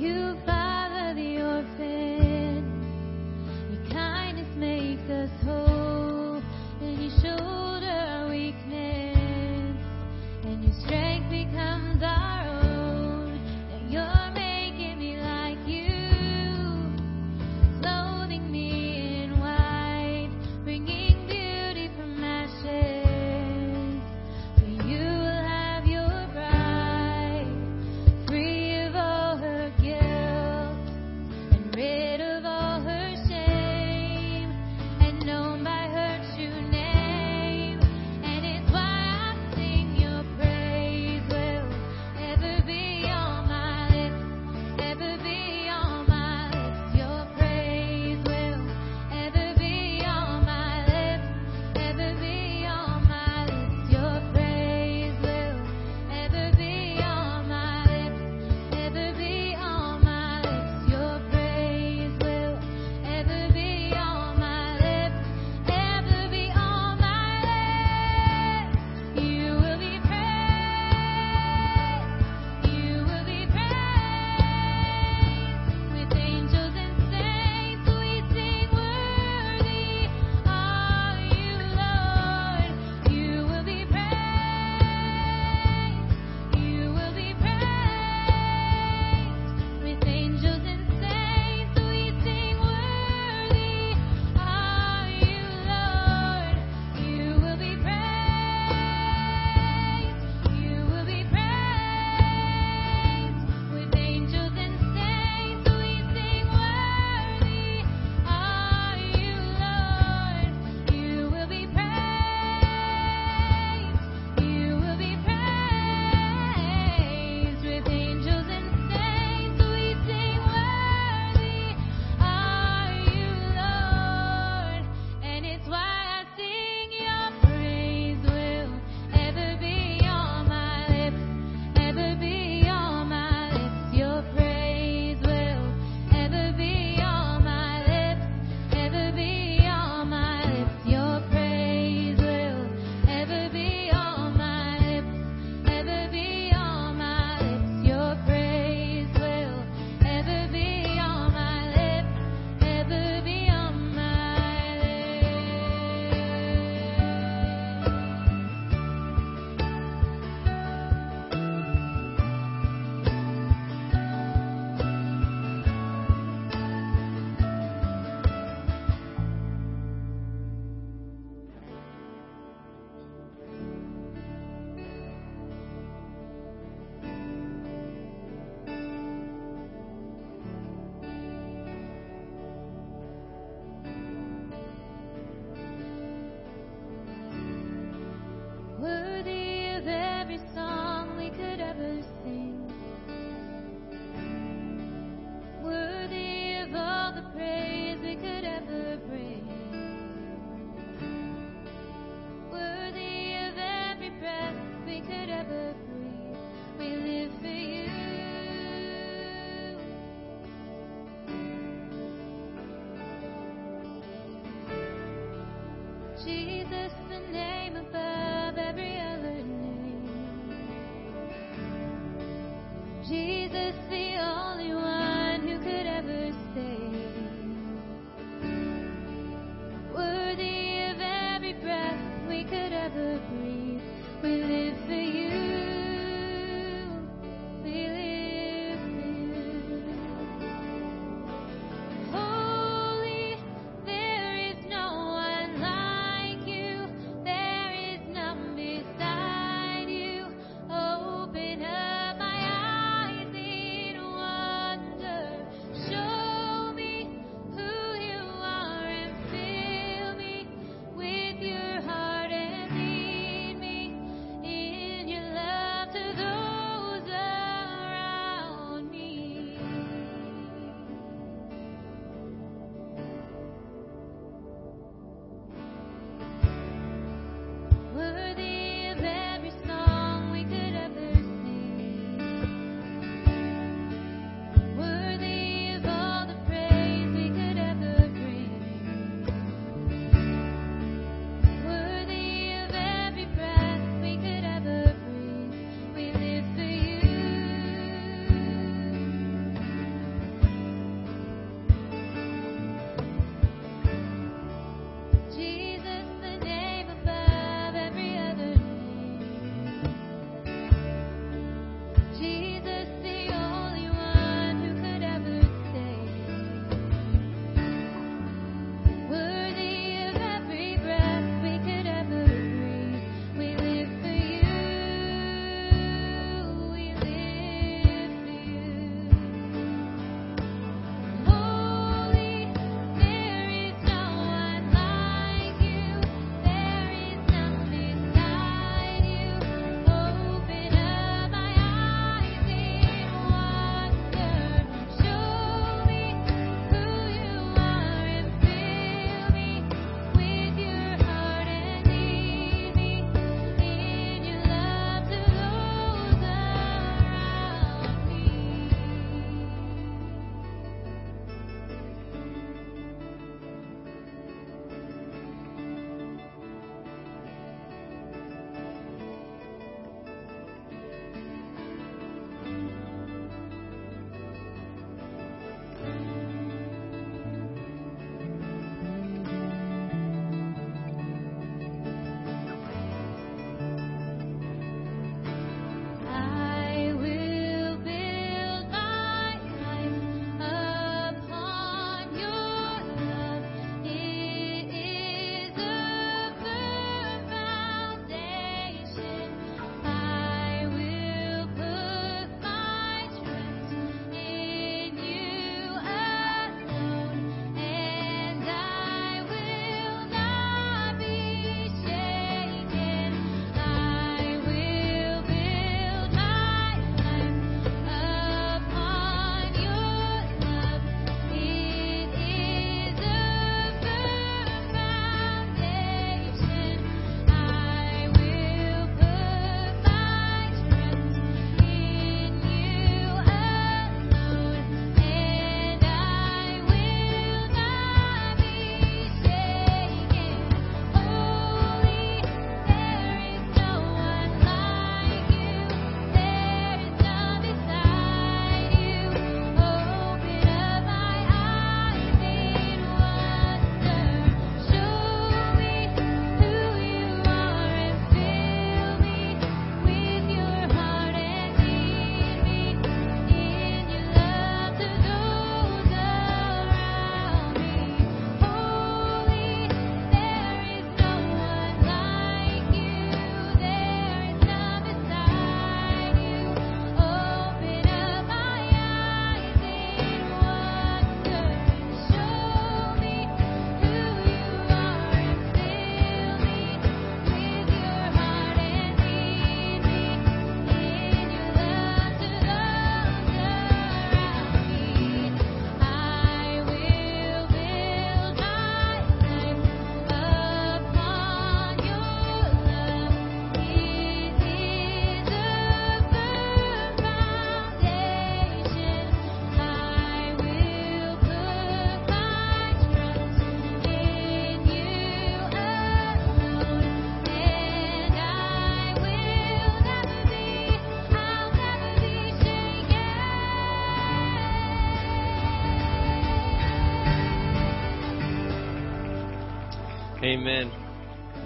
You 0.00 0.34
father 0.46 0.59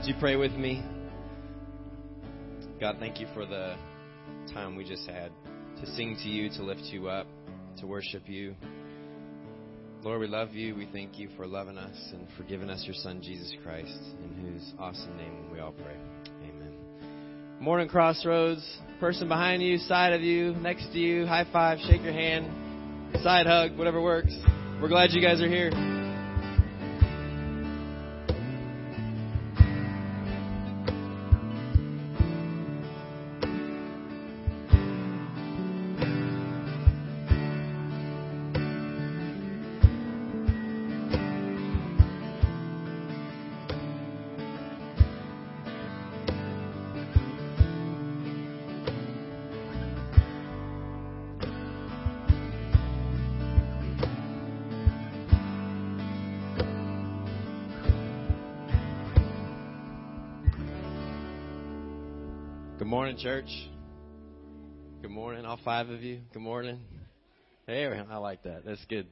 Would 0.04 0.14
you 0.14 0.20
pray 0.20 0.36
with 0.36 0.52
me? 0.52 0.84
God, 2.78 2.96
thank 3.00 3.18
you 3.20 3.26
for 3.32 3.46
the 3.46 3.74
time 4.52 4.76
we 4.76 4.84
just 4.84 5.08
had 5.08 5.32
to 5.80 5.86
sing 5.92 6.18
to 6.22 6.28
you, 6.28 6.50
to 6.50 6.62
lift 6.62 6.82
you 6.82 7.08
up, 7.08 7.26
to 7.78 7.86
worship 7.86 8.28
you. 8.28 8.54
Lord, 10.02 10.20
we 10.20 10.26
love 10.26 10.52
you. 10.52 10.74
We 10.74 10.86
thank 10.92 11.18
you 11.18 11.30
for 11.38 11.46
loving 11.46 11.78
us 11.78 11.96
and 12.12 12.28
for 12.36 12.42
giving 12.42 12.68
us 12.68 12.84
your 12.84 12.94
Son, 12.96 13.22
Jesus 13.22 13.50
Christ, 13.62 13.98
in 14.22 14.34
whose 14.42 14.74
awesome 14.78 15.16
name 15.16 15.50
we 15.50 15.60
all 15.60 15.72
pray. 15.72 15.96
Amen. 16.50 16.74
Morning, 17.58 17.88
Crossroads. 17.88 18.62
Person 19.00 19.26
behind 19.26 19.62
you, 19.62 19.78
side 19.78 20.12
of 20.12 20.20
you, 20.20 20.52
next 20.56 20.92
to 20.92 20.98
you, 20.98 21.24
high 21.24 21.46
five, 21.50 21.78
shake 21.88 22.02
your 22.02 22.12
hand, 22.12 23.16
side 23.22 23.46
hug, 23.46 23.78
whatever 23.78 24.02
works. 24.02 24.36
We're 24.82 24.88
glad 24.88 25.12
you 25.12 25.22
guys 25.22 25.40
are 25.40 25.48
here. 25.48 25.93
Morning, 63.14 63.46
church. 63.46 63.70
Good 65.00 65.10
morning, 65.10 65.44
all 65.44 65.58
five 65.64 65.88
of 65.88 66.02
you. 66.02 66.20
Good 66.32 66.42
morning. 66.42 66.80
Hey, 67.66 67.86
I 67.86 68.16
like 68.16 68.42
that. 68.42 68.64
That's 68.64 68.84
good. 68.86 69.06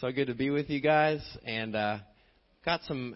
So 0.00 0.10
good 0.10 0.26
to 0.26 0.34
be 0.34 0.50
with 0.50 0.68
you 0.68 0.80
guys, 0.80 1.20
and 1.44 1.76
uh, 1.76 1.98
got 2.64 2.80
some 2.88 3.14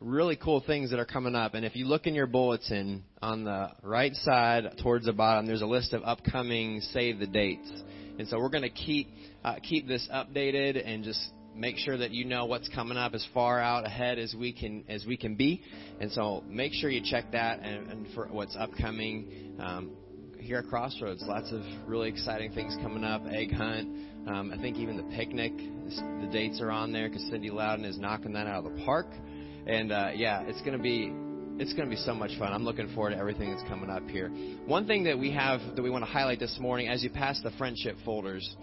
really 0.00 0.36
cool 0.36 0.62
things 0.66 0.90
that 0.90 0.98
are 0.98 1.06
coming 1.06 1.34
up. 1.34 1.54
And 1.54 1.64
if 1.64 1.76
you 1.76 1.86
look 1.86 2.06
in 2.06 2.14
your 2.14 2.26
bulletin 2.26 3.04
on 3.22 3.44
the 3.44 3.70
right 3.82 4.14
side 4.16 4.78
towards 4.82 5.06
the 5.06 5.14
bottom, 5.14 5.46
there's 5.46 5.62
a 5.62 5.66
list 5.66 5.94
of 5.94 6.02
upcoming 6.04 6.80
save 6.92 7.18
the 7.18 7.26
dates. 7.26 7.70
And 8.18 8.28
so 8.28 8.38
we're 8.38 8.50
going 8.50 8.64
to 8.64 8.70
keep 8.70 9.08
uh, 9.42 9.56
keep 9.62 9.88
this 9.88 10.06
updated 10.12 10.86
and 10.86 11.04
just 11.04 11.20
make 11.54 11.76
sure 11.76 11.96
that 11.96 12.10
you 12.10 12.24
know 12.24 12.46
what's 12.46 12.68
coming 12.68 12.96
up 12.96 13.14
as 13.14 13.26
far 13.34 13.60
out 13.60 13.86
ahead 13.86 14.18
as 14.18 14.34
we 14.34 14.52
can 14.52 14.84
as 14.88 15.04
we 15.06 15.16
can 15.16 15.34
be. 15.34 15.62
And 16.00 16.10
so 16.12 16.42
make 16.48 16.72
sure 16.72 16.90
you 16.90 17.02
check 17.04 17.32
that 17.32 17.60
and, 17.60 17.90
and 17.90 18.14
for 18.14 18.26
what's 18.28 18.56
upcoming 18.56 19.56
um, 19.58 19.90
here 20.38 20.58
at 20.58 20.66
Crossroads. 20.66 21.22
Lots 21.26 21.52
of 21.52 21.62
really 21.86 22.08
exciting 22.08 22.52
things 22.52 22.76
coming 22.82 23.04
up. 23.04 23.22
Egg 23.30 23.52
hunt. 23.52 23.88
Um, 24.26 24.52
I 24.52 24.60
think 24.60 24.76
even 24.76 24.96
the 24.96 25.16
picnic. 25.16 25.52
The 25.56 26.28
dates 26.32 26.60
are 26.60 26.70
on 26.70 26.92
there 26.92 27.08
because 27.08 27.22
Cindy 27.30 27.50
Loudon 27.50 27.84
is 27.84 27.98
knocking 27.98 28.32
that 28.34 28.46
out 28.46 28.64
of 28.64 28.72
the 28.72 28.84
park. 28.84 29.06
And 29.66 29.92
uh, 29.92 30.10
yeah, 30.14 30.42
it's 30.42 30.60
to 30.62 30.78
be 30.78 31.12
it's 31.60 31.74
going 31.74 31.88
to 31.88 31.94
be 31.94 32.00
so 32.00 32.14
much 32.14 32.30
fun. 32.38 32.52
I'm 32.54 32.64
looking 32.64 32.88
forward 32.94 33.10
to 33.10 33.18
everything 33.18 33.54
that's 33.54 33.68
coming 33.68 33.90
up 33.90 34.08
here. 34.08 34.30
One 34.64 34.86
thing 34.86 35.04
that 35.04 35.18
we 35.18 35.30
have 35.32 35.60
that 35.76 35.82
we 35.82 35.90
want 35.90 36.04
to 36.04 36.10
highlight 36.10 36.40
this 36.40 36.56
morning, 36.58 36.88
as 36.88 37.02
you 37.02 37.10
pass 37.10 37.38
the 37.42 37.50
friendship 37.52 37.96
folders, 38.02 38.56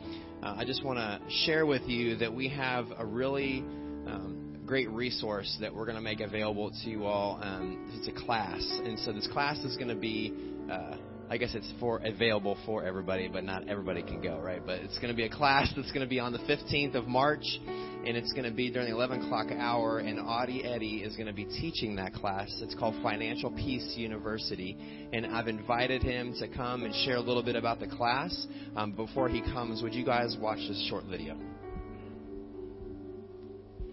uh, 0.43 0.55
I 0.57 0.65
just 0.65 0.83
want 0.83 0.99
to 0.99 1.19
share 1.45 1.65
with 1.65 1.83
you 1.83 2.17
that 2.17 2.33
we 2.33 2.47
have 2.49 2.87
a 2.97 3.05
really 3.05 3.59
um, 4.05 4.57
great 4.65 4.89
resource 4.89 5.57
that 5.61 5.73
we're 5.73 5.85
going 5.85 5.95
to 5.95 6.01
make 6.01 6.19
available 6.19 6.69
to 6.69 6.89
you 6.89 7.05
all. 7.05 7.39
Um, 7.41 7.89
it's 7.93 8.07
a 8.07 8.25
class, 8.25 8.61
and 8.83 8.99
so 8.99 9.13
this 9.13 9.27
class 9.27 9.57
is 9.59 9.75
going 9.77 9.89
to 9.89 9.95
be. 9.95 10.33
Uh, 10.71 10.97
I 11.29 11.35
guess 11.35 11.53
it's 11.53 11.69
for 11.79 11.99
available 12.05 12.57
for 12.65 12.85
everybody, 12.85 13.27
but 13.27 13.43
not 13.43 13.67
everybody 13.67 14.01
can 14.01 14.21
go, 14.21 14.39
right? 14.39 14.61
But 14.65 14.79
it's 14.79 14.97
going 14.99 15.09
to 15.09 15.13
be 15.13 15.25
a 15.25 15.29
class 15.29 15.71
that's 15.75 15.91
going 15.91 16.05
to 16.05 16.09
be 16.09 16.21
on 16.21 16.31
the 16.31 16.39
15th 16.39 16.95
of 16.95 17.05
March, 17.05 17.43
and 17.67 18.15
it's 18.15 18.31
going 18.31 18.45
to 18.45 18.55
be 18.55 18.71
during 18.71 18.89
the 18.89 18.95
11 18.95 19.25
o'clock 19.25 19.47
hour. 19.51 19.99
And 19.99 20.21
Audie 20.21 20.63
Eddy 20.63 21.03
is 21.03 21.17
going 21.17 21.27
to 21.27 21.33
be 21.33 21.43
teaching 21.43 21.97
that 21.97 22.13
class. 22.13 22.47
It's 22.61 22.75
called 22.75 22.95
Financial 23.03 23.51
Peace 23.51 23.95
University, 23.97 24.77
and 25.11 25.25
I've 25.25 25.49
invited 25.49 26.01
him 26.01 26.33
to 26.39 26.47
come 26.47 26.83
and 26.83 26.95
share 27.03 27.17
a 27.17 27.21
little 27.21 27.43
bit 27.43 27.57
about 27.57 27.81
the 27.81 27.87
class. 27.87 28.47
Um, 28.77 28.93
before 28.93 29.27
he 29.27 29.41
comes, 29.41 29.81
would 29.81 29.93
you 29.93 30.05
guys 30.05 30.37
watch 30.39 30.59
this 30.59 30.87
short 30.89 31.03
video? 31.09 31.35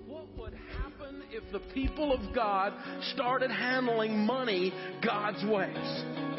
What 0.06 0.28
would 0.38 0.54
happen 0.54 1.22
if 1.32 1.42
the 1.50 1.60
people 1.74 2.12
of 2.12 2.32
God 2.32 2.74
started 3.12 3.50
handling 3.50 4.24
money 4.24 4.72
God's 5.04 5.44
ways? 5.44 6.33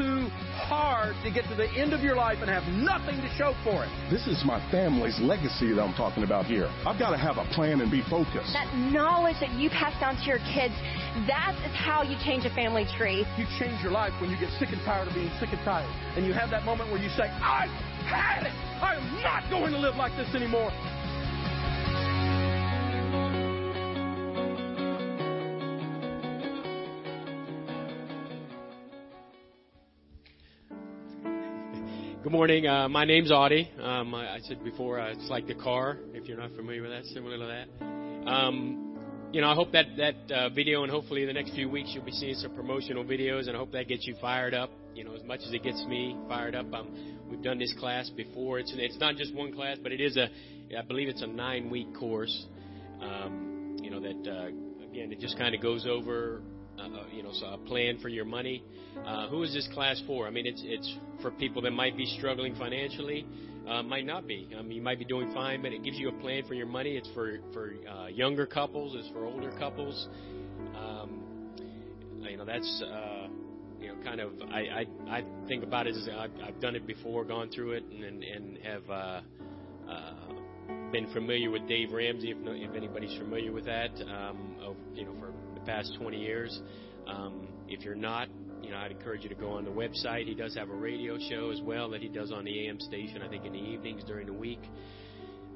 Too 0.00 0.32
hard 0.56 1.12
to 1.20 1.28
get 1.28 1.44
to 1.52 1.54
the 1.54 1.68
end 1.76 1.92
of 1.92 2.00
your 2.00 2.16
life 2.16 2.38
and 2.40 2.48
have 2.48 2.64
nothing 2.72 3.20
to 3.20 3.28
show 3.36 3.52
for 3.60 3.84
it. 3.84 3.90
This 4.08 4.24
is 4.24 4.40
my 4.48 4.56
family's 4.72 5.20
legacy 5.20 5.76
that 5.76 5.82
I'm 5.82 5.92
talking 5.92 6.24
about 6.24 6.46
here. 6.46 6.72
I've 6.88 6.98
got 6.98 7.12
to 7.12 7.20
have 7.20 7.36
a 7.36 7.44
plan 7.52 7.84
and 7.84 7.92
be 7.92 8.00
focused. 8.08 8.56
That 8.56 8.72
knowledge 8.72 9.36
that 9.44 9.52
you 9.60 9.68
pass 9.68 9.92
down 10.00 10.16
to 10.16 10.24
your 10.24 10.40
kids, 10.56 10.72
that 11.28 11.52
is 11.68 11.74
how 11.76 12.00
you 12.00 12.16
change 12.24 12.48
a 12.48 12.54
family 12.56 12.88
tree. 12.96 13.28
You 13.36 13.44
change 13.60 13.76
your 13.84 13.92
life 13.92 14.16
when 14.24 14.32
you 14.32 14.40
get 14.40 14.48
sick 14.56 14.72
and 14.72 14.80
tired 14.88 15.08
of 15.08 15.12
being 15.12 15.32
sick 15.36 15.52
and 15.52 15.60
tired. 15.68 15.90
And 16.16 16.24
you 16.24 16.32
have 16.32 16.48
that 16.48 16.64
moment 16.64 16.88
where 16.88 17.02
you 17.02 17.12
say, 17.12 17.28
I've 17.44 17.68
had 18.08 18.48
it. 18.48 18.56
I'm 18.80 19.04
not 19.20 19.44
going 19.52 19.76
to 19.76 19.78
live 19.78 19.96
like 20.00 20.16
this 20.16 20.32
anymore. 20.32 20.72
Good 32.30 32.36
morning. 32.36 32.66
Uh, 32.68 32.88
my 32.88 33.04
name's 33.04 33.32
Audie. 33.32 33.68
Um, 33.82 34.14
I, 34.14 34.36
I 34.36 34.38
said 34.44 34.62
before, 34.62 35.00
uh, 35.00 35.10
it's 35.10 35.28
like 35.28 35.48
the 35.48 35.54
car. 35.56 35.98
If 36.14 36.28
you're 36.28 36.38
not 36.38 36.52
familiar 36.52 36.80
with 36.80 36.92
that, 36.92 37.04
similar 37.06 37.36
to 37.36 37.44
that. 37.44 37.84
Um, 38.30 38.96
you 39.32 39.40
know, 39.40 39.50
I 39.50 39.56
hope 39.56 39.72
that 39.72 39.86
that 39.96 40.32
uh, 40.32 40.48
video 40.50 40.84
and 40.84 40.92
hopefully 40.92 41.26
the 41.26 41.32
next 41.32 41.54
few 41.54 41.68
weeks 41.68 41.90
you'll 41.92 42.04
be 42.04 42.12
seeing 42.12 42.36
some 42.36 42.54
promotional 42.54 43.02
videos, 43.02 43.48
and 43.48 43.56
I 43.56 43.58
hope 43.58 43.72
that 43.72 43.88
gets 43.88 44.06
you 44.06 44.14
fired 44.20 44.54
up. 44.54 44.70
You 44.94 45.02
know, 45.02 45.16
as 45.16 45.24
much 45.24 45.40
as 45.44 45.52
it 45.52 45.64
gets 45.64 45.84
me 45.86 46.16
fired 46.28 46.54
up. 46.54 46.72
Um, 46.72 47.26
we've 47.28 47.42
done 47.42 47.58
this 47.58 47.74
class 47.80 48.08
before. 48.10 48.60
It's 48.60 48.72
it's 48.76 49.00
not 49.00 49.16
just 49.16 49.34
one 49.34 49.52
class, 49.52 49.78
but 49.82 49.90
it 49.90 50.00
is 50.00 50.16
a, 50.16 50.28
I 50.78 50.82
believe 50.86 51.08
it's 51.08 51.22
a 51.22 51.26
nine 51.26 51.68
week 51.68 51.92
course. 51.98 52.46
Um, 53.02 53.76
you 53.82 53.90
know 53.90 53.98
that 53.98 54.30
uh, 54.30 54.84
again, 54.84 55.10
it 55.10 55.18
just 55.18 55.36
kind 55.36 55.52
of 55.52 55.60
goes 55.60 55.84
over 55.84 56.42
uh, 56.80 57.04
you 57.12 57.22
know, 57.22 57.30
so 57.32 57.46
a 57.46 57.58
plan 57.58 57.98
for 57.98 58.08
your 58.08 58.24
money. 58.24 58.64
Uh, 59.06 59.28
who 59.28 59.42
is 59.42 59.52
this 59.52 59.68
class 59.72 60.00
for? 60.06 60.26
I 60.26 60.30
mean, 60.30 60.46
it's 60.46 60.62
it's 60.64 60.96
for 61.22 61.30
people 61.30 61.62
that 61.62 61.70
might 61.72 61.96
be 61.96 62.06
struggling 62.18 62.54
financially, 62.54 63.26
uh, 63.68 63.82
might 63.82 64.06
not 64.06 64.26
be. 64.26 64.48
I 64.58 64.62
mean, 64.62 64.72
you 64.72 64.82
might 64.82 64.98
be 64.98 65.04
doing 65.04 65.32
fine, 65.32 65.62
but 65.62 65.72
it 65.72 65.82
gives 65.82 65.98
you 65.98 66.08
a 66.08 66.12
plan 66.20 66.44
for 66.46 66.54
your 66.54 66.66
money. 66.66 66.96
It's 66.96 67.08
for 67.14 67.38
for 67.52 67.74
uh, 67.88 68.06
younger 68.08 68.46
couples. 68.46 68.94
It's 68.96 69.08
for 69.10 69.24
older 69.24 69.50
couples. 69.58 70.08
Um, 70.76 71.22
you 72.20 72.36
know, 72.36 72.44
that's 72.44 72.82
uh, 72.84 73.28
you 73.80 73.88
know, 73.88 74.02
kind 74.04 74.20
of. 74.20 74.32
I 74.50 74.60
I, 74.60 74.86
I 75.08 75.24
think 75.48 75.64
about 75.64 75.86
it 75.86 75.96
as 75.96 76.08
I've, 76.08 76.30
I've 76.42 76.60
done 76.60 76.76
it 76.76 76.86
before, 76.86 77.24
gone 77.24 77.50
through 77.50 77.72
it, 77.72 77.84
and 77.84 78.22
and, 78.22 78.58
have. 78.64 78.90
Uh, 78.90 79.20
uh, 79.88 80.30
been 80.92 81.12
familiar 81.12 81.50
with 81.50 81.66
Dave 81.68 81.92
Ramsey, 81.92 82.30
if, 82.30 82.36
if 82.42 82.74
anybody's 82.74 83.16
familiar 83.18 83.52
with 83.52 83.64
that, 83.64 83.90
um, 84.02 84.56
of, 84.60 84.76
you 84.94 85.04
know, 85.04 85.14
for 85.18 85.32
the 85.60 85.66
past 85.66 85.94
20 85.98 86.18
years. 86.18 86.60
Um, 87.06 87.48
if 87.68 87.84
you're 87.84 87.94
not, 87.94 88.28
you 88.62 88.70
know, 88.70 88.78
I'd 88.78 88.90
encourage 88.90 89.22
you 89.22 89.28
to 89.28 89.34
go 89.34 89.52
on 89.52 89.64
the 89.64 89.70
website. 89.70 90.26
He 90.26 90.34
does 90.34 90.54
have 90.56 90.70
a 90.70 90.74
radio 90.74 91.18
show 91.30 91.50
as 91.50 91.60
well 91.62 91.90
that 91.90 92.00
he 92.00 92.08
does 92.08 92.32
on 92.32 92.44
the 92.44 92.68
AM 92.68 92.80
station, 92.80 93.22
I 93.22 93.28
think 93.28 93.44
in 93.44 93.52
the 93.52 93.58
evenings 93.58 94.04
during 94.04 94.26
the 94.26 94.32
week. 94.32 94.60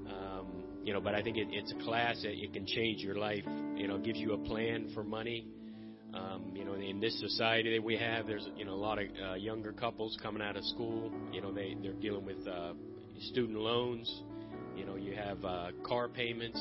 Um, 0.06 0.64
you 0.84 0.92
know, 0.92 1.00
but 1.00 1.14
I 1.14 1.22
think 1.22 1.36
it, 1.36 1.48
it's 1.50 1.72
a 1.72 1.84
class 1.84 2.20
that 2.22 2.32
it 2.32 2.52
can 2.52 2.66
change 2.66 3.02
your 3.02 3.16
life. 3.16 3.44
You 3.76 3.88
know, 3.88 3.98
gives 3.98 4.18
you 4.18 4.32
a 4.32 4.38
plan 4.38 4.90
for 4.94 5.04
money. 5.04 5.46
Um, 6.12 6.52
you 6.54 6.64
know, 6.64 6.74
in 6.74 7.00
this 7.00 7.18
society 7.20 7.76
that 7.76 7.82
we 7.82 7.96
have, 7.96 8.26
there's 8.26 8.48
you 8.56 8.64
know 8.64 8.74
a 8.74 8.76
lot 8.76 8.98
of 8.98 9.06
uh, 9.22 9.34
younger 9.34 9.72
couples 9.72 10.16
coming 10.22 10.42
out 10.42 10.56
of 10.56 10.64
school. 10.64 11.12
You 11.32 11.40
know, 11.40 11.52
they 11.52 11.76
they're 11.82 11.92
dealing 11.92 12.24
with 12.24 12.46
uh, 12.46 12.74
student 13.30 13.58
loans. 13.58 14.22
You 14.76 14.86
know, 14.86 14.96
you 14.96 15.14
have 15.14 15.44
uh, 15.44 15.68
car 15.84 16.08
payments. 16.08 16.58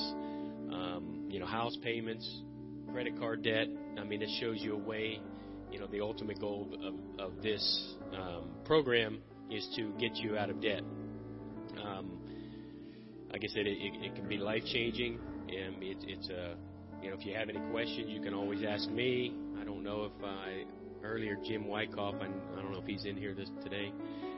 Um, 0.71 1.27
you 1.29 1.39
know, 1.39 1.45
house 1.45 1.77
payments 1.83 2.27
credit 2.93 3.19
card 3.19 3.43
debt. 3.43 3.67
I 3.97 4.03
mean, 4.03 4.21
it 4.21 4.29
shows 4.39 4.57
you 4.61 4.75
a 4.75 4.77
way. 4.77 5.19
You 5.71 5.79
know, 5.79 5.87
the 5.87 6.01
ultimate 6.01 6.39
goal 6.39 6.69
of, 6.83 7.19
of 7.19 7.41
this 7.41 7.95
um, 8.15 8.51
program 8.65 9.19
is 9.49 9.67
to 9.75 9.91
get 9.99 10.15
you 10.15 10.37
out 10.37 10.51
of 10.51 10.61
debt. 10.61 10.81
Um, 11.83 12.19
like 13.31 13.41
I 13.43 13.47
said, 13.47 13.65
it, 13.65 13.77
it, 13.79 14.05
it 14.05 14.15
can 14.15 14.27
be 14.27 14.37
life 14.37 14.63
changing, 14.71 15.19
and 15.47 15.81
it, 15.81 15.97
it's 16.07 16.29
a. 16.29 16.55
You 17.01 17.09
know, 17.09 17.17
if 17.17 17.25
you 17.25 17.33
have 17.33 17.49
any 17.49 17.59
questions, 17.71 18.05
you 18.07 18.21
can 18.21 18.33
always 18.33 18.63
ask 18.65 18.87
me. 18.89 19.35
I 19.59 19.65
don't 19.65 19.83
know 19.83 20.05
if 20.05 20.23
I 20.23 20.63
earlier, 21.03 21.35
Jim 21.43 21.67
Wyckoff, 21.67 22.15
and 22.21 22.33
I 22.55 22.61
don't 22.61 22.71
know 22.71 22.79
if 22.79 22.85
he's 22.85 23.03
in 23.03 23.17
here 23.17 23.33
this 23.33 23.49
today. 23.61 23.91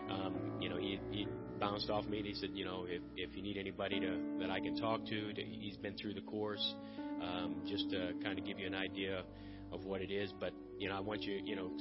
Um, 0.10 0.58
you 0.60 0.70
know, 0.70 0.78
he, 0.78 1.00
he 1.12 1.28
bounced 1.60 1.90
off 1.90 2.06
me. 2.06 2.18
And 2.20 2.28
he 2.28 2.34
said, 2.34 2.52
you 2.54 2.66
know, 2.66 2.86
if 2.88 3.02
if 3.16 3.36
you 3.36 3.42
need 3.42 3.58
anybody 3.58 4.00
to 4.00 4.20
that 4.40 4.50
I 4.50 4.60
can 4.60 4.76
talk 4.76 5.06
to, 5.06 5.34
to 5.34 5.42
he's 5.44 5.78
been 5.78 5.96
through 5.96 6.14
the 6.14 6.22
course, 6.22 6.74
um, 7.22 7.62
just 7.68 7.90
to 7.92 8.14
kind 8.24 8.38
of 8.38 8.46
give 8.46 8.60
you 8.60 8.68
an 8.68 8.76
idea 8.76 9.24
of 9.72 9.86
what 9.86 10.02
it 10.02 10.12
is. 10.12 10.32
But 10.40 10.54
you 10.78 10.90
know, 10.90 10.96
I 10.96 11.00
want 11.00 11.24
you, 11.24 11.42
you 11.44 11.56
know, 11.56 11.72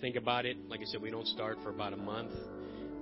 think 0.00 0.16
about 0.16 0.46
it. 0.46 0.56
Like 0.68 0.80
I 0.80 0.84
said, 0.84 1.00
we 1.00 1.10
don't 1.10 1.26
start 1.26 1.58
for 1.62 1.70
about 1.70 1.92
a 1.92 1.98
month. 1.98 2.32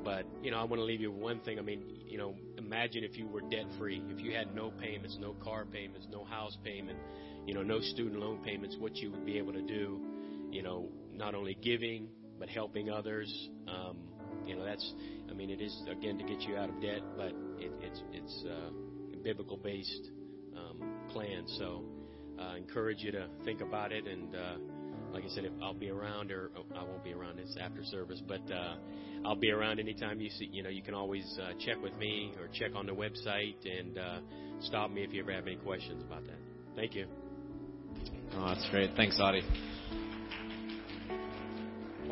But 0.04 0.26
you 0.42 0.50
know, 0.50 0.58
I 0.58 0.64
want 0.64 0.80
to 0.80 0.84
leave 0.84 1.00
you 1.00 1.12
one 1.12 1.40
thing. 1.40 1.58
I 1.58 1.62
mean, 1.62 1.84
you 2.06 2.18
know, 2.18 2.34
imagine 2.58 3.04
if 3.04 3.16
you 3.16 3.28
were 3.28 3.40
debt 3.40 3.66
free, 3.78 4.02
if 4.08 4.20
you 4.20 4.34
had 4.34 4.54
no 4.54 4.70
payments, 4.70 5.16
no 5.20 5.34
car 5.34 5.64
payments, 5.64 6.06
no 6.10 6.24
house 6.24 6.56
payment, 6.64 6.98
you 7.46 7.54
know, 7.54 7.62
no 7.62 7.80
student 7.80 8.18
loan 8.18 8.38
payments, 8.42 8.76
what 8.78 8.96
you 8.96 9.12
would 9.12 9.24
be 9.24 9.38
able 9.38 9.52
to 9.52 9.62
do. 9.62 10.00
You 10.50 10.62
know, 10.62 10.88
not 11.12 11.34
only 11.34 11.54
giving 11.54 12.08
but 12.42 12.48
helping 12.48 12.90
others. 12.90 13.32
Um, 13.68 13.98
you 14.46 14.56
know, 14.56 14.64
that's. 14.64 14.92
I 15.30 15.34
mean, 15.34 15.50
it 15.50 15.60
is 15.60 15.74
again 15.90 16.18
to 16.18 16.24
get 16.24 16.40
you 16.42 16.56
out 16.56 16.68
of 16.68 16.80
debt, 16.80 17.00
but 17.16 17.32
it, 17.58 17.72
it's 17.80 18.02
it's 18.12 18.44
uh, 18.46 19.14
a 19.14 19.16
biblical 19.22 19.56
based 19.56 20.10
um, 20.56 21.08
plan. 21.10 21.44
So, 21.58 21.84
uh, 22.38 22.56
encourage 22.56 22.98
you 23.00 23.12
to 23.12 23.28
think 23.44 23.60
about 23.60 23.92
it 23.92 24.06
and. 24.06 24.34
Uh, 24.34 24.56
like 25.12 25.24
I 25.24 25.28
said, 25.28 25.44
if 25.44 25.52
I'll 25.62 25.74
be 25.74 25.90
around, 25.90 26.32
or 26.32 26.50
oh, 26.56 26.64
I 26.74 26.82
won't 26.82 27.04
be 27.04 27.12
around. 27.12 27.38
It's 27.38 27.56
after 27.60 27.84
service, 27.84 28.22
but 28.26 28.40
uh, 28.50 28.76
I'll 29.24 29.36
be 29.36 29.50
around 29.50 29.78
anytime 29.78 30.20
you 30.20 30.30
see. 30.30 30.48
You 30.50 30.62
know, 30.62 30.70
you 30.70 30.82
can 30.82 30.94
always 30.94 31.38
uh, 31.40 31.52
check 31.64 31.82
with 31.82 31.94
me 31.96 32.32
or 32.40 32.48
check 32.52 32.74
on 32.74 32.86
the 32.86 32.92
website 32.92 33.56
and 33.64 33.98
uh, 33.98 34.18
stop 34.60 34.90
me 34.90 35.02
if 35.02 35.12
you 35.12 35.22
ever 35.22 35.32
have 35.32 35.46
any 35.46 35.56
questions 35.56 36.02
about 36.02 36.24
that. 36.26 36.38
Thank 36.76 36.94
you. 36.94 37.06
Oh, 38.34 38.46
that's 38.48 38.66
great. 38.70 38.90
Thanks, 38.96 39.18
Audie. 39.20 39.42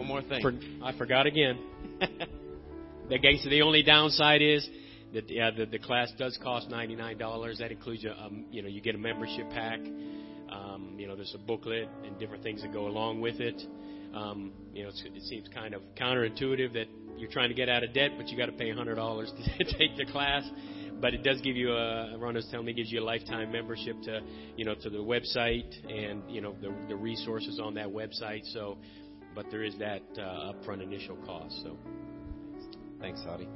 One 0.01 0.09
more 0.09 0.23
thing. 0.23 0.41
For, 0.41 0.55
I 0.83 0.97
forgot 0.97 1.27
again. 1.27 1.59
the 3.11 3.19
case, 3.19 3.45
the 3.45 3.61
only 3.61 3.83
downside 3.83 4.41
is 4.41 4.67
that 5.13 5.29
yeah, 5.29 5.51
the, 5.51 5.67
the 5.67 5.79
class 5.79 6.11
does 6.17 6.39
cost 6.43 6.71
ninety 6.71 6.97
nine 6.97 7.19
dollars. 7.19 7.59
That 7.59 7.71
includes 7.71 8.07
a 8.07 8.19
um, 8.19 8.47
you 8.51 8.63
know 8.63 8.69
you 8.69 8.81
get 8.81 8.95
a 8.95 8.99
membership 8.99 9.51
pack. 9.51 9.79
Um, 10.51 10.95
you 10.97 11.07
know 11.07 11.17
there's 11.17 11.35
a 11.35 11.39
booklet 11.47 11.87
and 12.07 12.19
different 12.19 12.43
things 12.43 12.63
that 12.63 12.73
go 12.73 12.87
along 12.87 13.21
with 13.21 13.41
it. 13.41 13.63
Um, 14.15 14.53
you 14.73 14.85
know 14.85 14.89
it 14.89 15.23
seems 15.25 15.49
kind 15.53 15.75
of 15.75 15.83
counterintuitive 16.01 16.73
that 16.73 16.87
you're 17.19 17.31
trying 17.31 17.51
to 17.51 17.55
get 17.55 17.69
out 17.69 17.85
of 17.85 17.93
debt, 17.93 18.13
but 18.17 18.29
you 18.29 18.39
got 18.39 18.47
to 18.47 18.53
pay 18.53 18.71
hundred 18.71 18.95
dollars 18.95 19.31
to 19.59 19.65
take 19.77 19.99
the 19.99 20.07
class. 20.11 20.49
But 20.99 21.13
it 21.13 21.23
does 21.23 21.43
give 21.43 21.57
you 21.57 21.73
a 21.73 22.17
Ron 22.19 22.37
was 22.37 22.47
telling 22.51 22.65
me 22.65 22.73
gives 22.73 22.91
you 22.91 23.01
a 23.01 23.05
lifetime 23.05 23.53
membership 23.53 24.01
to 24.05 24.21
you 24.57 24.65
know 24.65 24.75
to 24.77 24.89
the 24.89 24.97
website 24.97 25.71
and 25.87 26.23
you 26.31 26.41
know 26.41 26.55
the, 26.59 26.73
the 26.89 26.97
resources 26.97 27.61
on 27.63 27.75
that 27.75 27.89
website. 27.89 28.51
So, 28.55 28.79
but 29.35 29.47
there 29.51 29.63
is 29.63 29.77
that 29.79 30.03
uh, 30.19 30.53
upfront 30.53 30.83
initial 30.83 31.17
cost. 31.27 31.63
So. 31.63 31.77
Thanks, 33.01 33.23
Audie. 33.27 33.49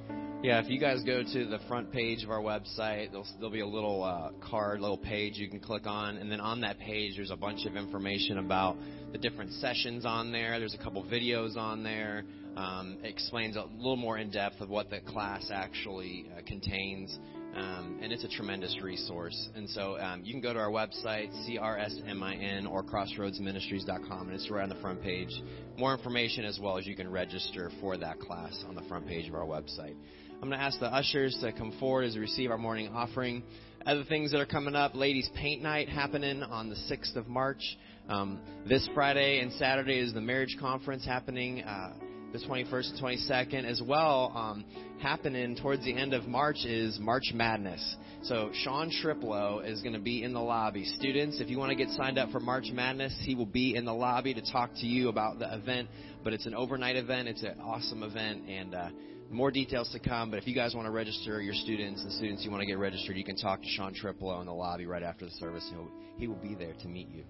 Yeah, 0.42 0.60
if 0.60 0.70
you 0.70 0.80
guys 0.80 1.02
go 1.04 1.22
to 1.22 1.46
the 1.46 1.58
front 1.68 1.92
page 1.92 2.24
of 2.24 2.30
our 2.30 2.40
website, 2.40 3.10
there'll, 3.10 3.26
there'll 3.36 3.50
be 3.50 3.60
a 3.60 3.66
little 3.66 4.02
uh, 4.02 4.30
card, 4.46 4.80
little 4.80 4.96
page 4.96 5.36
you 5.36 5.50
can 5.50 5.60
click 5.60 5.86
on, 5.86 6.16
and 6.16 6.32
then 6.32 6.40
on 6.40 6.62
that 6.62 6.78
page, 6.78 7.16
there's 7.16 7.30
a 7.30 7.36
bunch 7.36 7.66
of 7.66 7.76
information 7.76 8.38
about 8.38 8.76
the 9.12 9.18
different 9.18 9.52
sessions 9.52 10.06
on 10.06 10.32
there. 10.32 10.58
There's 10.58 10.74
a 10.74 10.82
couple 10.82 11.04
videos 11.04 11.56
on 11.56 11.82
there. 11.82 12.24
Um, 12.56 12.98
it 13.02 13.08
explains 13.08 13.56
a 13.56 13.64
little 13.76 13.96
more 13.96 14.16
in 14.16 14.30
depth 14.30 14.60
of 14.60 14.70
what 14.70 14.88
the 14.88 15.00
class 15.00 15.50
actually 15.52 16.26
uh, 16.36 16.40
contains. 16.46 17.18
Um, 17.54 18.00
and 18.02 18.12
it's 18.12 18.24
a 18.24 18.28
tremendous 18.28 18.76
resource. 18.82 19.48
And 19.54 19.68
so 19.70 19.96
um, 19.98 20.22
you 20.24 20.32
can 20.32 20.40
go 20.40 20.52
to 20.52 20.58
our 20.58 20.70
website, 20.70 21.30
CRSMIN 21.46 22.68
or 22.68 22.82
crossroadsministries.com, 22.82 24.28
and 24.28 24.32
it's 24.32 24.50
right 24.50 24.64
on 24.64 24.68
the 24.68 24.74
front 24.76 25.02
page. 25.02 25.30
More 25.78 25.94
information 25.94 26.44
as 26.44 26.58
well 26.60 26.78
as 26.78 26.86
you 26.86 26.96
can 26.96 27.08
register 27.08 27.70
for 27.80 27.96
that 27.96 28.18
class 28.18 28.64
on 28.68 28.74
the 28.74 28.82
front 28.82 29.06
page 29.06 29.28
of 29.28 29.34
our 29.34 29.46
website. 29.46 29.94
I'm 30.32 30.48
going 30.48 30.58
to 30.58 30.64
ask 30.64 30.80
the 30.80 30.92
ushers 30.92 31.38
to 31.42 31.52
come 31.52 31.72
forward 31.78 32.04
as 32.04 32.16
we 32.16 32.22
receive 32.22 32.50
our 32.50 32.58
morning 32.58 32.88
offering. 32.92 33.44
Other 33.86 34.04
things 34.04 34.32
that 34.32 34.40
are 34.40 34.46
coming 34.46 34.74
up, 34.74 34.94
ladies' 34.94 35.30
paint 35.36 35.62
night 35.62 35.88
happening 35.88 36.42
on 36.42 36.68
the 36.68 36.74
6th 36.74 37.14
of 37.16 37.28
March. 37.28 37.62
Um, 38.08 38.40
this 38.68 38.86
Friday 38.94 39.40
and 39.40 39.52
Saturday 39.52 40.00
is 40.00 40.12
the 40.12 40.20
marriage 40.20 40.56
conference 40.60 41.04
happening. 41.04 41.62
Uh, 41.62 41.92
the 42.34 42.40
21st 42.40 42.90
and 42.90 43.00
22nd, 43.00 43.64
as 43.64 43.80
well. 43.80 44.32
Um, 44.34 44.64
happening 45.00 45.54
towards 45.54 45.84
the 45.84 45.96
end 45.96 46.12
of 46.12 46.26
March 46.26 46.64
is 46.64 46.98
March 46.98 47.30
Madness. 47.32 47.96
So 48.24 48.50
Sean 48.54 48.90
Triplo 48.90 49.64
is 49.64 49.82
going 49.82 49.92
to 49.92 50.00
be 50.00 50.24
in 50.24 50.32
the 50.32 50.40
lobby. 50.40 50.84
Students, 50.84 51.38
if 51.40 51.48
you 51.48 51.58
want 51.58 51.70
to 51.70 51.76
get 51.76 51.90
signed 51.90 52.18
up 52.18 52.32
for 52.32 52.40
March 52.40 52.66
Madness, 52.72 53.16
he 53.24 53.36
will 53.36 53.46
be 53.46 53.76
in 53.76 53.84
the 53.84 53.94
lobby 53.94 54.34
to 54.34 54.42
talk 54.50 54.70
to 54.80 54.86
you 54.86 55.10
about 55.10 55.38
the 55.38 55.54
event. 55.54 55.88
But 56.24 56.32
it's 56.32 56.44
an 56.46 56.56
overnight 56.56 56.96
event. 56.96 57.28
It's 57.28 57.44
an 57.44 57.60
awesome 57.62 58.02
event, 58.02 58.48
and 58.48 58.74
uh, 58.74 58.88
more 59.30 59.52
details 59.52 59.92
to 59.92 60.00
come. 60.00 60.30
But 60.30 60.40
if 60.40 60.48
you 60.48 60.56
guys 60.56 60.74
want 60.74 60.86
to 60.86 60.90
register 60.90 61.40
your 61.40 61.54
students 61.54 62.02
and 62.02 62.12
students 62.14 62.44
you 62.44 62.50
want 62.50 62.62
to 62.62 62.66
get 62.66 62.78
registered, 62.78 63.16
you 63.16 63.24
can 63.24 63.36
talk 63.36 63.62
to 63.62 63.68
Sean 63.68 63.94
Triplo 63.94 64.40
in 64.40 64.46
the 64.46 64.52
lobby 64.52 64.86
right 64.86 65.04
after 65.04 65.24
the 65.24 65.30
service. 65.32 65.70
He'll, 65.70 65.88
he 66.16 66.26
will 66.26 66.42
be 66.42 66.56
there 66.56 66.74
to 66.80 66.88
meet 66.88 67.10
you. 67.10 67.22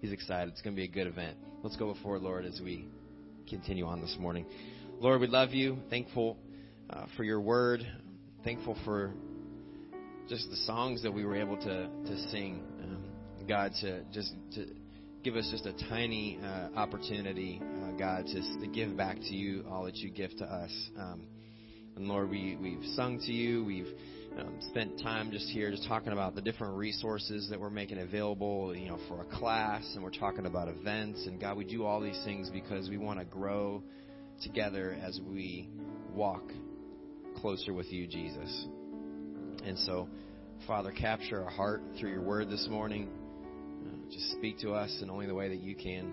He's 0.00 0.12
excited. 0.12 0.50
It's 0.50 0.62
going 0.62 0.74
to 0.74 0.80
be 0.80 0.86
a 0.86 0.90
good 0.90 1.08
event. 1.08 1.36
Let's 1.62 1.76
go 1.76 1.92
before 1.92 2.18
Lord 2.18 2.46
as 2.46 2.58
we 2.64 2.88
continue 3.48 3.86
on 3.86 4.00
this 4.00 4.16
morning. 4.18 4.44
Lord, 5.00 5.20
we 5.20 5.26
love 5.26 5.52
you. 5.52 5.78
Thankful 5.88 6.36
uh, 6.90 7.06
for 7.16 7.24
your 7.24 7.40
word. 7.40 7.86
Thankful 8.44 8.76
for 8.84 9.12
just 10.28 10.50
the 10.50 10.56
songs 10.56 11.02
that 11.02 11.12
we 11.12 11.24
were 11.24 11.36
able 11.36 11.56
to, 11.56 11.88
to 11.88 12.28
sing. 12.30 12.62
Um, 12.82 13.04
God, 13.46 13.72
to 13.80 14.02
just 14.12 14.34
to 14.54 14.66
give 15.22 15.36
us 15.36 15.48
just 15.50 15.66
a 15.66 15.72
tiny 15.88 16.38
uh, 16.42 16.68
opportunity, 16.76 17.60
uh, 17.62 17.92
God, 17.92 18.26
to, 18.26 18.60
to 18.60 18.66
give 18.66 18.96
back 18.96 19.16
to 19.16 19.34
you 19.34 19.64
all 19.70 19.84
that 19.84 19.96
you 19.96 20.10
give 20.10 20.36
to 20.38 20.44
us. 20.44 20.70
Um, 20.98 21.22
and 21.94 22.06
Lord, 22.08 22.28
we, 22.28 22.56
we've 22.60 22.84
sung 22.94 23.18
to 23.20 23.32
you. 23.32 23.64
We've 23.64 23.88
um, 24.38 24.58
spent 24.68 25.00
time 25.00 25.30
just 25.30 25.48
here 25.48 25.70
just 25.70 25.86
talking 25.88 26.12
about 26.12 26.34
the 26.34 26.42
different 26.42 26.76
resources 26.76 27.48
that 27.48 27.58
we're 27.58 27.70
making 27.70 27.98
available, 27.98 28.74
you 28.76 28.88
know, 28.88 28.98
for 29.08 29.22
a 29.22 29.24
class, 29.38 29.90
and 29.94 30.02
we're 30.02 30.10
talking 30.10 30.46
about 30.46 30.68
events. 30.68 31.26
And 31.26 31.40
God, 31.40 31.56
we 31.56 31.64
do 31.64 31.84
all 31.84 32.00
these 32.00 32.20
things 32.24 32.50
because 32.50 32.88
we 32.90 32.98
want 32.98 33.18
to 33.18 33.24
grow 33.24 33.82
together 34.42 34.96
as 35.02 35.20
we 35.26 35.70
walk 36.14 36.42
closer 37.36 37.72
with 37.72 37.90
you, 37.90 38.06
Jesus. 38.06 38.66
And 39.64 39.78
so, 39.80 40.08
Father, 40.66 40.90
capture 40.92 41.42
our 41.42 41.50
heart 41.50 41.82
through 41.98 42.10
your 42.10 42.22
word 42.22 42.50
this 42.50 42.66
morning. 42.70 43.08
Uh, 43.86 44.12
just 44.12 44.32
speak 44.32 44.58
to 44.60 44.72
us 44.72 44.98
in 45.02 45.08
only 45.08 45.26
the 45.26 45.34
way 45.34 45.48
that 45.48 45.60
you 45.60 45.74
can. 45.74 46.12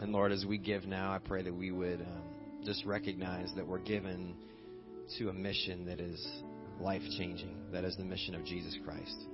And 0.00 0.12
Lord, 0.12 0.32
as 0.32 0.44
we 0.44 0.58
give 0.58 0.84
now, 0.84 1.12
I 1.12 1.18
pray 1.18 1.42
that 1.42 1.54
we 1.54 1.70
would 1.70 2.02
um, 2.02 2.22
just 2.64 2.84
recognize 2.84 3.50
that 3.56 3.66
we're 3.66 3.78
given 3.78 4.34
to 5.18 5.30
a 5.30 5.32
mission 5.32 5.86
that 5.86 6.00
is 6.00 6.24
life 6.80 7.02
changing. 7.18 7.54
That 7.72 7.84
is 7.84 7.96
the 7.96 8.04
mission 8.04 8.34
of 8.34 8.44
Jesus 8.44 8.76
Christ. 8.84 9.26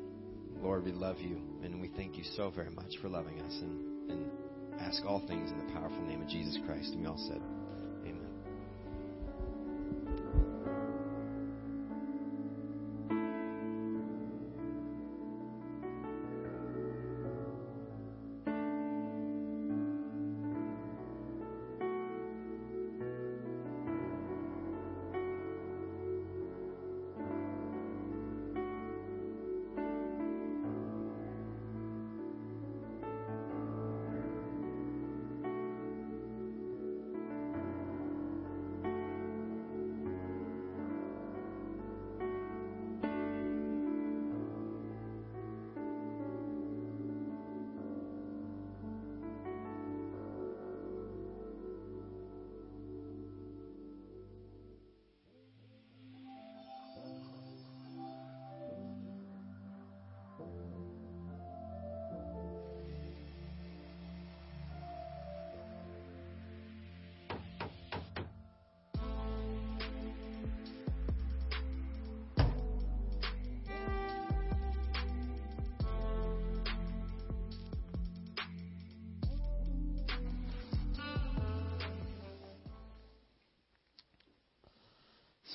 Lord, 0.61 0.85
we 0.85 0.93
love 0.93 1.19
you, 1.21 1.41
and 1.63 1.81
we 1.81 1.89
thank 1.97 2.17
you 2.17 2.25
so 2.37 2.51
very 2.51 2.71
much 2.71 2.97
for 3.01 3.09
loving 3.09 3.41
us, 3.41 3.53
and, 3.61 4.11
and 4.11 4.31
ask 4.81 5.05
all 5.05 5.21
things 5.27 5.51
in 5.51 5.67
the 5.67 5.73
powerful 5.73 6.03
name 6.07 6.23
of 6.23 6.29
Jesus 6.29 6.59
Christ. 6.67 6.93
And 6.93 7.01
we 7.01 7.07
all 7.07 7.19
said, 7.29 7.41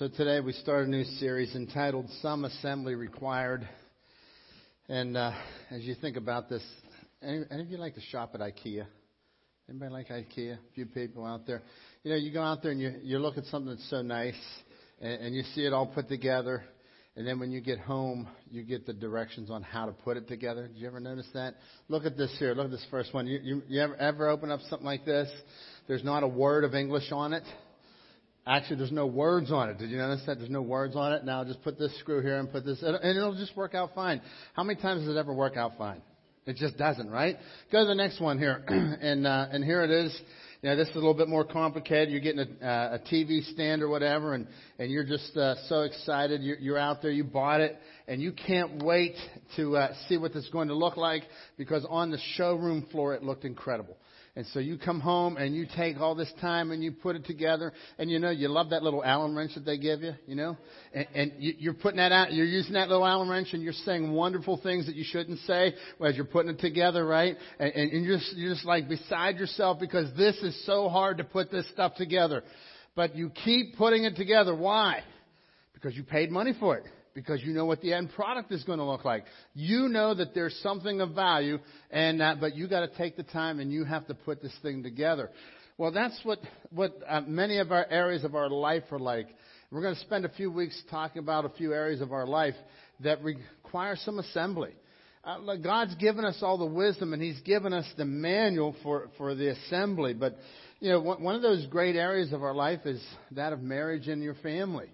So 0.01 0.07
today 0.07 0.39
we 0.39 0.53
start 0.53 0.87
a 0.87 0.89
new 0.89 1.03
series 1.03 1.53
entitled 1.53 2.09
Some 2.23 2.43
Assembly 2.43 2.95
Required. 2.95 3.69
And 4.89 5.15
uh, 5.15 5.31
as 5.69 5.83
you 5.83 5.93
think 5.93 6.17
about 6.17 6.49
this, 6.49 6.63
any, 7.21 7.43
any 7.51 7.61
of 7.61 7.69
you 7.69 7.77
like 7.77 7.93
to 7.93 8.01
shop 8.01 8.31
at 8.33 8.39
IKEA? 8.39 8.87
Anybody 9.69 9.91
like 9.91 10.07
IKEA? 10.07 10.53
A 10.53 10.73
few 10.73 10.87
people 10.87 11.23
out 11.23 11.45
there. 11.45 11.61
You 12.01 12.09
know, 12.09 12.17
you 12.17 12.33
go 12.33 12.41
out 12.41 12.63
there 12.63 12.71
and 12.71 12.81
you, 12.81 12.95
you 13.03 13.19
look 13.19 13.37
at 13.37 13.43
something 13.45 13.69
that's 13.75 13.87
so 13.91 14.01
nice 14.01 14.33
and, 14.99 15.21
and 15.21 15.35
you 15.35 15.43
see 15.53 15.67
it 15.67 15.71
all 15.71 15.85
put 15.85 16.09
together. 16.09 16.63
And 17.15 17.27
then 17.27 17.39
when 17.39 17.51
you 17.51 17.61
get 17.61 17.77
home, 17.77 18.27
you 18.49 18.63
get 18.63 18.87
the 18.87 18.93
directions 18.93 19.51
on 19.51 19.61
how 19.61 19.85
to 19.85 19.91
put 19.91 20.17
it 20.17 20.27
together. 20.27 20.67
Did 20.67 20.77
you 20.77 20.87
ever 20.87 20.99
notice 20.99 21.29
that? 21.35 21.57
Look 21.89 22.05
at 22.05 22.17
this 22.17 22.35
here. 22.39 22.55
Look 22.55 22.65
at 22.65 22.71
this 22.71 22.87
first 22.89 23.13
one. 23.13 23.27
You, 23.27 23.39
you, 23.43 23.61
you 23.67 23.79
ever, 23.79 23.95
ever 23.97 24.29
open 24.29 24.49
up 24.49 24.61
something 24.67 24.83
like 24.83 25.05
this? 25.05 25.29
There's 25.87 26.03
not 26.03 26.23
a 26.23 26.27
word 26.27 26.63
of 26.63 26.73
English 26.73 27.11
on 27.11 27.33
it. 27.33 27.43
Actually, 28.47 28.77
there's 28.77 28.91
no 28.91 29.05
words 29.05 29.51
on 29.51 29.69
it. 29.69 29.77
Did 29.77 29.91
you 29.91 29.97
notice 29.97 30.23
that? 30.25 30.39
There's 30.39 30.49
no 30.49 30.63
words 30.63 30.95
on 30.95 31.13
it. 31.13 31.23
Now 31.23 31.43
just 31.43 31.61
put 31.63 31.77
this 31.77 31.97
screw 31.99 32.21
here 32.21 32.39
and 32.39 32.51
put 32.51 32.65
this, 32.65 32.81
and 32.81 32.97
it'll 33.05 33.35
just 33.35 33.55
work 33.55 33.75
out 33.75 33.91
fine. 33.93 34.19
How 34.53 34.63
many 34.63 34.81
times 34.81 35.01
does 35.01 35.15
it 35.15 35.19
ever 35.19 35.33
work 35.33 35.57
out 35.57 35.73
fine? 35.77 36.01
It 36.47 36.55
just 36.55 36.75
doesn't, 36.75 37.09
right? 37.11 37.37
Go 37.71 37.81
to 37.81 37.87
the 37.87 37.93
next 37.93 38.19
one 38.19 38.39
here, 38.39 38.63
and 38.67 39.27
uh, 39.27 39.47
and 39.51 39.63
here 39.63 39.83
it 39.83 39.91
is. 39.91 40.19
You 40.63 40.69
know, 40.69 40.75
this 40.75 40.89
is 40.89 40.95
a 40.95 40.99
little 40.99 41.13
bit 41.13 41.27
more 41.27 41.43
complicated. 41.43 42.09
You're 42.09 42.19
getting 42.19 42.57
a, 42.61 42.65
uh, 42.65 42.97
a 42.97 43.13
TV 43.13 43.43
stand 43.53 43.83
or 43.83 43.89
whatever, 43.89 44.33
and 44.33 44.47
and 44.79 44.89
you're 44.89 45.03
just 45.03 45.37
uh, 45.37 45.55
so 45.69 45.81
excited. 45.81 46.41
You're, 46.41 46.57
you're 46.57 46.77
out 46.79 47.03
there. 47.03 47.11
You 47.11 47.23
bought 47.23 47.61
it, 47.61 47.77
and 48.07 48.19
you 48.19 48.31
can't 48.31 48.81
wait 48.83 49.15
to 49.57 49.77
uh, 49.77 49.93
see 50.09 50.17
what 50.17 50.31
is 50.31 50.49
going 50.51 50.69
to 50.69 50.75
look 50.75 50.97
like 50.97 51.23
because 51.57 51.85
on 51.87 52.09
the 52.09 52.19
showroom 52.35 52.87
floor 52.91 53.13
it 53.13 53.21
looked 53.21 53.45
incredible. 53.45 53.97
And 54.33 54.45
so 54.53 54.59
you 54.59 54.77
come 54.77 55.01
home 55.01 55.35
and 55.35 55.53
you 55.53 55.67
take 55.75 55.99
all 55.99 56.15
this 56.15 56.31
time 56.39 56.71
and 56.71 56.81
you 56.81 56.93
put 56.93 57.17
it 57.17 57.25
together. 57.25 57.73
And 57.97 58.09
you 58.09 58.17
know, 58.17 58.29
you 58.29 58.47
love 58.47 58.69
that 58.69 58.81
little 58.81 59.03
Allen 59.03 59.35
wrench 59.35 59.55
that 59.55 59.65
they 59.65 59.77
give 59.77 60.01
you, 60.01 60.13
you 60.25 60.35
know? 60.35 60.57
And, 60.93 61.07
and 61.13 61.31
you, 61.39 61.53
you're 61.57 61.73
putting 61.73 61.97
that 61.97 62.13
out, 62.13 62.31
you're 62.31 62.45
using 62.45 62.73
that 62.73 62.87
little 62.87 63.05
Allen 63.05 63.27
wrench 63.27 63.49
and 63.51 63.61
you're 63.61 63.73
saying 63.73 64.09
wonderful 64.09 64.57
things 64.63 64.85
that 64.85 64.95
you 64.95 65.03
shouldn't 65.05 65.39
say 65.39 65.73
as 66.05 66.15
you're 66.15 66.23
putting 66.23 66.51
it 66.51 66.59
together, 66.59 67.05
right? 67.05 67.35
And, 67.59 67.73
and, 67.73 68.05
you're, 68.05 68.17
just, 68.17 68.37
you're 68.37 68.53
just 68.53 68.65
like 68.65 68.87
beside 68.87 69.35
yourself 69.35 69.81
because 69.81 70.15
this 70.15 70.37
is 70.37 70.65
so 70.65 70.87
hard 70.87 71.17
to 71.17 71.25
put 71.25 71.51
this 71.51 71.69
stuff 71.71 71.95
together. 71.95 72.43
But 72.95 73.17
you 73.17 73.31
keep 73.43 73.75
putting 73.75 74.05
it 74.05 74.15
together. 74.15 74.55
Why? 74.55 75.03
Because 75.73 75.93
you 75.93 76.03
paid 76.03 76.31
money 76.31 76.53
for 76.57 76.77
it 76.77 76.85
because 77.13 77.41
you 77.43 77.53
know 77.53 77.65
what 77.65 77.81
the 77.81 77.93
end 77.93 78.11
product 78.15 78.51
is 78.51 78.63
going 78.63 78.79
to 78.79 78.85
look 78.85 79.05
like. 79.05 79.25
You 79.53 79.89
know 79.89 80.13
that 80.13 80.33
there's 80.33 80.57
something 80.63 81.01
of 81.01 81.11
value, 81.11 81.59
and 81.89 82.21
uh, 82.21 82.35
but 82.39 82.55
you 82.55 82.67
got 82.67 82.81
to 82.81 82.97
take 82.97 83.17
the 83.17 83.23
time 83.23 83.59
and 83.59 83.71
you 83.71 83.83
have 83.83 84.07
to 84.07 84.13
put 84.13 84.41
this 84.41 84.53
thing 84.61 84.83
together. 84.83 85.29
Well, 85.77 85.91
that's 85.91 86.19
what 86.23 86.39
what 86.69 86.93
uh, 87.07 87.21
many 87.21 87.59
of 87.59 87.71
our 87.71 87.85
areas 87.89 88.23
of 88.23 88.35
our 88.35 88.49
life 88.49 88.83
are 88.91 88.99
like. 88.99 89.27
We're 89.71 89.81
going 89.81 89.95
to 89.95 90.01
spend 90.01 90.25
a 90.25 90.29
few 90.29 90.51
weeks 90.51 90.79
talking 90.91 91.19
about 91.19 91.45
a 91.45 91.49
few 91.49 91.73
areas 91.73 92.01
of 92.01 92.11
our 92.11 92.27
life 92.27 92.55
that 92.99 93.23
require 93.23 93.95
some 93.95 94.19
assembly. 94.19 94.71
Uh, 95.23 95.55
God's 95.55 95.95
given 95.95 96.25
us 96.25 96.39
all 96.41 96.57
the 96.57 96.65
wisdom, 96.65 97.13
and 97.13 97.21
He's 97.21 97.39
given 97.41 97.73
us 97.73 97.85
the 97.97 98.05
manual 98.05 98.75
for 98.83 99.09
for 99.17 99.35
the 99.35 99.51
assembly. 99.51 100.13
But 100.13 100.37
you 100.79 100.89
know, 100.89 100.99
one 100.99 101.35
of 101.35 101.41
those 101.41 101.65
great 101.67 101.95
areas 101.95 102.33
of 102.33 102.43
our 102.43 102.55
life 102.55 102.85
is 102.85 103.01
that 103.31 103.53
of 103.53 103.61
marriage 103.61 104.07
and 104.07 104.21
your 104.21 104.33
family. 104.35 104.89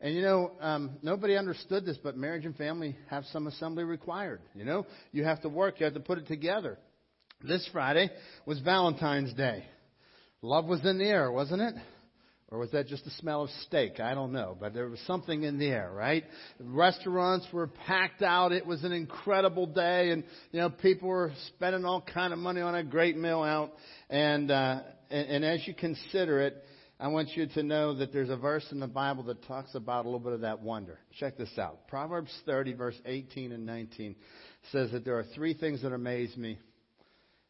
And 0.00 0.14
you 0.14 0.22
know, 0.22 0.52
um, 0.60 0.98
nobody 1.02 1.36
understood 1.36 1.86
this, 1.86 1.96
but 2.02 2.16
marriage 2.16 2.44
and 2.44 2.54
family 2.56 2.96
have 3.08 3.24
some 3.32 3.46
assembly 3.46 3.84
required. 3.84 4.40
You 4.54 4.64
know, 4.64 4.86
you 5.12 5.24
have 5.24 5.40
to 5.42 5.48
work, 5.48 5.80
you 5.80 5.84
have 5.84 5.94
to 5.94 6.00
put 6.00 6.18
it 6.18 6.26
together. 6.26 6.78
This 7.42 7.68
Friday 7.72 8.10
was 8.44 8.60
Valentine's 8.60 9.32
Day. 9.34 9.64
Love 10.42 10.66
was 10.66 10.84
in 10.84 10.98
the 10.98 11.04
air, 11.04 11.30
wasn't 11.32 11.62
it? 11.62 11.74
Or 12.48 12.58
was 12.58 12.70
that 12.70 12.86
just 12.86 13.04
the 13.04 13.10
smell 13.10 13.42
of 13.42 13.50
steak? 13.66 13.98
I 13.98 14.14
don't 14.14 14.32
know, 14.32 14.56
but 14.58 14.72
there 14.72 14.88
was 14.88 15.00
something 15.00 15.42
in 15.42 15.58
the 15.58 15.66
air, 15.66 15.90
right? 15.92 16.22
Restaurants 16.60 17.46
were 17.52 17.66
packed 17.66 18.22
out. 18.22 18.52
It 18.52 18.64
was 18.64 18.84
an 18.84 18.92
incredible 18.92 19.66
day, 19.66 20.10
and 20.10 20.22
you 20.52 20.60
know 20.60 20.70
people 20.70 21.08
were 21.08 21.32
spending 21.48 21.84
all 21.84 22.00
kind 22.00 22.32
of 22.32 22.38
money 22.38 22.60
on 22.60 22.76
a 22.76 22.84
great 22.84 23.16
meal 23.16 23.42
out. 23.42 23.72
And 24.08 24.50
uh, 24.52 24.82
and, 25.10 25.28
and 25.28 25.44
as 25.44 25.66
you 25.66 25.74
consider 25.74 26.40
it, 26.40 26.64
I 26.98 27.08
want 27.08 27.36
you 27.36 27.46
to 27.46 27.62
know 27.62 27.94
that 27.94 28.10
there's 28.10 28.30
a 28.30 28.38
verse 28.38 28.66
in 28.72 28.80
the 28.80 28.86
Bible 28.86 29.24
that 29.24 29.46
talks 29.46 29.74
about 29.74 30.06
a 30.06 30.08
little 30.08 30.20
bit 30.20 30.32
of 30.32 30.40
that 30.40 30.62
wonder. 30.62 30.98
Check 31.20 31.36
this 31.36 31.58
out. 31.58 31.86
Proverbs 31.88 32.32
30, 32.46 32.72
verse 32.72 32.98
18 33.04 33.52
and 33.52 33.66
19 33.66 34.16
says 34.72 34.92
that 34.92 35.04
there 35.04 35.18
are 35.18 35.24
three 35.34 35.52
things 35.52 35.82
that 35.82 35.92
amaze 35.92 36.34
me. 36.38 36.58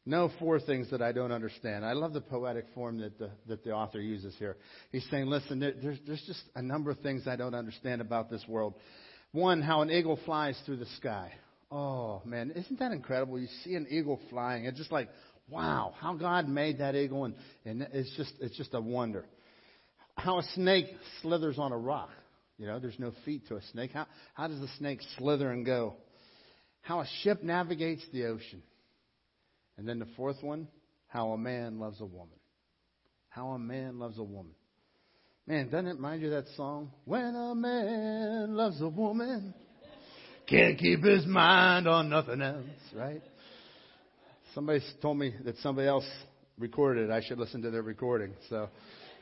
No, 0.05 0.31
four 0.41 0.59
things 0.59 0.91
that 0.91 1.01
I 1.01 1.13
don't 1.13 1.31
understand. 1.31 1.85
I 1.85 1.93
love 1.93 2.13
the 2.13 2.21
poetic 2.21 2.67
form 2.75 2.99
that 2.99 3.19
the, 3.21 3.31
that 3.47 3.63
the 3.63 3.71
author 3.71 4.01
uses 4.01 4.35
here. 4.39 4.57
He's 4.91 5.07
saying, 5.11 5.27
listen, 5.27 5.61
there, 5.61 5.75
there's, 5.81 5.99
there's 6.07 6.25
just 6.27 6.43
a 6.57 6.63
number 6.63 6.91
of 6.91 6.99
things 6.99 7.29
I 7.29 7.37
don't 7.37 7.55
understand 7.55 8.01
about 8.01 8.29
this 8.29 8.45
world. 8.49 8.75
One, 9.31 9.63
how 9.63 9.83
an 9.83 9.91
eagle 9.91 10.19
flies 10.25 10.59
through 10.67 10.79
the 10.79 10.87
sky. 10.97 11.33
Oh, 11.71 12.21
man, 12.25 12.51
isn't 12.55 12.81
that 12.81 12.91
incredible? 12.91 13.39
You 13.39 13.49
see 13.65 13.75
an 13.75 13.87
eagle 13.91 14.21
flying. 14.31 14.65
It's 14.65 14.79
just 14.79 14.93
like, 14.93 15.09
wow, 15.49 15.95
how 16.01 16.15
God 16.15 16.49
made 16.49 16.79
that 16.79 16.97
eagle, 16.97 17.25
and, 17.25 17.35
and 17.65 17.83
it's, 17.93 18.17
just, 18.17 18.33
it's 18.41 18.57
just 18.57 18.75
a 18.75 18.81
wonder 18.81 19.25
how 20.17 20.39
a 20.39 20.43
snake 20.55 20.87
slithers 21.23 21.59
on 21.59 21.73
a 21.73 21.79
rock. 21.79 22.11
You 22.59 22.67
know, 22.67 22.79
there's 22.79 22.99
no 22.99 23.13
feet 23.25 23.47
to 23.49 23.57
a 23.57 23.63
snake. 23.73 23.91
How, 23.93 24.07
how 24.35 24.49
does 24.49 24.61
a 24.61 24.69
snake 24.79 25.01
slither 25.19 25.51
and 25.51 25.65
go? 25.65 25.95
How 26.81 27.01
a 27.01 27.07
ship 27.23 27.43
navigates 27.43 28.03
the 28.13 28.27
ocean. 28.27 28.63
And 29.77 29.87
then 29.87 29.99
the 29.99 30.09
fourth 30.17 30.43
one, 30.43 30.69
how 31.09 31.31
a 31.31 31.39
man 31.39 31.79
loves 31.79 32.01
a 32.01 32.07
woman. 32.07 32.39
How 33.29 33.49
a 33.49 33.59
man 33.59 33.99
loves 33.99 34.19
a 34.19 34.25
woman. 34.25 34.55
Man, 35.47 35.69
doesn't 35.69 35.87
it 35.87 35.97
remind 35.97 36.23
you 36.23 36.31
that 36.31 36.47
song? 36.57 36.91
When 37.05 37.35
a 37.35 37.55
man 37.55 38.57
loves 38.57 38.81
a 38.81 38.89
woman, 38.89 39.55
can't 40.49 40.79
keep 40.79 41.05
his 41.05 41.27
mind 41.27 41.87
on 41.87 42.09
nothing 42.09 42.41
else, 42.41 42.65
right? 42.95 43.23
Somebody 44.55 44.81
told 45.03 45.19
me 45.19 45.35
that 45.45 45.57
somebody 45.59 45.87
else 45.87 46.07
recorded 46.59 47.11
it. 47.11 47.13
I 47.13 47.21
should 47.21 47.39
listen 47.39 47.63
to 47.63 47.71
their 47.71 47.83
recording. 47.83 48.33
So 48.49 48.69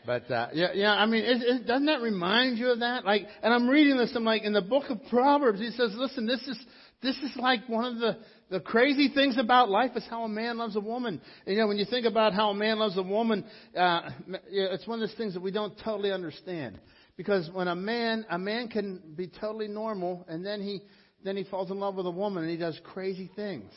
but 0.06 0.30
uh, 0.30 0.48
yeah, 0.52 0.68
yeah. 0.74 0.92
I 0.92 1.06
mean, 1.06 1.24
it, 1.24 1.42
it, 1.42 1.66
doesn't 1.66 1.86
that 1.86 2.02
remind 2.02 2.58
you 2.58 2.70
of 2.70 2.80
that? 2.80 3.04
Like, 3.04 3.26
and 3.42 3.52
I'm 3.52 3.68
reading 3.68 3.96
this. 3.96 4.12
I'm 4.14 4.24
like, 4.24 4.42
in 4.42 4.52
the 4.52 4.62
book 4.62 4.84
of 4.90 5.00
Proverbs, 5.08 5.60
he 5.60 5.70
says, 5.70 5.92
"Listen, 5.94 6.26
this 6.26 6.42
is 6.46 6.58
this 7.02 7.16
is 7.18 7.32
like 7.36 7.68
one 7.68 7.84
of 7.84 7.98
the 7.98 8.18
the 8.50 8.60
crazy 8.60 9.08
things 9.12 9.38
about 9.38 9.70
life 9.70 9.92
is 9.96 10.04
how 10.08 10.24
a 10.24 10.28
man 10.28 10.58
loves 10.58 10.76
a 10.76 10.80
woman. 10.80 11.20
And, 11.46 11.54
you 11.54 11.60
know, 11.60 11.66
when 11.66 11.78
you 11.78 11.86
think 11.86 12.06
about 12.06 12.34
how 12.34 12.50
a 12.50 12.54
man 12.54 12.78
loves 12.78 12.96
a 12.96 13.02
woman, 13.02 13.44
uh, 13.76 14.10
it's 14.48 14.86
one 14.86 15.02
of 15.02 15.08
those 15.08 15.16
things 15.16 15.34
that 15.34 15.40
we 15.40 15.50
don't 15.50 15.76
totally 15.82 16.12
understand. 16.12 16.78
Because 17.16 17.48
when 17.52 17.68
a 17.68 17.74
man 17.74 18.26
a 18.28 18.38
man 18.38 18.68
can 18.68 19.00
be 19.16 19.28
totally 19.28 19.68
normal, 19.68 20.24
and 20.28 20.44
then 20.44 20.60
he 20.60 20.82
then 21.24 21.36
he 21.36 21.44
falls 21.44 21.70
in 21.70 21.78
love 21.78 21.94
with 21.94 22.06
a 22.06 22.10
woman, 22.10 22.42
and 22.42 22.50
he 22.50 22.58
does 22.58 22.78
crazy 22.84 23.30
things. 23.34 23.72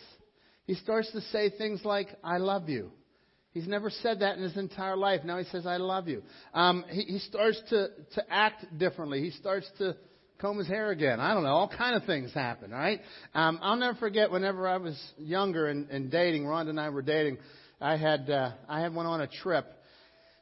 He 0.66 0.74
starts 0.76 1.12
to 1.12 1.22
say 1.22 1.50
things 1.50 1.86
like, 1.86 2.08
"I 2.24 2.38
love 2.38 2.68
you." 2.68 2.92
He's 3.58 3.68
never 3.68 3.90
said 3.90 4.20
that 4.20 4.38
in 4.38 4.44
his 4.44 4.56
entire 4.56 4.96
life. 4.96 5.22
Now 5.24 5.40
he 5.40 5.46
says, 5.46 5.66
I 5.66 5.78
love 5.78 6.08
you. 6.08 6.22
Um, 6.54 6.86
he, 6.90 7.02
he 7.02 7.20
starts 7.20 7.60
to, 7.70 7.88
to 8.14 8.24
act 8.30 8.78
differently. 8.78 9.22
He 9.22 9.32
starts 9.32 9.68
to 9.80 9.96
comb 10.40 10.60
his 10.60 10.68
hair 10.68 10.92
again. 10.92 11.20
I 11.20 11.34
don't 11.34 11.42
know. 11.42 11.50
All 11.50 11.68
kind 11.68 11.96
of 11.96 12.04
things 12.04 12.32
happen, 12.36 12.70
right? 12.70 13.02
Um, 13.34 13.58
I'll 13.64 13.76
never 13.76 13.98
forget 13.98 14.30
whenever 14.30 14.68
I 14.68 14.78
was 14.78 14.96
younger 15.18 15.66
and, 15.66 15.90
and 15.90 16.12
dating, 16.12 16.44
Rhonda 16.44 16.70
and 16.70 16.80
I 16.80 16.90
were 16.90 17.02
dating, 17.02 17.40
I 17.82 17.98
had, 17.98 18.30
uh, 18.30 18.52
I 18.70 18.80
had 18.82 18.94
went 18.94 19.08
on 19.08 19.22
a 19.22 19.28
trip 19.28 19.66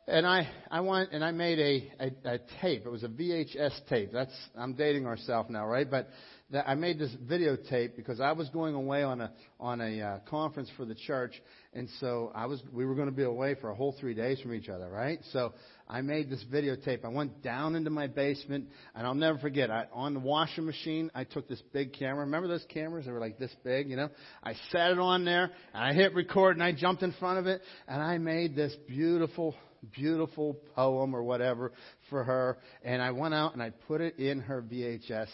and 0.07 0.27
I, 0.27 0.49
I 0.69 0.81
went 0.81 1.13
and 1.13 1.23
I 1.23 1.31
made 1.31 1.59
a, 1.59 2.05
a, 2.05 2.33
a 2.33 2.39
tape. 2.61 2.85
It 2.85 2.91
was 2.91 3.03
a 3.03 3.07
VHS 3.07 3.87
tape. 3.87 4.11
That's, 4.11 4.35
I'm 4.57 4.73
dating 4.73 5.05
ourselves 5.07 5.49
now, 5.49 5.65
right? 5.65 5.89
But 5.89 6.09
that 6.51 6.69
I 6.69 6.75
made 6.75 6.99
this 6.99 7.15
videotape 7.25 7.95
because 7.95 8.21
I 8.21 8.33
was 8.33 8.49
going 8.49 8.75
away 8.75 9.01
on 9.01 9.19
a 9.21 9.31
on 9.59 9.81
a 9.81 10.01
uh, 10.01 10.19
conference 10.29 10.69
for 10.77 10.85
the 10.85 10.93
church, 10.93 11.33
and 11.73 11.89
so 11.99 12.31
I 12.35 12.45
was 12.45 12.61
we 12.71 12.85
were 12.85 12.93
going 12.93 13.07
to 13.07 13.15
be 13.15 13.23
away 13.23 13.55
for 13.55 13.71
a 13.71 13.75
whole 13.75 13.95
three 13.99 14.13
days 14.13 14.39
from 14.41 14.53
each 14.53 14.69
other, 14.69 14.87
right? 14.87 15.19
So 15.33 15.53
I 15.87 16.01
made 16.01 16.29
this 16.29 16.43
videotape. 16.51 17.03
I 17.03 17.07
went 17.07 17.41
down 17.41 17.75
into 17.75 17.89
my 17.89 18.05
basement, 18.05 18.69
and 18.93 19.07
I'll 19.07 19.15
never 19.15 19.39
forget. 19.39 19.71
I, 19.71 19.87
on 19.91 20.13
the 20.13 20.19
washing 20.19 20.65
machine, 20.65 21.09
I 21.15 21.23
took 21.23 21.47
this 21.47 21.61
big 21.73 21.93
camera. 21.93 22.25
Remember 22.25 22.47
those 22.47 22.65
cameras? 22.69 23.05
They 23.05 23.11
were 23.11 23.19
like 23.19 23.39
this 23.39 23.53
big, 23.63 23.89
you 23.89 23.95
know. 23.95 24.09
I 24.43 24.53
set 24.71 24.91
it 24.91 24.99
on 24.99 25.25
there, 25.25 25.51
and 25.73 25.83
I 25.83 25.93
hit 25.93 26.13
record, 26.13 26.57
and 26.57 26.63
I 26.63 26.73
jumped 26.73 27.01
in 27.01 27.11
front 27.13 27.39
of 27.39 27.47
it, 27.47 27.61
and 27.87 28.01
I 28.01 28.19
made 28.19 28.55
this 28.55 28.75
beautiful 28.87 29.55
beautiful 29.93 30.55
poem 30.75 31.15
or 31.15 31.21
whatever 31.21 31.71
for 32.09 32.23
her 32.23 32.57
and 32.83 33.01
I 33.01 33.11
went 33.11 33.33
out 33.33 33.53
and 33.53 33.61
I 33.61 33.71
put 33.87 34.01
it 34.01 34.19
in 34.19 34.39
her 34.41 34.61
VHS 34.61 35.27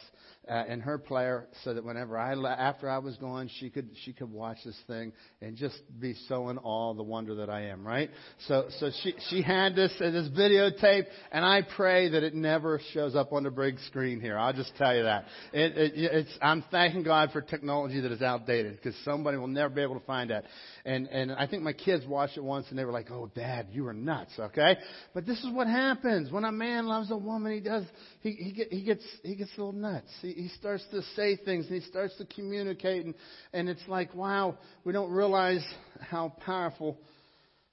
uh, 0.50 0.64
in 0.68 0.80
her 0.82 0.98
player 0.98 1.48
so 1.64 1.74
that 1.74 1.84
whenever 1.84 2.18
I 2.18 2.34
le- 2.34 2.50
after 2.50 2.90
I 2.90 2.98
was 2.98 3.16
gone, 3.18 3.50
she 3.60 3.70
could 3.70 3.90
she 4.04 4.12
could 4.12 4.32
watch 4.32 4.58
this 4.66 4.78
thing 4.88 5.14
and 5.42 5.56
just 5.56 5.80
be 6.00 6.16
so 6.28 6.50
in 6.50 6.58
awe 6.58 6.92
of 6.92 6.98
the 6.98 7.04
wonder 7.04 7.36
that 7.36 7.50
I 7.50 7.68
am. 7.68 7.86
Right? 7.86 8.10
So 8.48 8.66
so 8.80 8.90
she 9.04 9.14
she 9.30 9.42
had 9.44 9.76
this 9.76 9.94
uh, 10.02 10.10
this 10.10 10.30
videotape, 10.30 11.06
and 11.32 11.46
I 11.46 11.62
pray 11.62 12.10
that 12.10 12.24
it 12.24 12.34
never 12.34 12.82
shows 12.94 13.16
up 13.16 13.34
on 13.34 13.44
the 13.44 13.52
big 13.52 13.80
screen 13.88 14.20
here. 14.20 14.38
I'll 14.38 14.54
just 14.54 14.76
tell 14.78 14.96
you 14.96 15.04
that. 15.04 15.26
It, 15.54 15.78
it, 15.78 15.92
it's 15.96 16.38
I'm 16.42 16.64
thanking 16.72 17.04
God 17.04 17.32
for 17.32 17.42
technology 17.42 18.02
that 18.02 18.12
is 18.12 18.22
outdated 18.22 18.78
because 18.78 18.96
somebody 19.06 19.38
will 19.38 19.48
never 19.48 19.74
be 19.74 19.82
able 19.82 20.00
to 20.00 20.06
find 20.06 20.32
that. 20.32 20.46
And 20.86 21.08
and 21.08 21.32
I 21.32 21.46
think 21.46 21.62
my 21.62 21.74
kids 21.74 22.06
watched 22.08 22.38
it 22.38 22.44
once 22.44 22.66
and 22.72 22.80
they 22.80 22.86
were 22.86 22.92
like, 22.92 23.12
"Oh, 23.12 23.30
Dad, 23.34 23.68
you 23.72 23.88
are 23.88 23.94
nuts." 23.94 24.32
Okay, 24.40 24.78
but 25.14 25.28
this 25.28 25.38
is 25.44 25.54
what 25.54 25.68
happens 25.68 26.32
when 26.32 26.46
a 26.46 26.52
man 26.62 26.86
loves 26.86 27.10
a 27.10 27.18
woman. 27.18 27.52
He 27.54 27.60
does 27.60 27.84
he 28.22 28.32
he, 28.32 28.52
get, 28.52 28.72
he 28.72 28.84
gets 28.84 29.04
he 29.24 29.36
gets 29.36 29.50
a 29.58 29.58
little 29.58 29.74
nuts. 29.74 30.08
He, 30.22 30.34
he 30.34 30.48
starts 30.60 30.86
to 30.92 31.02
say 31.16 31.36
things 31.36 31.66
and 31.68 31.82
he 31.82 31.90
starts 31.90 32.16
to 32.18 32.26
communicate 32.26 33.06
and 33.06 33.16
and 33.52 33.68
it's 33.68 33.82
like, 33.88 34.14
wow, 34.14 34.58
we 34.84 34.94
don't 34.94 35.12
realize 35.12 35.66
how 36.00 36.30
powerful 36.46 37.00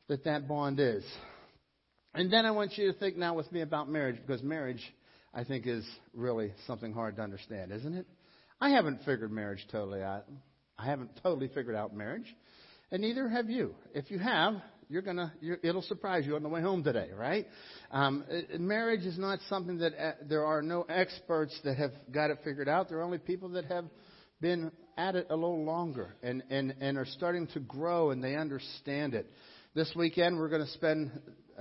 that 0.09 0.25
that 0.25 0.49
bond 0.49 0.81
is. 0.81 1.05
And 2.15 2.33
then 2.33 2.47
I 2.47 2.51
want 2.53 2.79
you 2.79 2.91
to 2.91 2.99
think 2.99 3.17
now 3.17 3.35
with 3.35 3.53
me 3.53 3.61
about 3.61 3.91
marriage 3.91 4.17
because 4.27 4.43
marriage, 4.43 4.83
I 5.35 5.45
think, 5.45 5.67
is 5.67 5.87
really 6.15 6.53
something 6.67 6.93
hard 6.95 7.17
to 7.17 7.23
understand, 7.23 7.71
isn't 7.73 7.95
it? 7.95 8.07
I 8.61 8.71
haven't 8.71 9.01
figured 9.05 9.31
marriage 9.31 9.65
totally 9.71 10.03
out. 10.03 10.25
I 10.79 10.87
haven't 10.87 11.11
totally 11.23 11.49
figured 11.49 11.77
out 11.77 11.95
marriage 11.95 12.35
and 12.91 13.03
neither 13.03 13.29
have 13.29 13.51
you. 13.51 13.75
If 13.95 14.11
you 14.11 14.19
have, 14.19 14.55
you're 14.89 15.03
gonna, 15.03 15.33
you're, 15.41 15.59
it'll 15.63 15.83
surprise 15.83 16.25
you 16.27 16.37
on 16.37 16.43
the 16.43 16.49
way 16.49 16.61
home 16.61 16.83
today, 16.83 17.11
right? 17.15 17.47
Um, 17.91 18.25
marriage 18.59 19.03
is 19.03 19.19
not 19.19 19.39
something 19.49 19.79
that 19.79 19.93
uh, 19.99 20.13
there 20.29 20.45
are 20.45 20.63
no 20.63 20.83
experts 20.83 21.59
that 21.65 21.77
have 21.77 21.93
got 22.11 22.31
it 22.31 22.39
figured 22.45 22.69
out. 22.69 22.89
There 22.89 22.99
are 22.99 23.03
only 23.03 23.19
people 23.19 23.51
that 23.51 23.67
have 23.67 23.85
been 24.41 24.73
at 24.97 25.15
it 25.15 25.27
a 25.31 25.35
little 25.35 25.65
longer 25.65 26.15
and, 26.23 26.43
and, 26.51 26.75
and 26.81 26.97
are 26.97 27.07
starting 27.07 27.47
to 27.49 27.61
grow 27.61 28.11
and 28.11 28.23
they 28.23 28.35
understand 28.35 29.15
it. 29.15 29.31
This 29.75 29.93
weekend, 29.95 30.39
we're 30.39 30.49
going 30.49 30.65
to 30.65 30.73
spend 30.73 31.11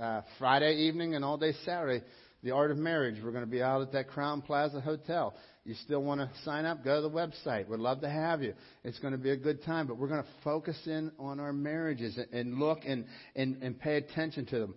uh, 0.00 0.22
Friday 0.38 0.86
evening 0.86 1.14
and 1.14 1.24
all 1.24 1.36
day 1.36 1.52
Saturday 1.64 2.04
the 2.42 2.52
art 2.52 2.70
of 2.70 2.78
marriage. 2.78 3.16
We're 3.22 3.32
going 3.32 3.44
to 3.44 3.50
be 3.50 3.62
out 3.62 3.82
at 3.82 3.92
that 3.92 4.08
Crowne 4.08 4.44
Plaza 4.44 4.80
Hotel 4.80 5.34
you 5.68 5.74
still 5.84 6.02
want 6.02 6.20
to 6.20 6.30
sign 6.44 6.64
up, 6.64 6.82
go 6.82 6.96
to 6.96 7.02
the 7.02 7.10
website. 7.10 7.68
We'd 7.68 7.78
love 7.78 8.00
to 8.00 8.08
have 8.08 8.42
you. 8.42 8.54
It's 8.84 8.98
going 9.00 9.12
to 9.12 9.18
be 9.18 9.30
a 9.30 9.36
good 9.36 9.62
time, 9.62 9.86
but 9.86 9.98
we're 9.98 10.08
going 10.08 10.22
to 10.22 10.28
focus 10.42 10.78
in 10.86 11.12
on 11.18 11.40
our 11.40 11.52
marriages 11.52 12.18
and 12.32 12.58
look 12.58 12.80
and, 12.86 13.04
and, 13.36 13.62
and 13.62 13.78
pay 13.78 13.96
attention 13.96 14.46
to 14.46 14.58
them. 14.60 14.74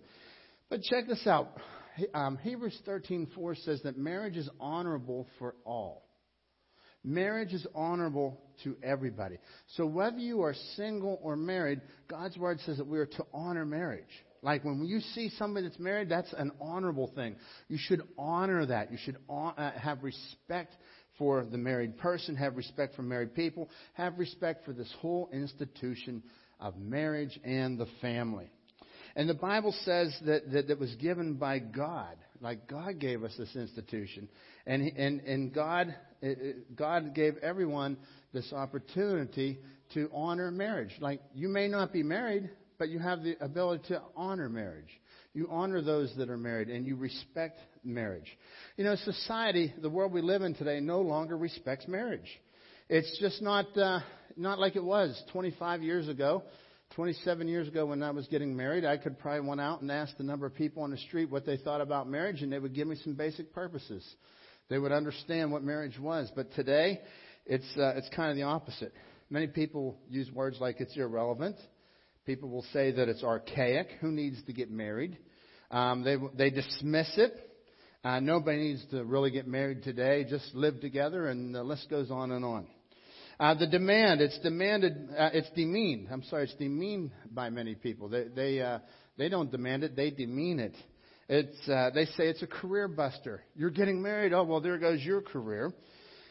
But 0.68 0.82
check 0.82 1.06
this 1.08 1.26
out. 1.26 1.48
Um, 2.12 2.36
Hebrews 2.36 2.78
13:4 2.86 3.64
says 3.64 3.80
that 3.84 3.96
marriage 3.96 4.36
is 4.36 4.48
honorable 4.60 5.26
for 5.38 5.54
all. 5.64 6.04
Marriage 7.02 7.52
is 7.54 7.66
honorable 7.74 8.38
to 8.64 8.76
everybody. 8.82 9.38
So 9.76 9.86
whether 9.86 10.18
you 10.18 10.42
are 10.42 10.54
single 10.76 11.18
or 11.22 11.36
married, 11.36 11.80
God's 12.06 12.36
word 12.36 12.60
says 12.60 12.76
that 12.76 12.86
we 12.86 12.98
are 12.98 13.06
to 13.06 13.24
honor 13.32 13.64
marriage. 13.64 14.04
Like 14.42 14.64
when 14.64 14.84
you 14.84 15.00
see 15.00 15.30
somebody 15.38 15.68
that's 15.68 15.78
married, 15.78 16.08
that's 16.08 16.32
an 16.32 16.50
honorable 16.60 17.12
thing. 17.14 17.36
You 17.68 17.78
should 17.80 18.02
honor 18.18 18.66
that. 18.66 18.90
You 18.90 18.98
should 19.02 19.16
uh, 19.30 19.70
have 19.72 20.02
respect 20.02 20.74
for 21.16 21.44
the 21.44 21.58
married 21.58 21.96
person, 21.98 22.34
have 22.36 22.56
respect 22.56 22.96
for 22.96 23.02
married 23.02 23.34
people, 23.34 23.70
have 23.94 24.18
respect 24.18 24.64
for 24.64 24.72
this 24.72 24.92
whole 25.00 25.30
institution 25.32 26.22
of 26.58 26.76
marriage 26.76 27.38
and 27.44 27.78
the 27.78 27.86
family. 28.00 28.50
And 29.14 29.28
the 29.28 29.34
Bible 29.34 29.74
says 29.84 30.16
that 30.26 30.50
that, 30.52 30.68
that 30.68 30.78
was 30.78 30.94
given 30.96 31.34
by 31.34 31.58
God. 31.58 32.16
Like 32.40 32.66
God 32.66 32.98
gave 32.98 33.22
us 33.22 33.32
this 33.38 33.54
institution. 33.54 34.28
And, 34.66 34.82
and, 34.96 35.20
and 35.20 35.54
God, 35.54 35.94
God 36.74 37.14
gave 37.14 37.36
everyone 37.36 37.98
this 38.32 38.52
opportunity 38.52 39.58
to 39.94 40.10
honor 40.12 40.50
marriage. 40.50 40.92
Like 40.98 41.20
you 41.34 41.48
may 41.48 41.68
not 41.68 41.92
be 41.92 42.02
married, 42.02 42.50
but 42.82 42.88
you 42.88 42.98
have 42.98 43.22
the 43.22 43.36
ability 43.40 43.84
to 43.86 44.02
honor 44.16 44.48
marriage. 44.48 44.88
You 45.34 45.46
honor 45.52 45.82
those 45.82 46.12
that 46.16 46.28
are 46.28 46.36
married 46.36 46.68
and 46.68 46.84
you 46.84 46.96
respect 46.96 47.60
marriage. 47.84 48.26
You 48.76 48.82
know, 48.82 48.96
society, 48.96 49.72
the 49.80 49.88
world 49.88 50.12
we 50.12 50.20
live 50.20 50.42
in 50.42 50.52
today, 50.56 50.80
no 50.80 51.00
longer 51.00 51.36
respects 51.36 51.86
marriage. 51.86 52.26
It's 52.88 53.20
just 53.20 53.40
not 53.40 53.66
uh, 53.78 54.00
not 54.36 54.58
like 54.58 54.74
it 54.74 54.82
was 54.82 55.16
25 55.30 55.84
years 55.84 56.08
ago. 56.08 56.42
27 56.96 57.46
years 57.46 57.68
ago, 57.68 57.86
when 57.86 58.02
I 58.02 58.10
was 58.10 58.26
getting 58.26 58.56
married, 58.56 58.84
I 58.84 58.96
could 58.96 59.16
probably 59.16 59.48
went 59.48 59.60
out 59.60 59.80
and 59.80 59.88
asked 59.88 60.16
a 60.18 60.24
number 60.24 60.46
of 60.46 60.56
people 60.56 60.82
on 60.82 60.90
the 60.90 60.98
street 60.98 61.30
what 61.30 61.46
they 61.46 61.58
thought 61.58 61.80
about 61.80 62.08
marriage, 62.08 62.42
and 62.42 62.52
they 62.52 62.58
would 62.58 62.74
give 62.74 62.88
me 62.88 62.96
some 63.04 63.14
basic 63.14 63.54
purposes. 63.54 64.04
They 64.70 64.78
would 64.80 64.90
understand 64.90 65.52
what 65.52 65.62
marriage 65.62 66.00
was. 66.00 66.32
But 66.34 66.52
today, 66.54 67.00
it's 67.46 67.76
uh, 67.76 67.92
it's 67.94 68.08
kind 68.08 68.30
of 68.30 68.36
the 68.36 68.42
opposite. 68.42 68.92
Many 69.30 69.46
people 69.46 69.96
use 70.10 70.28
words 70.32 70.56
like 70.60 70.80
it's 70.80 70.96
irrelevant. 70.96 71.54
People 72.24 72.50
will 72.50 72.64
say 72.72 72.92
that 72.92 73.08
it's 73.08 73.24
archaic. 73.24 73.88
Who 74.00 74.12
needs 74.12 74.40
to 74.44 74.52
get 74.52 74.70
married? 74.70 75.18
Um, 75.72 76.04
they, 76.04 76.16
they 76.36 76.50
dismiss 76.50 77.10
it. 77.16 77.32
Uh, 78.04 78.20
nobody 78.20 78.58
needs 78.58 78.84
to 78.92 79.04
really 79.04 79.32
get 79.32 79.48
married 79.48 79.82
today. 79.82 80.24
Just 80.28 80.54
live 80.54 80.80
together, 80.80 81.28
and 81.28 81.52
the 81.52 81.64
list 81.64 81.90
goes 81.90 82.12
on 82.12 82.30
and 82.30 82.44
on. 82.44 82.66
Uh, 83.40 83.54
the 83.54 83.66
demand, 83.66 84.20
it's 84.20 84.38
demanded, 84.38 85.08
uh, 85.18 85.30
it's 85.32 85.50
demeaned. 85.56 86.08
I'm 86.12 86.22
sorry, 86.24 86.44
it's 86.44 86.54
demeaned 86.54 87.10
by 87.28 87.50
many 87.50 87.74
people. 87.74 88.08
They, 88.08 88.28
they, 88.28 88.60
uh, 88.60 88.78
they 89.18 89.28
don't 89.28 89.50
demand 89.50 89.82
it, 89.82 89.96
they 89.96 90.10
demean 90.10 90.60
it. 90.60 90.76
It's, 91.28 91.68
uh, 91.68 91.90
they 91.92 92.04
say 92.04 92.28
it's 92.28 92.42
a 92.42 92.46
career 92.46 92.86
buster. 92.86 93.42
You're 93.56 93.70
getting 93.70 94.00
married, 94.00 94.32
oh, 94.32 94.44
well, 94.44 94.60
there 94.60 94.78
goes 94.78 95.00
your 95.00 95.22
career. 95.22 95.72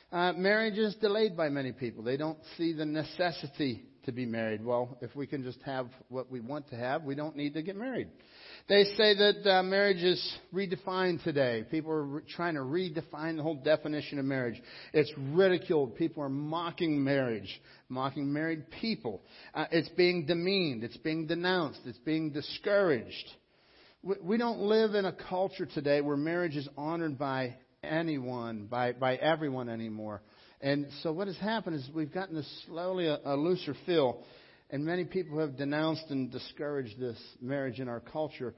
Uh, 0.10 0.34
marriage 0.34 0.78
is 0.78 0.96
delayed 0.96 1.36
by 1.36 1.50
many 1.50 1.74
people. 1.74 2.04
They 2.04 2.18
don't 2.18 2.38
see 2.58 2.72
the 2.72 2.86
necessity 2.86 3.84
to 4.06 4.12
be 4.12 4.26
married. 4.26 4.64
Well, 4.64 4.98
if 5.02 5.16
we 5.16 5.28
can 5.28 5.44
just 5.44 5.62
have 5.64 5.88
what 6.10 6.32
we 6.32 6.40
want 6.40 6.70
to 6.70 6.76
have, 6.76 7.04
we 7.04 7.16
don't 7.16 7.36
need 7.36 7.54
to 7.54 7.62
get 7.62 7.76
married. 7.76 8.08
They 8.68 8.84
say 8.84 9.16
that 9.16 9.50
uh, 9.50 9.64
marriage 9.64 10.04
is 10.04 10.38
redefined 10.54 11.24
today. 11.24 11.66
People 11.70 11.92
are 11.92 12.04
re- 12.04 12.22
trying 12.30 12.56
to 12.56 12.62
redefine 12.62 13.38
the 13.38 13.44
whole 13.44 13.56
definition 13.56 14.20
of 14.20 14.26
marriage. 14.26 14.62
It's 14.94 15.12
ridiculed. 15.18 15.96
People 15.96 16.24
are 16.24 16.30
mocking 16.30 17.04
marriage, 17.04 17.62
mocking 17.90 18.32
married 18.32 18.70
people. 18.70 19.22
Uh, 19.54 19.66
it's 19.72 19.90
being 19.90 20.26
demeaned. 20.26 20.84
It's 20.84 20.98
being 20.98 21.28
denounced. 21.28 21.82
It's 21.86 21.98
being 22.00 22.32
discouraged. 22.32 23.32
We, 24.04 24.16
we 24.22 24.38
don't 24.38 24.60
live 24.60 24.96
in 24.96 25.06
a 25.06 25.14
culture 25.14 25.66
today 25.66 26.02
where 26.02 26.18
marriage 26.18 26.56
is 26.56 26.68
honored 26.78 27.18
by 27.18 27.56
anyone, 27.84 28.68
by, 28.68 28.94
by 28.94 29.16
everyone 29.16 29.70
anymore. 29.70 30.22
And 30.62 30.88
so 31.02 31.12
what 31.12 31.28
has 31.28 31.38
happened 31.38 31.76
is 31.76 31.90
we've 31.94 32.14
gotten 32.14 32.36
this 32.36 32.64
slowly 32.68 33.08
a, 33.08 33.20
a 33.26 33.36
looser 33.36 33.76
feel, 33.86 34.24
and 34.70 34.86
many 34.86 35.06
people 35.06 35.40
have 35.40 35.58
denounced 35.58 36.06
and 36.10 36.32
discouraged 36.32 37.00
this 37.00 37.18
marriage 37.42 37.80
in 37.80 37.90
our 37.90 38.00
culture. 38.00 38.54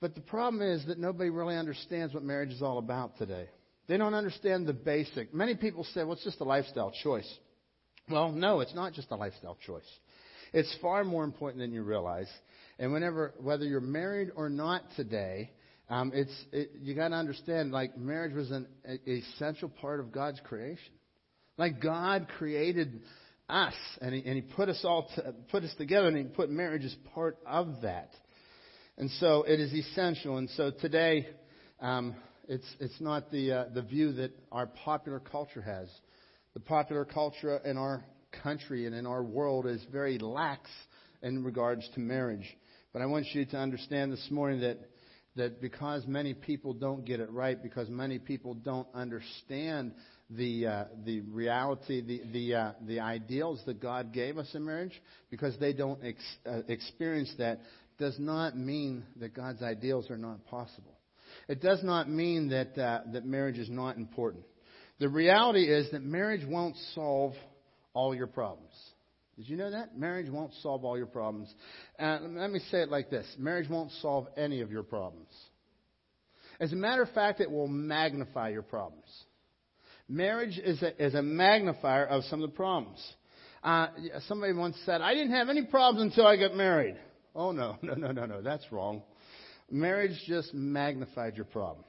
But 0.00 0.14
the 0.14 0.20
problem 0.20 0.60
is 0.60 0.84
that 0.86 0.98
nobody 0.98 1.30
really 1.30 1.56
understands 1.56 2.12
what 2.12 2.24
marriage 2.24 2.50
is 2.50 2.62
all 2.62 2.78
about 2.78 3.16
today. 3.16 3.48
They 3.86 3.96
don't 3.96 4.14
understand 4.14 4.66
the 4.66 4.72
basic. 4.72 5.32
Many 5.32 5.54
people 5.54 5.84
say, 5.84 6.02
well, 6.02 6.14
it's 6.14 6.24
just 6.24 6.40
a 6.40 6.44
lifestyle 6.44 6.92
choice. 7.02 7.32
Well, 8.10 8.32
no, 8.32 8.60
it's 8.60 8.74
not 8.74 8.92
just 8.92 9.10
a 9.10 9.16
lifestyle 9.16 9.56
choice. 9.64 9.88
It's 10.52 10.76
far 10.82 11.04
more 11.04 11.24
important 11.24 11.60
than 11.60 11.72
you 11.72 11.82
realize. 11.82 12.28
And 12.78 12.92
whenever, 12.92 13.34
whether 13.40 13.64
you're 13.64 13.80
married 13.80 14.30
or 14.34 14.48
not 14.48 14.82
today, 14.96 15.50
um, 15.88 16.12
it's 16.14 16.34
it, 16.52 16.70
you 16.80 16.94
got 16.94 17.08
to 17.08 17.14
understand 17.14 17.72
like 17.72 17.96
marriage 17.96 18.34
was 18.34 18.50
an 18.50 18.66
essential 19.06 19.68
part 19.68 20.00
of 20.00 20.12
God's 20.12 20.40
creation. 20.40 20.92
Like 21.56 21.80
God 21.80 22.28
created 22.38 23.02
us, 23.48 23.74
and 24.00 24.14
He, 24.14 24.22
and 24.24 24.34
he 24.36 24.42
put 24.42 24.68
us 24.68 24.80
all 24.84 25.08
to, 25.14 25.34
put 25.50 25.62
us 25.62 25.74
together, 25.78 26.08
and 26.08 26.16
He 26.16 26.24
put 26.24 26.50
marriage 26.50 26.84
as 26.84 26.94
part 27.14 27.38
of 27.46 27.82
that. 27.82 28.10
And 28.96 29.10
so 29.18 29.42
it 29.42 29.60
is 29.60 29.72
essential. 29.72 30.38
And 30.38 30.48
so 30.50 30.70
today, 30.70 31.28
um, 31.80 32.14
it's 32.48 32.66
it's 32.80 33.00
not 33.00 33.30
the 33.30 33.52
uh, 33.52 33.64
the 33.74 33.82
view 33.82 34.12
that 34.12 34.32
our 34.52 34.66
popular 34.66 35.20
culture 35.20 35.62
has. 35.62 35.88
The 36.54 36.60
popular 36.60 37.04
culture 37.04 37.56
in 37.64 37.76
our 37.76 38.04
country 38.42 38.86
and 38.86 38.94
in 38.94 39.06
our 39.06 39.22
world 39.22 39.66
is 39.66 39.84
very 39.90 40.18
lax 40.18 40.70
in 41.22 41.42
regards 41.42 41.88
to 41.94 42.00
marriage. 42.00 42.46
But 42.92 43.02
I 43.02 43.06
want 43.06 43.26
you 43.32 43.44
to 43.46 43.56
understand 43.56 44.12
this 44.12 44.28
morning 44.30 44.60
that 44.60 44.78
that 45.36 45.60
because 45.60 46.06
many 46.06 46.32
people 46.32 46.74
don't 46.74 47.04
get 47.04 47.18
it 47.18 47.30
right, 47.30 47.60
because 47.60 47.88
many 47.88 48.18
people 48.18 48.54
don't 48.54 48.86
understand 48.94 49.92
the 50.30 50.66
uh, 50.66 50.84
the 51.04 51.20
reality, 51.20 52.00
the 52.00 52.22
the 52.32 52.54
uh, 52.54 52.72
the 52.86 53.00
ideals 53.00 53.60
that 53.66 53.80
God 53.80 54.12
gave 54.12 54.38
us 54.38 54.48
in 54.54 54.64
marriage, 54.64 55.00
because 55.30 55.56
they 55.58 55.72
don't 55.72 56.02
ex- 56.04 56.36
uh, 56.46 56.60
experience 56.68 57.32
that, 57.38 57.60
does 57.98 58.18
not 58.18 58.56
mean 58.56 59.04
that 59.20 59.34
God's 59.34 59.62
ideals 59.62 60.10
are 60.10 60.18
not 60.18 60.44
possible. 60.46 60.98
It 61.48 61.60
does 61.60 61.82
not 61.82 62.08
mean 62.08 62.48
that 62.50 62.78
uh, 62.78 63.00
that 63.12 63.24
marriage 63.24 63.58
is 63.58 63.68
not 63.68 63.96
important. 63.96 64.44
The 64.98 65.08
reality 65.08 65.64
is 65.64 65.90
that 65.90 66.02
marriage 66.02 66.46
won't 66.46 66.76
solve 66.94 67.34
all 67.92 68.14
your 68.14 68.26
problems. 68.26 68.72
Did 69.36 69.48
you 69.48 69.56
know 69.56 69.70
that? 69.70 69.98
Marriage 69.98 70.30
won't 70.30 70.52
solve 70.62 70.84
all 70.84 70.96
your 70.96 71.06
problems. 71.06 71.52
Uh, 71.98 72.18
let 72.22 72.50
me 72.50 72.60
say 72.70 72.82
it 72.82 72.88
like 72.88 73.10
this 73.10 73.26
marriage 73.38 73.68
won't 73.68 73.90
solve 74.00 74.28
any 74.36 74.60
of 74.60 74.70
your 74.70 74.84
problems. 74.84 75.28
As 76.60 76.72
a 76.72 76.76
matter 76.76 77.02
of 77.02 77.10
fact, 77.10 77.40
it 77.40 77.50
will 77.50 77.66
magnify 77.66 78.50
your 78.50 78.62
problems. 78.62 79.08
Marriage 80.08 80.58
is 80.58 80.82
a, 80.82 81.04
is 81.04 81.14
a 81.14 81.22
magnifier 81.22 82.04
of 82.04 82.24
some 82.24 82.42
of 82.42 82.50
the 82.50 82.56
problems. 82.56 83.00
Uh, 83.62 83.88
somebody 84.28 84.52
once 84.52 84.76
said, 84.84 85.00
I 85.00 85.14
didn't 85.14 85.32
have 85.32 85.48
any 85.48 85.64
problems 85.64 86.12
until 86.12 86.26
I 86.26 86.36
got 86.36 86.54
married. 86.54 86.96
Oh, 87.34 87.52
no, 87.52 87.76
no, 87.82 87.94
no, 87.94 88.12
no, 88.12 88.26
no. 88.26 88.42
That's 88.42 88.70
wrong. 88.70 89.02
Marriage 89.70 90.22
just 90.26 90.52
magnified 90.52 91.36
your 91.36 91.46
problem. 91.46 91.84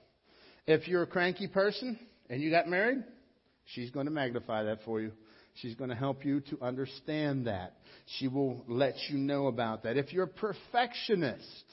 If 0.65 0.88
you're 0.88 1.04
a 1.04 1.08
cranky 1.08 1.47
person 1.47 1.99
and 2.30 2.41
you 2.41 2.49
got 2.49 2.67
married, 2.67 3.04
she's 3.65 3.91
going 3.91 4.06
to 4.06 4.12
magnify 4.12 4.63
that 4.63 4.80
for 4.86 5.01
you. 5.01 5.12
She's 5.56 5.75
going 5.75 5.89
to 5.89 5.95
help 5.95 6.25
you 6.25 6.41
to 6.49 6.62
understand 6.62 7.47
that. 7.47 7.73
She 8.17 8.28
will 8.28 8.63
let 8.67 8.95
you 9.10 9.17
know 9.17 9.47
about 9.47 9.84
that. 9.84 9.97
If 9.97 10.12
you're 10.12 10.25
a 10.25 10.28
perfectionist, 10.28 11.63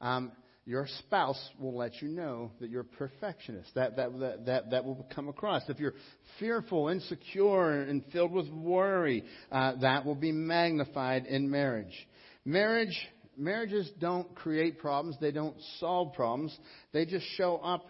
um, 0.00 0.32
your 0.70 0.86
spouse 1.00 1.50
will 1.58 1.76
let 1.76 2.00
you 2.00 2.06
know 2.06 2.52
that 2.60 2.70
you're 2.70 2.82
a 2.82 2.84
perfectionist. 2.84 3.74
That, 3.74 3.96
that, 3.96 4.16
that, 4.20 4.46
that, 4.46 4.70
that 4.70 4.84
will 4.84 5.04
come 5.12 5.28
across. 5.28 5.62
If 5.68 5.80
you're 5.80 5.94
fearful, 6.38 6.86
insecure, 6.86 7.72
and 7.72 8.04
filled 8.12 8.30
with 8.30 8.48
worry, 8.50 9.24
uh, 9.50 9.72
that 9.80 10.06
will 10.06 10.14
be 10.14 10.30
magnified 10.30 11.26
in 11.26 11.50
marriage. 11.50 12.06
Marriage, 12.44 12.96
marriages 13.36 13.90
don't 13.98 14.32
create 14.36 14.78
problems. 14.78 15.16
They 15.20 15.32
don't 15.32 15.56
solve 15.80 16.14
problems. 16.14 16.56
They 16.92 17.04
just 17.04 17.26
show 17.36 17.56
up 17.56 17.84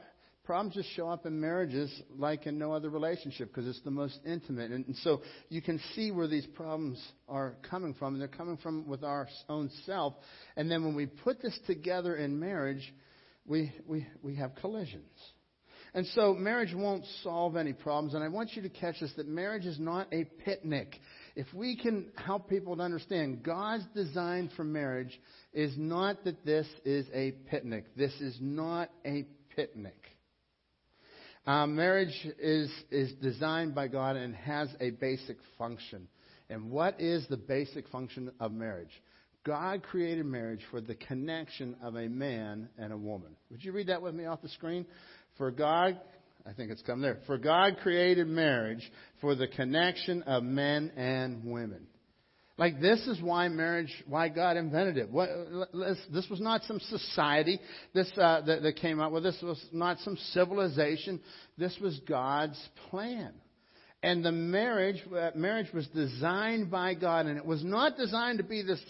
Problems 0.50 0.74
just 0.74 0.90
show 0.96 1.08
up 1.08 1.26
in 1.26 1.40
marriages 1.40 2.02
like 2.18 2.44
in 2.48 2.58
no 2.58 2.72
other 2.72 2.90
relationship 2.90 3.54
because 3.54 3.68
it's 3.68 3.80
the 3.82 3.90
most 3.92 4.18
intimate. 4.26 4.72
And, 4.72 4.84
and 4.84 4.96
so 4.96 5.22
you 5.48 5.62
can 5.62 5.80
see 5.94 6.10
where 6.10 6.26
these 6.26 6.44
problems 6.44 7.00
are 7.28 7.54
coming 7.70 7.94
from. 7.94 8.14
And 8.14 8.20
they're 8.20 8.26
coming 8.26 8.56
from 8.56 8.88
with 8.88 9.04
our 9.04 9.28
own 9.48 9.70
self. 9.86 10.14
And 10.56 10.68
then 10.68 10.84
when 10.84 10.96
we 10.96 11.06
put 11.06 11.40
this 11.40 11.56
together 11.68 12.16
in 12.16 12.40
marriage, 12.40 12.82
we, 13.46 13.72
we, 13.86 14.08
we 14.24 14.34
have 14.34 14.56
collisions. 14.56 15.12
And 15.94 16.04
so 16.16 16.34
marriage 16.34 16.74
won't 16.74 17.04
solve 17.22 17.54
any 17.54 17.72
problems. 17.72 18.14
And 18.14 18.24
I 18.24 18.28
want 18.28 18.56
you 18.56 18.62
to 18.62 18.70
catch 18.70 18.98
this 18.98 19.12
that 19.18 19.28
marriage 19.28 19.66
is 19.66 19.78
not 19.78 20.12
a 20.12 20.24
picnic. 20.44 20.98
If 21.36 21.46
we 21.54 21.76
can 21.76 22.10
help 22.16 22.50
people 22.50 22.76
to 22.76 22.82
understand 22.82 23.44
God's 23.44 23.84
design 23.94 24.50
for 24.56 24.64
marriage 24.64 25.16
is 25.52 25.72
not 25.78 26.24
that 26.24 26.44
this 26.44 26.66
is 26.84 27.06
a 27.14 27.36
picnic. 27.48 27.84
This 27.94 28.14
is 28.20 28.36
not 28.40 28.90
a 29.06 29.26
picnic. 29.54 30.09
Um, 31.46 31.74
marriage 31.74 32.14
is, 32.38 32.70
is 32.90 33.12
designed 33.22 33.74
by 33.74 33.88
God 33.88 34.16
and 34.16 34.34
has 34.34 34.68
a 34.80 34.90
basic 34.90 35.38
function. 35.58 36.08
And 36.48 36.70
what 36.70 37.00
is 37.00 37.26
the 37.28 37.36
basic 37.36 37.88
function 37.88 38.30
of 38.40 38.52
marriage? 38.52 38.90
God 39.44 39.82
created 39.82 40.26
marriage 40.26 40.60
for 40.70 40.80
the 40.80 40.94
connection 40.94 41.76
of 41.82 41.96
a 41.96 42.08
man 42.08 42.68
and 42.76 42.92
a 42.92 42.96
woman. 42.96 43.36
Would 43.50 43.64
you 43.64 43.72
read 43.72 43.86
that 43.86 44.02
with 44.02 44.14
me 44.14 44.26
off 44.26 44.42
the 44.42 44.50
screen? 44.50 44.84
For 45.38 45.50
God, 45.50 45.98
I 46.46 46.52
think 46.52 46.70
it's 46.70 46.82
come 46.82 47.00
there. 47.00 47.18
For 47.26 47.38
God 47.38 47.78
created 47.82 48.26
marriage 48.26 48.82
for 49.20 49.34
the 49.34 49.48
connection 49.48 50.22
of 50.24 50.42
men 50.42 50.92
and 50.96 51.44
women. 51.44 51.86
Like 52.60 52.78
this 52.78 53.00
is 53.06 53.22
why 53.22 53.48
marriage, 53.48 53.90
why 54.06 54.28
God 54.28 54.58
invented 54.58 54.98
it. 54.98 55.10
What, 55.10 55.30
this 56.12 56.28
was 56.28 56.42
not 56.42 56.62
some 56.64 56.78
society 56.78 57.58
this, 57.94 58.12
uh, 58.18 58.42
that, 58.42 58.60
that 58.62 58.76
came 58.76 59.00
up 59.00 59.12
with 59.12 59.22
this. 59.22 59.38
was 59.42 59.64
not 59.72 59.98
some 60.00 60.18
civilization. 60.34 61.20
This 61.56 61.74
was 61.80 61.98
God's 62.06 62.62
plan. 62.90 63.32
And 64.02 64.22
the 64.22 64.32
marriage, 64.32 65.02
uh, 65.10 65.30
marriage 65.34 65.72
was 65.72 65.86
designed 65.88 66.70
by 66.70 66.92
God, 66.92 67.24
and 67.24 67.38
it 67.38 67.46
was 67.46 67.64
not 67.64 67.96
designed 67.96 68.36
to 68.38 68.44
be 68.44 68.60
this 68.60 68.82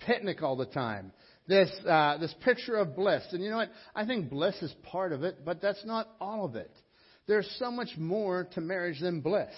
picnic 0.00 0.42
all 0.42 0.56
the 0.56 0.66
time. 0.66 1.10
This, 1.48 1.70
uh, 1.88 2.18
this 2.18 2.34
picture 2.44 2.76
of 2.76 2.94
bliss. 2.94 3.22
And 3.32 3.42
you 3.42 3.48
know 3.48 3.56
what? 3.56 3.70
I 3.94 4.04
think 4.04 4.28
bliss 4.28 4.56
is 4.60 4.74
part 4.82 5.12
of 5.12 5.22
it, 5.22 5.46
but 5.46 5.62
that's 5.62 5.84
not 5.86 6.08
all 6.20 6.44
of 6.44 6.56
it. 6.56 6.70
There's 7.26 7.50
so 7.58 7.70
much 7.70 7.88
more 7.96 8.48
to 8.52 8.60
marriage 8.60 9.00
than 9.00 9.22
bliss 9.22 9.54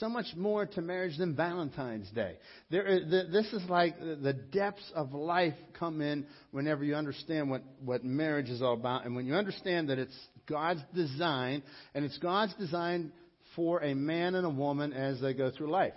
so 0.00 0.08
much 0.08 0.26
more 0.36 0.66
to 0.66 0.80
marriage 0.80 1.18
than 1.18 1.34
Valentine's 1.34 2.10
Day. 2.10 2.36
There 2.70 2.86
is, 2.86 3.10
this 3.10 3.52
is 3.52 3.62
like 3.68 3.98
the 3.98 4.32
depths 4.32 4.90
of 4.94 5.12
life 5.12 5.54
come 5.78 6.00
in 6.00 6.26
whenever 6.50 6.84
you 6.84 6.94
understand 6.94 7.50
what, 7.50 7.62
what 7.84 8.04
marriage 8.04 8.48
is 8.48 8.62
all 8.62 8.74
about. 8.74 9.04
And 9.04 9.14
when 9.14 9.26
you 9.26 9.34
understand 9.34 9.88
that 9.90 9.98
it's 9.98 10.16
God's 10.46 10.80
design, 10.94 11.62
and 11.94 12.04
it's 12.04 12.18
God's 12.18 12.54
design 12.54 13.12
for 13.56 13.82
a 13.82 13.94
man 13.94 14.34
and 14.34 14.46
a 14.46 14.50
woman 14.50 14.92
as 14.92 15.20
they 15.20 15.34
go 15.34 15.50
through 15.50 15.70
life. 15.70 15.94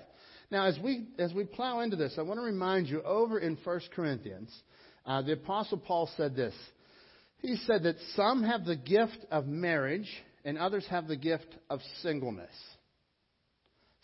Now, 0.50 0.66
as 0.66 0.78
we, 0.82 1.08
as 1.20 1.34
we 1.34 1.44
plow 1.44 1.82
into 1.82 1.96
this, 1.96 2.16
I 2.18 2.22
want 2.22 2.40
to 2.40 2.46
remind 2.46 2.88
you 2.88 3.02
over 3.02 3.40
in 3.40 3.58
1 3.64 3.82
Corinthians, 3.96 4.54
uh, 5.06 5.22
the 5.22 5.34
Apostle 5.34 5.78
Paul 5.78 6.10
said 6.16 6.36
this. 6.36 6.54
He 7.40 7.56
said 7.68 7.84
that 7.84 7.96
some 8.16 8.44
have 8.44 8.66
the 8.66 8.76
gift 8.76 9.18
of 9.30 9.46
marriage 9.46 10.10
and 10.46 10.58
others 10.58 10.86
have 10.90 11.08
the 11.08 11.18
gift 11.18 11.48
of 11.70 11.82
singleness. 12.02 12.54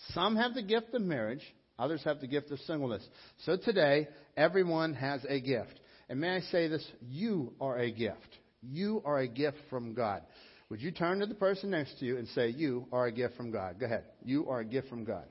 Some 0.10 0.36
have 0.36 0.54
the 0.54 0.62
gift 0.62 0.94
of 0.94 1.02
marriage, 1.02 1.44
others 1.80 2.04
have 2.04 2.20
the 2.20 2.28
gift 2.28 2.52
of 2.52 2.60
singleness. 2.60 3.08
So 3.46 3.58
today, 3.58 4.08
everyone 4.36 4.94
has 4.96 5.22
a 5.28 5.40
gift. 5.40 5.80
And 6.10 6.20
may 6.20 6.36
I 6.36 6.40
say 6.42 6.68
this? 6.68 6.86
You 7.02 7.54
are 7.62 7.78
a 7.78 7.92
gift. 7.92 8.38
You 8.62 9.02
are 9.06 9.20
a 9.20 9.28
gift 9.28 9.58
from 9.70 9.94
God. 9.94 10.22
Would 10.70 10.82
you 10.82 10.92
turn 10.92 11.20
to 11.20 11.26
the 11.26 11.36
person 11.36 11.70
next 11.70 12.00
to 12.00 12.06
you 12.06 12.18
and 12.18 12.28
say, 12.30 12.50
You 12.50 12.88
are 12.92 13.06
a 13.06 13.12
gift 13.12 13.36
from 13.36 13.52
God? 13.52 13.80
Go 13.80 13.86
ahead. 13.86 14.06
You 14.24 14.50
are 14.50 14.60
a 14.60 14.66
gift 14.66 14.90
from 14.90 15.04
God. 15.06 15.26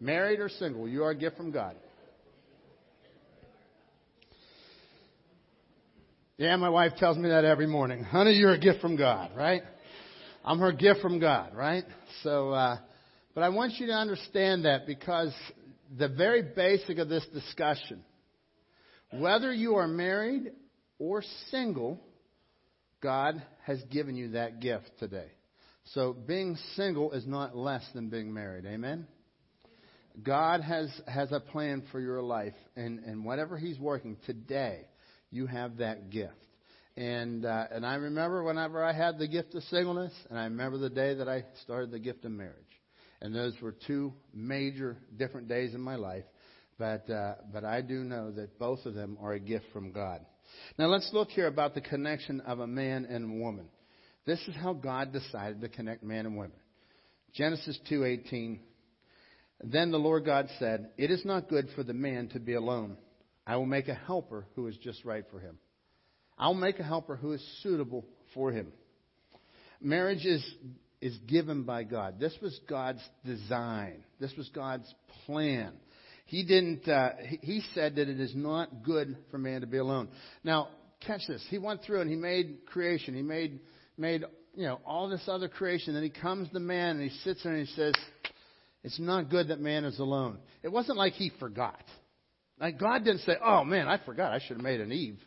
Married 0.00 0.40
or 0.40 0.48
single, 0.48 0.88
you 0.88 1.02
are 1.02 1.10
a 1.10 1.16
gift 1.16 1.36
from 1.36 1.50
God. 1.50 1.76
Yeah, 6.36 6.54
my 6.54 6.68
wife 6.68 6.92
tells 6.98 7.18
me 7.18 7.28
that 7.30 7.44
every 7.44 7.66
morning. 7.66 8.04
Honey, 8.04 8.34
you're 8.34 8.52
a 8.52 8.58
gift 8.60 8.80
from 8.80 8.94
God, 8.94 9.32
right? 9.36 9.62
I'm 10.44 10.60
her 10.60 10.70
gift 10.70 11.00
from 11.00 11.18
God, 11.18 11.52
right? 11.56 11.82
So, 12.22 12.50
uh, 12.50 12.78
but 13.38 13.44
I 13.44 13.50
want 13.50 13.74
you 13.78 13.86
to 13.86 13.92
understand 13.92 14.64
that 14.64 14.84
because 14.84 15.32
the 15.96 16.08
very 16.08 16.42
basic 16.42 16.98
of 16.98 17.08
this 17.08 17.24
discussion, 17.32 18.02
whether 19.12 19.52
you 19.52 19.76
are 19.76 19.86
married 19.86 20.50
or 20.98 21.22
single, 21.52 22.00
God 23.00 23.40
has 23.64 23.80
given 23.92 24.16
you 24.16 24.32
that 24.32 24.58
gift 24.58 24.90
today. 24.98 25.28
So 25.94 26.12
being 26.14 26.58
single 26.74 27.12
is 27.12 27.28
not 27.28 27.56
less 27.56 27.84
than 27.94 28.08
being 28.08 28.34
married. 28.34 28.66
Amen? 28.66 29.06
God 30.20 30.60
has, 30.60 30.90
has 31.06 31.30
a 31.30 31.38
plan 31.38 31.84
for 31.92 32.00
your 32.00 32.20
life, 32.20 32.56
and, 32.74 32.98
and 33.04 33.24
whatever 33.24 33.56
He's 33.56 33.78
working 33.78 34.16
today, 34.26 34.80
you 35.30 35.46
have 35.46 35.76
that 35.76 36.10
gift. 36.10 36.34
And, 36.96 37.46
uh, 37.46 37.66
and 37.70 37.86
I 37.86 37.94
remember 37.94 38.42
whenever 38.42 38.82
I 38.82 38.92
had 38.92 39.16
the 39.16 39.28
gift 39.28 39.54
of 39.54 39.62
singleness, 39.62 40.12
and 40.28 40.36
I 40.36 40.42
remember 40.42 40.78
the 40.78 40.90
day 40.90 41.14
that 41.14 41.28
I 41.28 41.44
started 41.62 41.92
the 41.92 42.00
gift 42.00 42.24
of 42.24 42.32
marriage. 42.32 42.67
And 43.20 43.34
those 43.34 43.54
were 43.60 43.74
two 43.86 44.12
major 44.32 44.96
different 45.16 45.48
days 45.48 45.74
in 45.74 45.80
my 45.80 45.96
life. 45.96 46.24
But, 46.78 47.10
uh, 47.10 47.34
but 47.52 47.64
I 47.64 47.80
do 47.80 48.04
know 48.04 48.30
that 48.32 48.58
both 48.58 48.86
of 48.86 48.94
them 48.94 49.18
are 49.20 49.32
a 49.32 49.40
gift 49.40 49.66
from 49.72 49.90
God. 49.92 50.24
Now 50.78 50.86
let's 50.86 51.10
look 51.12 51.30
here 51.30 51.48
about 51.48 51.74
the 51.74 51.80
connection 51.80 52.40
of 52.42 52.60
a 52.60 52.66
man 52.66 53.04
and 53.04 53.40
woman. 53.40 53.68
This 54.24 54.40
is 54.46 54.54
how 54.56 54.74
God 54.74 55.12
decided 55.12 55.60
to 55.60 55.68
connect 55.68 56.02
man 56.02 56.26
and 56.26 56.36
women. 56.36 56.56
Genesis 57.34 57.78
2:18 57.90 58.60
Then 59.62 59.90
the 59.90 59.98
Lord 59.98 60.24
God 60.24 60.48
said, 60.58 60.92
"It 60.96 61.10
is 61.10 61.24
not 61.24 61.48
good 61.48 61.68
for 61.70 61.82
the 61.82 61.94
man 61.94 62.28
to 62.28 62.38
be 62.38 62.54
alone. 62.54 62.96
I 63.46 63.56
will 63.56 63.66
make 63.66 63.88
a 63.88 63.94
helper 63.94 64.46
who 64.54 64.66
is 64.68 64.76
just 64.78 65.04
right 65.04 65.26
for 65.30 65.40
him. 65.40 65.58
I'll 66.38 66.54
make 66.54 66.78
a 66.78 66.84
helper 66.84 67.16
who 67.16 67.32
is 67.32 67.42
suitable 67.62 68.06
for 68.34 68.52
him." 68.52 68.72
Marriage 69.80 70.24
is 70.24 70.44
is 71.00 71.16
given 71.28 71.62
by 71.62 71.84
God. 71.84 72.18
This 72.18 72.36
was 72.42 72.58
God's 72.68 73.02
design. 73.24 74.04
This 74.20 74.32
was 74.36 74.48
God's 74.50 74.92
plan. 75.26 75.72
He 76.26 76.44
didn't. 76.44 76.86
Uh, 76.86 77.12
he 77.40 77.62
said 77.74 77.96
that 77.96 78.08
it 78.08 78.20
is 78.20 78.34
not 78.34 78.82
good 78.82 79.16
for 79.30 79.38
man 79.38 79.62
to 79.62 79.66
be 79.66 79.78
alone. 79.78 80.08
Now, 80.44 80.68
catch 81.06 81.22
this. 81.26 81.44
He 81.48 81.58
went 81.58 81.82
through 81.82 82.00
and 82.00 82.10
he 82.10 82.16
made 82.16 82.66
creation. 82.66 83.14
He 83.14 83.22
made 83.22 83.60
made 83.96 84.24
you 84.54 84.64
know 84.64 84.80
all 84.84 85.08
this 85.08 85.22
other 85.26 85.48
creation. 85.48 85.94
Then 85.94 86.02
he 86.02 86.10
comes 86.10 86.50
to 86.50 86.60
man 86.60 86.96
and 86.96 87.10
he 87.10 87.16
sits 87.20 87.42
there 87.42 87.54
and 87.54 87.66
he 87.66 87.74
says, 87.74 87.94
"It's 88.82 88.98
not 88.98 89.30
good 89.30 89.48
that 89.48 89.60
man 89.60 89.84
is 89.84 89.98
alone." 89.98 90.38
It 90.62 90.68
wasn't 90.68 90.98
like 90.98 91.14
he 91.14 91.30
forgot. 91.38 91.82
Like 92.60 92.78
God 92.78 93.04
didn't 93.04 93.20
say, 93.20 93.36
"Oh 93.42 93.64
man, 93.64 93.88
I 93.88 93.98
forgot. 94.04 94.32
I 94.32 94.40
should 94.40 94.56
have 94.58 94.64
made 94.64 94.80
an 94.80 94.92
Eve." 94.92 95.18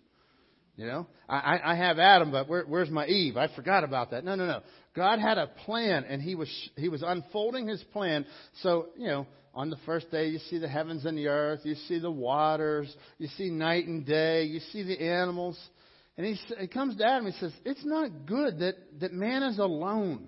You 0.77 0.87
know, 0.87 1.07
I, 1.27 1.59
I 1.63 1.75
have 1.75 1.99
Adam, 1.99 2.31
but 2.31 2.47
where, 2.47 2.63
where's 2.63 2.89
my 2.89 3.05
Eve? 3.05 3.37
I 3.37 3.53
forgot 3.55 3.83
about 3.83 4.11
that. 4.11 4.23
No, 4.23 4.35
no, 4.35 4.47
no. 4.47 4.61
God 4.95 5.19
had 5.19 5.37
a 5.37 5.47
plan, 5.47 6.03
and 6.03 6.21
He 6.21 6.35
was 6.35 6.49
He 6.75 6.89
was 6.89 7.03
unfolding 7.05 7.67
His 7.67 7.81
plan. 7.93 8.25
So 8.61 8.87
you 8.97 9.07
know, 9.07 9.27
on 9.53 9.69
the 9.69 9.77
first 9.85 10.11
day, 10.11 10.27
you 10.29 10.39
see 10.49 10.57
the 10.57 10.67
heavens 10.67 11.05
and 11.05 11.17
the 11.17 11.27
earth, 11.27 11.61
you 11.63 11.75
see 11.87 11.99
the 11.99 12.11
waters, 12.11 12.93
you 13.17 13.27
see 13.37 13.49
night 13.49 13.87
and 13.87 14.05
day, 14.05 14.43
you 14.43 14.59
see 14.71 14.83
the 14.83 14.99
animals, 14.99 15.57
and 16.17 16.25
He, 16.25 16.35
he 16.59 16.67
comes 16.67 16.97
to 16.97 17.05
Adam. 17.05 17.25
He 17.25 17.37
says, 17.39 17.53
"It's 17.65 17.85
not 17.85 18.25
good 18.25 18.59
that 18.59 18.75
that 18.99 19.13
man 19.13 19.43
is 19.43 19.59
alone." 19.59 20.27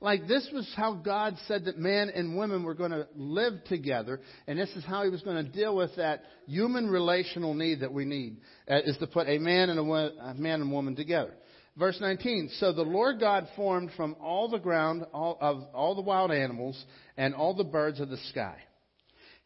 Like 0.00 0.26
this 0.28 0.48
was 0.52 0.70
how 0.76 0.94
God 0.94 1.36
said 1.48 1.64
that 1.64 1.78
man 1.78 2.10
and 2.10 2.36
women 2.36 2.62
were 2.62 2.74
going 2.74 2.90
to 2.90 3.08
live 3.16 3.64
together, 3.64 4.20
and 4.46 4.58
this 4.58 4.68
is 4.76 4.84
how 4.84 5.02
He 5.02 5.08
was 5.08 5.22
going 5.22 5.44
to 5.44 5.50
deal 5.50 5.74
with 5.74 5.96
that 5.96 6.24
human 6.46 6.90
relational 6.90 7.54
need 7.54 7.80
that 7.80 7.92
we 7.92 8.04
need, 8.04 8.36
uh, 8.70 8.80
is 8.84 8.98
to 8.98 9.06
put 9.06 9.28
a 9.28 9.38
man 9.38 9.70
and 9.70 9.78
a, 9.78 9.82
a 9.82 10.34
man 10.34 10.60
and 10.60 10.70
woman 10.70 10.94
together. 10.94 11.32
Verse 11.76 11.98
19. 12.00 12.50
So 12.58 12.72
the 12.72 12.82
Lord 12.82 13.18
God 13.18 13.48
formed 13.56 13.90
from 13.96 14.14
all 14.20 14.48
the 14.48 14.58
ground 14.58 15.04
all, 15.12 15.36
of 15.40 15.64
all 15.74 15.94
the 15.94 16.02
wild 16.02 16.30
animals 16.30 16.82
and 17.16 17.34
all 17.34 17.54
the 17.54 17.64
birds 17.64 18.00
of 18.00 18.08
the 18.08 18.16
sky. 18.28 18.56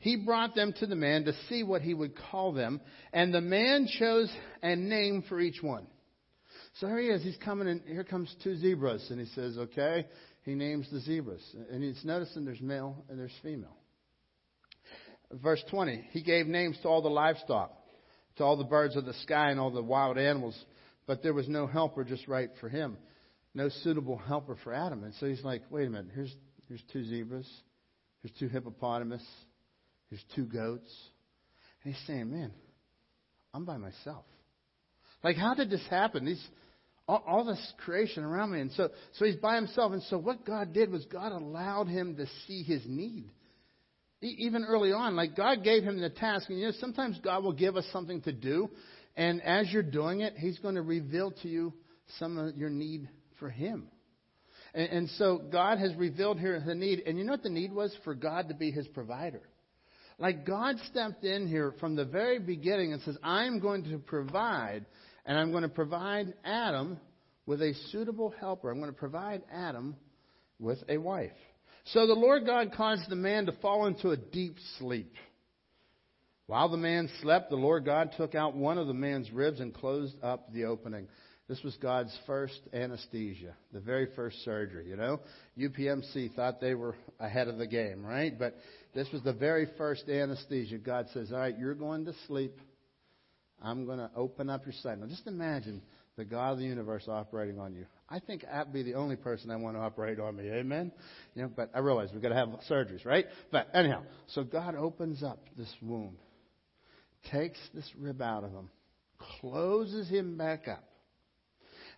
He 0.01 0.17
brought 0.17 0.55
them 0.55 0.73
to 0.75 0.87
the 0.87 0.95
man 0.95 1.25
to 1.25 1.33
see 1.49 1.63
what 1.63 1.83
he 1.83 1.93
would 1.93 2.15
call 2.31 2.53
them, 2.53 2.81
and 3.13 3.35
the 3.35 3.41
man 3.41 3.89
chose 3.99 4.31
a 4.63 4.77
name 4.77 5.25
for 5.29 5.41
each 5.41 5.61
one. 5.63 5.87
So 6.75 6.87
here 6.87 7.01
he 7.01 7.09
is. 7.09 7.23
He's 7.23 7.39
coming 7.39 7.67
and 7.67 7.83
here 7.85 8.05
comes 8.05 8.33
two 8.45 8.57
zebras, 8.57 9.11
and 9.11 9.19
he 9.19 9.27
says, 9.35 9.59
"Okay." 9.59 10.07
He 10.45 10.55
names 10.55 10.89
the 10.91 11.01
zebras, 11.01 11.43
and 11.71 11.83
he's 11.83 12.03
noticing 12.05 12.45
there's 12.45 12.61
male 12.61 13.05
and 13.09 13.19
there's 13.19 13.37
female. 13.43 13.77
Verse 15.31 15.63
20. 15.69 16.09
He 16.13 16.23
gave 16.23 16.47
names 16.47 16.79
to 16.81 16.89
all 16.89 17.03
the 17.03 17.11
livestock, 17.11 17.71
to 18.37 18.45
all 18.45 18.57
the 18.57 18.65
birds 18.65 18.97
of 18.97 19.05
the 19.05 19.13
sky, 19.15 19.51
and 19.51 19.61
all 19.61 19.71
the 19.71 19.83
wild 19.83 20.17
animals 20.17 20.59
but 21.09 21.23
there 21.23 21.33
was 21.33 21.49
no 21.49 21.67
helper 21.67 22.05
just 22.05 22.29
right 22.29 22.51
for 22.61 22.69
him, 22.69 22.99
no 23.55 23.71
suitable 23.83 24.19
helper 24.19 24.57
for 24.63 24.75
Adam. 24.75 25.03
And 25.03 25.15
so 25.19 25.27
he's 25.27 25.43
like, 25.43 25.63
wait 25.71 25.89
a 25.89 25.91
minute, 25.91 26.11
here's, 26.15 26.33
here's 26.69 26.83
two 26.93 27.03
zebras, 27.03 27.49
here's 28.23 28.39
two 28.39 28.47
hippopotamus, 28.49 29.27
here's 30.11 30.23
two 30.37 30.45
goats. 30.45 30.89
And 31.83 31.95
he's 31.95 32.07
saying, 32.07 32.31
man, 32.31 32.53
I'm 33.55 33.65
by 33.65 33.79
myself. 33.79 34.27
Like, 35.25 35.37
how 35.37 35.55
did 35.55 35.71
this 35.71 35.85
happen? 35.89 36.27
These, 36.27 36.47
all, 37.09 37.25
all 37.27 37.45
this 37.45 37.73
creation 37.85 38.23
around 38.23 38.53
me. 38.53 38.61
And 38.61 38.71
so, 38.73 38.91
so 39.15 39.25
he's 39.25 39.37
by 39.37 39.57
himself. 39.57 39.93
And 39.93 40.03
so 40.05 40.19
what 40.19 40.45
God 40.45 40.75
did 40.75 40.91
was 40.91 41.07
God 41.07 41.33
allowed 41.33 41.89
him 41.89 42.17
to 42.17 42.27
see 42.47 42.63
his 42.63 42.83
need. 42.87 43.31
Even 44.21 44.65
early 44.65 44.93
on, 44.93 45.17
like 45.17 45.37
God 45.37 45.65
gave 45.65 45.85
him 45.85 46.01
the 46.01 46.11
task. 46.11 46.51
And 46.51 46.59
you 46.59 46.67
know, 46.67 46.73
sometimes 46.81 47.19
God 47.23 47.45
will 47.45 47.53
give 47.53 47.77
us 47.77 47.87
something 47.93 48.21
to 48.23 48.33
do. 48.33 48.69
And 49.19 49.43
as 49.43 49.71
you're 49.73 49.83
doing 49.83 50.21
it, 50.21 50.35
He's 50.39 50.59
going 50.61 50.77
to 50.77 50.83
reveal 50.83 51.33
to 51.43 51.49
you 51.49 51.75
some 52.19 52.39
of 52.39 52.57
your 52.57 52.71
need 52.71 53.09
for 53.41 53.51
Him. 53.51 53.89
And, 54.73 54.89
and 54.91 55.11
so 55.19 55.43
God 55.51 55.79
has 55.79 55.93
revealed 55.97 56.39
here 56.39 56.63
the 56.65 56.77
need. 56.77 57.03
And 57.05 57.19
you 57.19 57.25
know 57.25 57.33
what 57.33 57.43
the 57.43 57.51
need 57.51 57.73
was? 57.73 57.95
For 58.05 58.15
God 58.15 58.49
to 58.49 58.55
be 58.55 58.71
His 58.71 58.87
provider. 58.87 59.43
Like 60.21 60.47
God 60.47 60.77
stepped 60.91 61.25
in 61.25 61.49
here 61.49 61.75
from 61.81 61.97
the 61.97 62.05
very 62.05 62.39
beginning 62.39 62.93
and 62.93 63.03
says, 63.03 63.19
I'm 63.23 63.59
going 63.59 63.85
to 63.91 63.99
provide, 63.99 64.87
and 65.27 65.37
I'm 65.37 65.51
going 65.51 65.65
to 65.65 65.69
provide 65.69 66.33
Adam 66.45 66.99
with 67.45 67.61
a 67.61 67.75
suitable 67.91 68.33
helper. 68.39 68.71
I'm 68.71 68.79
going 68.79 68.93
to 68.93 68.97
provide 68.97 69.43
Adam 69.53 69.97
with 70.61 70.79
a 70.89 70.97
wife. 70.97 71.33
So 71.87 72.07
the 72.07 72.15
Lord 72.15 72.47
God 72.47 72.73
caused 72.77 73.09
the 73.11 73.17
man 73.17 73.47
to 73.47 73.53
fall 73.53 73.87
into 73.87 74.11
a 74.11 74.17
deep 74.17 74.57
sleep. 74.79 75.13
While 76.49 76.71
the 76.71 76.79
man 76.79 77.11
slept, 77.21 77.51
the 77.51 77.57
Lord 77.57 77.85
God 77.85 78.15
took 78.17 78.35
out 78.35 78.57
one 78.57 78.79
of 78.79 78.87
the 78.87 78.95
man's 78.95 79.31
ribs 79.31 79.61
and 79.61 79.73
closed 79.73 80.17
up 80.23 80.51
the 80.51 80.65
opening. 80.65 81.07
This 81.47 81.63
was 81.63 81.77
God's 81.77 82.17
first 82.27 82.59
anesthesia, 82.73 83.55
the 83.75 83.81
very 83.81 84.09
first 84.17 84.43
surgery. 84.47 84.89
You 84.89 84.97
know, 84.97 85.21
UPMC 85.59 86.35
thought 86.35 86.59
they 86.59 86.73
were 86.73 86.97
ahead 87.21 87.49
of 87.49 87.59
the 87.59 87.67
game, 87.67 88.03
right? 88.03 88.37
But 88.39 88.57
this 88.95 89.07
was 89.13 89.23
the 89.23 89.35
very 89.35 89.69
first 89.77 90.09
anesthesia. 90.09 90.79
God 90.79 91.09
says, 91.13 91.33
All 91.33 91.39
right, 91.39 91.57
you're 91.57 91.75
going 91.75 92.07
to 92.07 92.15
sleep. 92.27 92.59
I'm 93.63 93.85
going 93.85 93.99
to 93.99 94.11
open 94.17 94.49
up 94.49 94.65
your 94.65 94.75
sight. 94.83 94.99
Now, 94.99 95.07
just 95.07 95.27
imagine 95.27 95.83
the 96.17 96.25
God 96.25 96.53
of 96.53 96.59
the 96.61 96.65
universe 96.65 97.09
operating 97.09 97.59
on 97.59 97.75
you. 97.75 97.85
I 98.09 98.21
think 98.21 98.47
I'd 98.51 98.73
be 98.73 98.83
the 98.83 98.95
only 98.95 99.17
person 99.17 99.51
I 99.51 99.57
want 99.57 99.77
to 99.77 99.81
operate 99.81 100.19
on 100.19 100.37
me. 100.37 100.49
Amen? 100.49 100.93
You 101.35 101.43
know, 101.43 101.51
but 101.55 101.71
I 101.75 101.81
realize 101.81 102.09
we've 102.11 102.23
got 102.23 102.31
to 102.31 102.35
have 102.37 102.49
surgeries, 102.71 103.05
right? 103.05 103.27
But 103.53 103.69
anyhow, 103.75 104.05
so 104.29 104.45
God 104.45 104.77
opens 104.77 105.23
up 105.23 105.41
this 105.59 105.71
wound 105.83 106.17
takes 107.31 107.59
this 107.75 107.89
rib 107.99 108.23
out 108.23 108.45
of 108.45 108.51
him, 108.51 108.71
closes 109.41 110.09
him 110.09 110.37
back 110.37 110.69
up. 110.69 110.85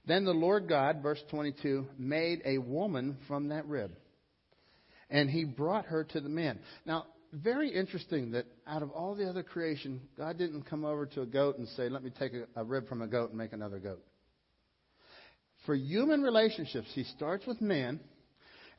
Then 0.06 0.24
the 0.24 0.32
Lord 0.32 0.68
God, 0.68 1.02
verse 1.02 1.22
22, 1.30 1.86
made 1.98 2.42
a 2.44 2.58
woman 2.58 3.18
from 3.28 3.48
that 3.48 3.66
rib. 3.66 3.92
And 5.10 5.28
he 5.28 5.44
brought 5.44 5.86
her 5.86 6.04
to 6.04 6.20
the 6.20 6.28
man. 6.28 6.58
Now, 6.86 7.06
very 7.32 7.70
interesting 7.70 8.32
that 8.32 8.46
out 8.66 8.82
of 8.82 8.90
all 8.90 9.14
the 9.14 9.28
other 9.28 9.42
creation, 9.42 10.00
God 10.16 10.38
didn't 10.38 10.62
come 10.62 10.84
over 10.84 11.06
to 11.06 11.22
a 11.22 11.26
goat 11.26 11.58
and 11.58 11.68
say, 11.68 11.88
let 11.88 12.02
me 12.02 12.10
take 12.10 12.32
a, 12.32 12.46
a 12.60 12.64
rib 12.64 12.88
from 12.88 13.02
a 13.02 13.06
goat 13.06 13.30
and 13.30 13.38
make 13.38 13.52
another 13.52 13.78
goat. 13.78 14.02
For 15.66 15.74
human 15.74 16.22
relationships, 16.22 16.88
he 16.94 17.04
starts 17.04 17.46
with 17.46 17.60
man 17.60 18.00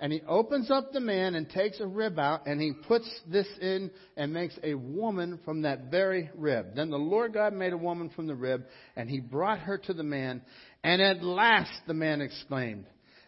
and 0.01 0.11
he 0.11 0.21
opens 0.27 0.71
up 0.71 0.91
the 0.91 0.99
man 0.99 1.35
and 1.35 1.47
takes 1.47 1.79
a 1.79 1.85
rib 1.85 2.17
out 2.17 2.47
and 2.47 2.59
he 2.59 2.73
puts 2.87 3.07
this 3.27 3.47
in 3.61 3.91
and 4.17 4.33
makes 4.33 4.57
a 4.63 4.73
woman 4.73 5.39
from 5.45 5.61
that 5.61 5.91
very 5.91 6.31
rib. 6.35 6.75
Then 6.75 6.89
the 6.89 6.97
Lord 6.97 7.33
God 7.33 7.53
made 7.53 7.71
a 7.71 7.77
woman 7.77 8.09
from 8.09 8.25
the 8.25 8.33
rib 8.33 8.65
and 8.95 9.07
he 9.07 9.19
brought 9.19 9.59
her 9.59 9.77
to 9.77 9.93
the 9.93 10.03
man. 10.03 10.41
And 10.83 11.03
at 11.03 11.23
last 11.23 11.71
the 11.85 11.93
man 11.93 12.19
exclaimed, 12.19 12.85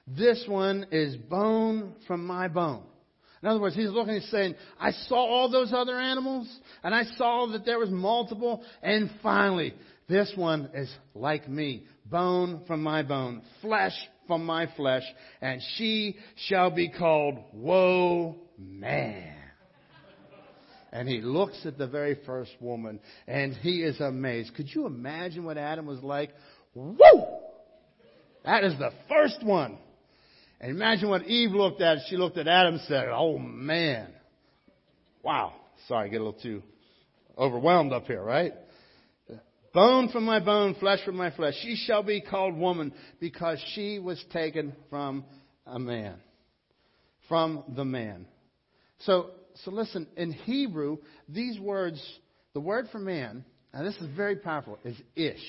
This 0.07 0.43
one 0.47 0.87
is 0.91 1.15
bone 1.15 1.93
from 2.07 2.25
my 2.25 2.47
bone. 2.47 2.83
In 3.43 3.49
other 3.49 3.59
words, 3.61 3.75
he's 3.75 3.89
looking 3.89 4.15
and 4.15 4.23
saying, 4.23 4.55
I 4.79 4.91
saw 4.91 5.17
all 5.17 5.51
those 5.51 5.73
other 5.73 5.99
animals 5.99 6.47
and 6.81 6.95
I 6.95 7.03
saw 7.17 7.45
that 7.51 7.65
there 7.65 7.77
was 7.77 7.91
multiple 7.91 8.63
and 8.81 9.11
finally 9.21 9.75
this 10.09 10.33
one 10.35 10.69
is 10.73 10.91
like 11.13 11.47
me, 11.47 11.85
bone 12.09 12.63
from 12.65 12.81
my 12.81 13.03
bone, 13.03 13.43
flesh 13.61 13.93
from 14.27 14.45
my 14.45 14.67
flesh, 14.75 15.03
and 15.41 15.61
she 15.77 16.17
shall 16.47 16.71
be 16.71 16.89
called 16.89 17.37
Woe 17.53 18.35
Man. 18.57 19.35
And 20.93 21.09
he 21.09 21.21
looks 21.21 21.65
at 21.65 21.79
the 21.79 21.87
very 21.87 22.19
first 22.23 22.51
woman 22.59 22.99
and 23.27 23.55
he 23.55 23.81
is 23.81 23.99
amazed. 23.99 24.53
Could 24.53 24.67
you 24.69 24.85
imagine 24.85 25.43
what 25.43 25.57
Adam 25.57 25.87
was 25.87 26.03
like? 26.03 26.29
Woo! 26.75 26.95
That 28.45 28.63
is 28.63 28.77
the 28.77 28.91
first 29.09 29.43
one. 29.43 29.79
And 30.61 30.69
imagine 30.69 31.09
what 31.09 31.25
Eve 31.25 31.49
looked 31.49 31.81
at. 31.81 31.97
She 32.09 32.15
looked 32.15 32.37
at 32.37 32.47
Adam 32.47 32.75
and 32.75 32.83
said, 32.83 33.07
Oh 33.11 33.39
man. 33.39 34.13
Wow. 35.23 35.53
Sorry, 35.87 36.09
I 36.09 36.11
get 36.11 36.21
a 36.21 36.23
little 36.23 36.39
too 36.39 36.61
overwhelmed 37.39 37.91
up 37.91 38.05
here, 38.05 38.21
right? 38.21 38.53
Bone 39.73 40.09
from 40.09 40.23
my 40.23 40.39
bone, 40.39 40.75
flesh 40.79 41.03
from 41.03 41.15
my 41.15 41.31
flesh. 41.31 41.55
She 41.63 41.75
shall 41.75 42.03
be 42.03 42.21
called 42.21 42.55
woman 42.55 42.93
because 43.19 43.59
she 43.73 43.97
was 43.97 44.23
taken 44.31 44.73
from 44.89 45.25
a 45.65 45.79
man. 45.79 46.15
From 47.27 47.63
the 47.75 47.83
man. 47.83 48.27
So, 48.99 49.31
so 49.63 49.71
listen, 49.71 50.07
in 50.15 50.31
Hebrew, 50.31 50.97
these 51.27 51.59
words, 51.59 52.01
the 52.53 52.59
word 52.59 52.87
for 52.91 52.99
man, 52.99 53.43
now 53.73 53.81
this 53.81 53.95
is 53.95 54.15
very 54.15 54.35
powerful, 54.35 54.77
is 54.85 54.95
ish. 55.15 55.43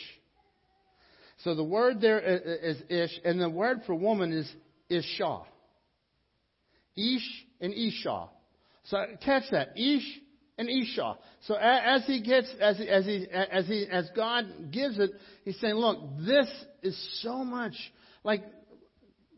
So 1.39 1.55
the 1.55 1.65
word 1.65 2.01
there 2.01 2.21
is 2.21 2.81
ish, 2.89 3.21
and 3.25 3.39
the 3.39 3.51
word 3.51 3.83
for 3.85 3.95
woman 3.95 4.33
is 4.33 4.51
isha. 4.89 5.41
Ish 6.97 7.45
and 7.61 7.75
isha. 7.75 8.29
So 8.85 9.05
catch 9.23 9.45
that. 9.51 9.77
Ish 9.77 10.21
and 10.59 10.69
isha. 10.69 11.17
So 11.43 11.55
as 11.55 12.05
he 12.07 12.23
gets, 12.23 12.53
as 12.61 12.79
he, 12.79 12.89
as 12.89 13.05
he, 13.05 13.27
as 13.31 13.67
he, 13.67 13.87
as 13.91 14.09
God 14.15 14.47
gives 14.71 14.99
it, 14.99 15.11
he's 15.45 15.59
saying, 15.61 15.75
look, 15.75 15.99
this 16.25 16.49
is 16.83 17.21
so 17.23 17.45
much 17.45 17.75
like 18.23 18.45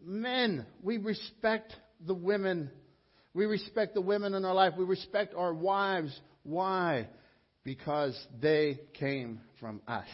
men. 0.04 0.66
We 0.82 0.98
respect 0.98 1.74
the 2.06 2.14
women. 2.14 2.70
We 3.34 3.46
respect 3.46 3.94
the 3.94 4.00
women 4.00 4.34
in 4.34 4.44
our 4.44 4.54
life. 4.54 4.74
We 4.78 4.84
respect 4.84 5.34
our 5.34 5.54
wives. 5.54 6.18
Why? 6.42 7.08
Because 7.64 8.18
they 8.40 8.80
came 8.94 9.40
from 9.58 9.82
us. 9.88 10.06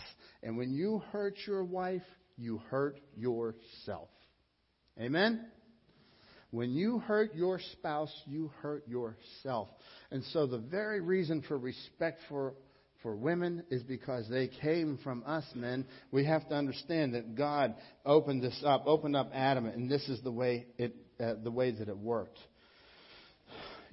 And 0.43 0.57
when 0.57 0.73
you 0.73 1.03
hurt 1.13 1.35
your 1.47 1.65
wife, 1.65 2.03
you 2.37 2.59
hurt 2.71 2.99
yourself. 3.17 4.09
Amen? 4.99 5.45
When 6.53 6.71
you 6.71 6.99
hurt 6.99 7.35
your 7.35 7.59
spouse, 7.73 8.13
you 8.27 8.53
hurt 8.61 8.87
yourself. 8.87 9.69
And 10.11 10.23
so 10.33 10.47
the 10.47 10.59
very 10.59 11.01
reason 11.01 11.43
for 11.49 11.59
respect 11.59 12.21
for 12.29 12.55
for 13.03 13.17
women 13.17 13.65
is 13.69 13.83
because 13.83 14.29
they 14.29 14.49
came 14.49 14.99
from 15.03 15.25
us 15.27 15.45
men. 15.57 15.87
We 16.13 16.25
have 16.27 16.49
to 16.51 16.55
understand 16.55 17.15
that 17.15 17.35
God 17.35 17.75
opened 18.07 18.43
this 18.43 18.63
up, 18.65 18.85
opened 18.87 19.17
up 19.17 19.31
Adam, 19.35 19.67
and 19.67 19.91
this 19.91 20.09
is 20.09 20.23
the 20.23 20.31
way 20.31 20.67
it 20.79 20.95
uh, 21.19 21.35
the 21.43 21.51
way 21.51 21.71
that 21.73 21.89
it 21.89 21.97
worked. 21.97 22.39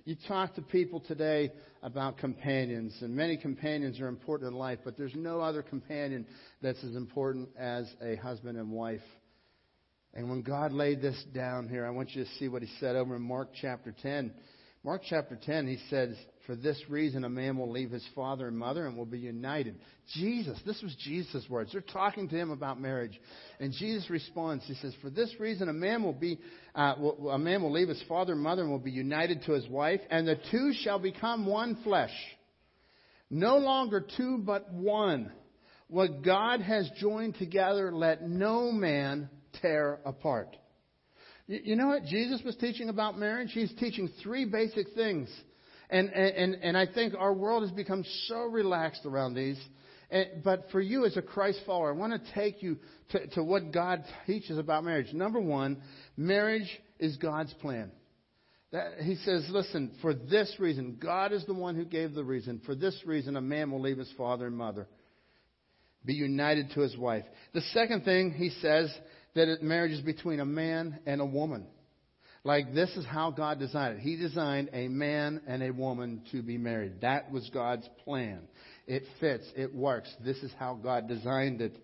You 0.05 0.16
talk 0.28 0.55
to 0.55 0.62
people 0.62 0.99
today 0.99 1.51
about 1.82 2.18
companions, 2.18 2.97
and 3.01 3.16
many 3.16 3.38
companions 3.38 3.99
are 3.99 4.07
important 4.07 4.51
in 4.51 4.57
life, 4.57 4.80
but 4.84 4.97
there's 4.97 5.16
no 5.16 5.39
other 5.39 5.62
companion 5.62 6.26
that's 6.62 6.84
as 6.84 6.95
important 6.95 7.49
as 7.57 7.89
a 8.01 8.16
husband 8.16 8.57
and 8.57 8.72
wife. 8.72 9.01
And 10.14 10.30
when 10.30 10.41
God 10.41 10.72
laid 10.72 11.01
this 11.01 11.22
down 11.34 11.70
here, 11.70 11.86
I 11.86 11.91
want 11.91 12.16
you 12.16 12.24
to 12.24 12.30
see 12.39 12.47
what 12.47 12.64
he 12.64 12.70
said 12.80 12.95
over 12.95 13.16
in 13.16 13.22
Mark 13.22 13.49
chapter 13.62 13.93
10. 14.01 14.34
Mark 14.84 15.01
chapter 15.07 15.38
10, 15.39 15.68
he 15.68 15.78
says, 15.89 16.16
For 16.47 16.55
this 16.55 16.82
reason 16.89 17.26
a 17.26 17.30
man 17.30 17.57
will 17.57 17.70
leave 17.70 17.91
his 17.91 18.07
father 18.16 18.47
and 18.47 18.57
mother 18.57 18.88
and 18.88 18.95
will 18.95 19.05
be 19.05 19.20
united. 19.20 19.76
Jesus, 20.16 20.57
this 20.66 20.82
was 20.82 20.95
Jesus' 21.03 21.45
words. 21.49 21.74
They're 21.74 21.82
talking 21.82 22.30
to 22.30 22.36
him 22.36 22.49
about 22.49 22.80
marriage. 22.80 23.20
And 23.60 23.74
Jesus 23.74 24.10
responds, 24.10 24.64
He 24.66 24.76
says, 24.76 24.95
For 25.01 25.10
this 25.10 25.34
reason 25.38 25.68
a 25.68 25.74
man 25.74 26.01
will 26.01 26.14
be, 26.14 26.39
uh, 26.74 26.95
a 27.30 27.38
man 27.38 27.62
will 27.62 27.74
leave 27.74 27.89
his 27.89 28.01
father 28.07 28.34
and 28.34 28.41
mother 28.41 28.62
and 28.62 28.72
will 28.72 28.80
be 28.80 28.91
united 28.91 29.43
to 29.43 29.51
his 29.51 29.68
wife, 29.68 30.01
and 30.10 30.26
the 30.26 30.39
two 30.49 30.72
shall 30.82 30.97
become 30.97 31.45
one 31.45 31.78
flesh. 31.84 32.14
No 33.30 33.57
longer 33.57 34.05
two, 34.18 34.39
but 34.39 34.72
one. 34.74 35.32
What 35.88 36.24
God 36.24 36.62
has 36.62 36.89
joined 36.99 37.36
together, 37.36 37.91
let 37.93 38.28
no 38.28 38.72
man 38.72 39.30
tear 39.62 39.99
apart. 40.05 40.55
You, 41.47 41.76
know 41.76 41.88
what 41.88 42.05
Jesus 42.05 42.41
was 42.45 42.55
teaching 42.57 42.89
about 42.89 43.18
marriage? 43.18 43.49
He's 43.53 43.74
teaching 43.80 44.10
three 44.22 44.45
basic 44.45 44.93
things. 44.93 45.30
And, 45.89 46.10
and, 46.12 46.55
and 46.62 46.78
I 46.78 46.86
think 46.86 47.16
our 47.18 47.34
world 47.34 47.64
has 47.64 47.72
become 47.72 48.05
so 48.28 48.43
relaxed 48.43 49.05
around 49.05 49.34
these. 49.34 49.60
And, 50.12 50.43
but 50.43 50.66
for 50.72 50.80
you 50.80 51.05
as 51.05 51.18
a 51.18 51.24
Christ 51.24 51.62
follower, 51.66 51.89
I 51.89 51.97
want 51.97 52.14
to 52.14 52.34
take 52.34 52.62
you 52.62 52.78
to, 53.12 53.28
to 53.30 53.43
what 53.43 53.72
God 53.72 54.03
teaches 54.28 54.60
about 54.60 54.84
marriage. 54.84 55.12
Number 55.12 55.39
one, 55.39 55.82
marriage 56.16 56.70
is 56.99 57.18
God's 57.18 57.53
plan. 57.55 57.91
That, 58.72 58.99
he 59.01 59.16
says, 59.26 59.47
listen, 59.49 59.93
for 60.03 60.14
this 60.14 60.55
reason, 60.60 60.97
God 61.01 61.32
is 61.32 61.43
the 61.45 61.55
one 61.55 61.76
who 61.76 61.86
gave 61.86 62.14
the 62.14 62.24
reason. 62.24 62.62
For 62.64 62.76
this 62.76 62.95
reason, 63.05 63.36
a 63.36 63.41
man 63.41 63.72
will 63.72 63.82
leave 63.82 63.97
his 63.97 64.14
father 64.16 64.45
and 64.45 64.55
mother, 64.55 64.88
be 66.05 66.14
united 66.14 66.72
to 66.74 66.82
his 66.82 66.95
wife. 66.95 67.26
The 67.53 67.62
second 67.74 68.05
thing 68.05 68.32
he 68.32 68.51
says, 68.62 68.93
that 69.36 69.61
marriage 69.61 69.91
is 69.91 70.01
between 70.01 70.39
a 70.39 70.45
man 70.45 70.99
and 71.05 71.21
a 71.21 71.25
woman. 71.25 71.65
Like 72.43 72.73
this 72.73 72.89
is 72.95 73.05
how 73.05 73.32
God 73.32 73.59
designed 73.59 73.97
it. 73.97 74.01
He 74.01 74.15
designed 74.15 74.69
a 74.73 74.88
man 74.88 75.41
and 75.47 75.61
a 75.61 75.71
woman 75.71 76.21
to 76.32 76.41
be 76.41 76.57
married. 76.57 77.01
That 77.01 77.32
was 77.32 77.49
God's 77.53 77.88
plan. 78.05 78.41
It 78.88 79.03
fits. 79.19 79.45
It 79.55 79.75
works. 79.75 80.13
This 80.23 80.38
is 80.38 80.51
how 80.57 80.75
God 80.82 81.07
designed 81.07 81.61
it. 81.61 81.75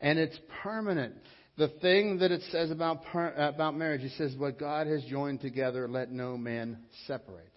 And 0.00 0.18
it's 0.18 0.38
permanent. 0.62 1.14
The 1.56 1.68
thing 1.68 2.18
that 2.18 2.30
it 2.30 2.42
says 2.52 2.70
about, 2.70 3.02
about 3.12 3.76
marriage, 3.76 4.02
he 4.02 4.10
says, 4.10 4.36
what 4.36 4.60
God 4.60 4.86
has 4.86 5.02
joined 5.04 5.40
together, 5.40 5.88
let 5.88 6.12
no 6.12 6.36
man 6.36 6.78
separate. 7.08 7.50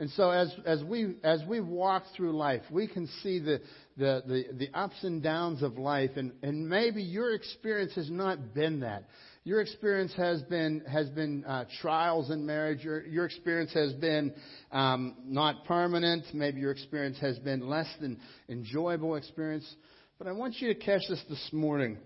And 0.00 0.08
so 0.12 0.30
as, 0.30 0.50
as, 0.64 0.82
we, 0.82 1.14
as 1.22 1.42
we 1.46 1.60
walk 1.60 2.04
through 2.16 2.32
life, 2.32 2.62
we 2.70 2.88
can 2.88 3.06
see 3.22 3.38
the, 3.38 3.60
the, 3.98 4.22
the, 4.26 4.44
the 4.56 4.68
ups 4.72 4.96
and 5.02 5.22
downs 5.22 5.62
of 5.62 5.76
life. 5.76 6.12
And, 6.16 6.32
and 6.42 6.66
maybe 6.66 7.02
your 7.02 7.34
experience 7.34 7.92
has 7.96 8.10
not 8.10 8.54
been 8.54 8.80
that. 8.80 9.04
Your 9.44 9.60
experience 9.60 10.14
has 10.16 10.40
been, 10.44 10.82
has 10.90 11.10
been 11.10 11.44
uh, 11.44 11.66
trials 11.82 12.30
in 12.30 12.46
marriage. 12.46 12.82
Your, 12.82 13.04
your 13.04 13.26
experience 13.26 13.74
has 13.74 13.92
been 13.92 14.32
um, 14.72 15.16
not 15.26 15.66
permanent. 15.66 16.24
Maybe 16.32 16.60
your 16.60 16.70
experience 16.70 17.18
has 17.20 17.38
been 17.38 17.68
less 17.68 17.88
than 18.00 18.18
enjoyable 18.48 19.16
experience. 19.16 19.70
But 20.16 20.28
I 20.28 20.32
want 20.32 20.62
you 20.62 20.72
to 20.72 20.80
catch 20.80 21.02
this 21.10 21.22
this 21.28 21.50
morning 21.52 21.98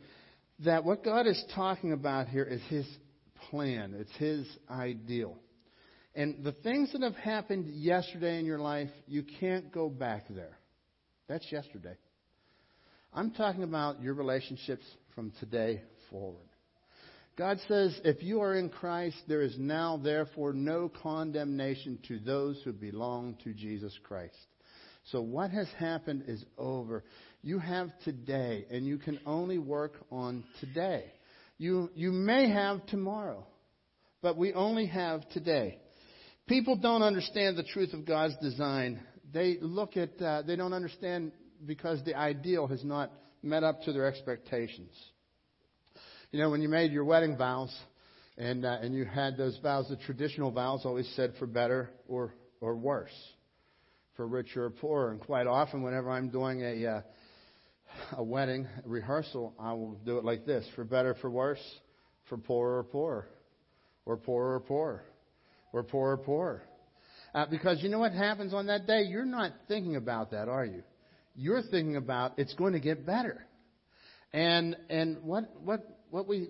that 0.65 0.83
what 0.85 1.05
God 1.05 1.29
is 1.29 1.41
talking 1.55 1.93
about 1.93 2.27
here 2.27 2.45
is 2.45 2.61
His 2.69 2.87
plan. 3.51 3.95
It's 3.97 4.17
His 4.17 4.49
ideal. 4.69 5.37
And 6.15 6.45
the 6.45 6.53
things 6.53 6.93
that 6.93 7.03
have 7.03 7.17
happened 7.17 7.75
yesterday 7.75 8.39
in 8.39 8.47
your 8.47 8.61
life, 8.61 8.91
you 9.07 9.25
can't 9.41 9.73
go 9.73 9.89
back 9.89 10.27
there. 10.31 10.57
That's 11.29 11.51
yesterday. 11.51 11.97
I'm 13.13 13.33
talking 13.33 13.63
about 13.63 14.01
your 14.01 14.15
relationships 14.15 14.85
from 15.15 15.33
today 15.41 15.83
forward. 16.11 16.49
God 17.37 17.59
says, 17.67 18.01
if 18.05 18.23
you 18.23 18.43
are 18.43 18.55
in 18.55 18.69
Christ, 18.69 19.17
there 19.27 19.43
is 19.43 19.57
now 19.59 20.01
therefore 20.03 20.53
no 20.53 20.89
condemnation 20.89 21.99
to 22.07 22.21
those 22.21 22.61
who 22.65 22.73
belong 22.73 23.37
to 23.43 23.53
Jesus 23.53 23.93
Christ. 24.05 24.37
So 25.11 25.21
what 25.21 25.51
has 25.51 25.67
happened 25.79 26.25
is 26.29 26.45
over. 26.57 27.03
You 27.43 27.59
have 27.59 27.91
today, 28.05 28.67
and 28.71 28.87
you 28.87 28.99
can 28.99 29.19
only 29.27 29.59
work 29.59 29.95
on 30.13 30.45
today. 30.61 31.13
You, 31.59 31.91
you 31.95 32.13
may 32.13 32.49
have 32.51 32.87
tomorrow, 32.87 33.45
but 34.23 34.37
we 34.37 34.53
only 34.53 34.87
have 34.87 35.29
today. 35.31 35.79
People 36.47 36.77
don't 36.77 37.03
understand 37.03 37.57
the 37.57 37.63
truth 37.63 37.95
of 37.95 38.05
God's 38.05 38.37
design. 38.43 39.01
They 39.33 39.57
look 39.63 39.97
at, 39.97 40.21
uh, 40.21 40.43
they 40.43 40.57
don't 40.57 40.75
understand 40.75 41.33
because 41.65 42.05
the 42.05 42.15
ideal 42.15 42.67
has 42.67 42.85
not 42.85 43.11
met 43.43 43.65
up 43.65 43.83
to 43.85 43.93
their 43.95 44.07
expectations. 44.07 44.93
You 46.33 46.41
know, 46.41 46.51
when 46.51 46.61
you 46.61 46.69
made 46.69 46.93
your 46.93 47.05
wedding 47.05 47.39
vows 47.39 47.75
and, 48.37 48.67
uh, 48.67 48.77
and 48.83 48.95
you 48.95 49.07
had 49.07 49.39
those 49.39 49.59
vows, 49.63 49.89
the 49.89 49.97
traditional 49.97 50.51
vows 50.51 50.83
always 50.85 51.11
said 51.17 51.33
for 51.39 51.47
better 51.47 51.89
or, 52.09 52.35
or 52.61 52.77
worse, 52.77 53.15
for 54.15 54.27
richer 54.27 54.65
or 54.67 54.71
poorer. 54.71 55.13
And 55.13 55.21
quite 55.21 55.47
often, 55.47 55.83
whenever 55.83 56.11
I'm 56.11 56.29
doing 56.29 56.61
a, 56.61 56.87
uh, 56.87 57.01
a 58.19 58.23
wedding 58.23 58.69
rehearsal, 58.85 59.55
I 59.59 59.73
will 59.73 59.95
do 60.05 60.19
it 60.19 60.25
like 60.25 60.45
this 60.45 60.67
for 60.77 60.85
better, 60.85 61.15
for 61.23 61.31
worse, 61.31 61.63
for 62.29 62.37
poorer 62.37 62.81
or 62.81 62.85
poorer, 62.85 63.29
or 64.05 64.19
poorer 64.19 64.57
or 64.57 64.61
poorer, 64.61 65.05
or 65.75 65.83
poorer 65.83 66.13
or 66.13 66.17
poorer. 66.17 66.63
Uh, 67.35 67.47
because 67.51 67.83
you 67.83 67.89
know 67.89 67.99
what 67.99 68.13
happens 68.13 68.55
on 68.55 68.69
that 68.69 68.87
day? 68.87 69.03
You're 69.03 69.27
not 69.27 69.53
thinking 69.67 69.97
about 69.97 70.31
that, 70.31 70.49
are 70.49 70.65
you? 70.65 70.85
You're 71.35 71.63
thinking 71.63 71.97
about 71.97 72.39
it's 72.39 72.55
going 72.55 72.75
to 72.75 72.81
get 72.81 73.05
better. 73.05 73.45
And 74.33 74.77
and 74.89 75.23
what 75.25 75.51
what 75.63 75.85
what 76.11 76.29
we 76.29 76.49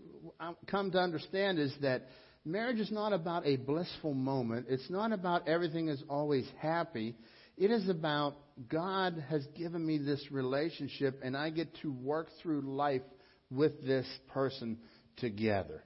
come 0.66 0.90
to 0.90 0.98
understand 0.98 1.58
is 1.58 1.74
that 1.80 2.02
marriage 2.44 2.78
is 2.78 2.92
not 2.92 3.14
about 3.14 3.46
a 3.46 3.56
blissful 3.56 4.12
moment. 4.12 4.66
It's 4.68 4.90
not 4.90 5.12
about 5.12 5.48
everything 5.48 5.88
is 5.88 6.02
always 6.08 6.46
happy. 6.60 7.16
It 7.56 7.70
is 7.70 7.88
about 7.88 8.34
God 8.68 9.24
has 9.30 9.46
given 9.56 9.84
me 9.84 9.96
this 9.96 10.22
relationship 10.30 11.20
and 11.24 11.34
I 11.34 11.48
get 11.48 11.74
to 11.80 11.90
work 11.90 12.28
through 12.42 12.60
life 12.60 13.02
with 13.50 13.86
this 13.86 14.06
person 14.34 14.78
together. 15.16 15.82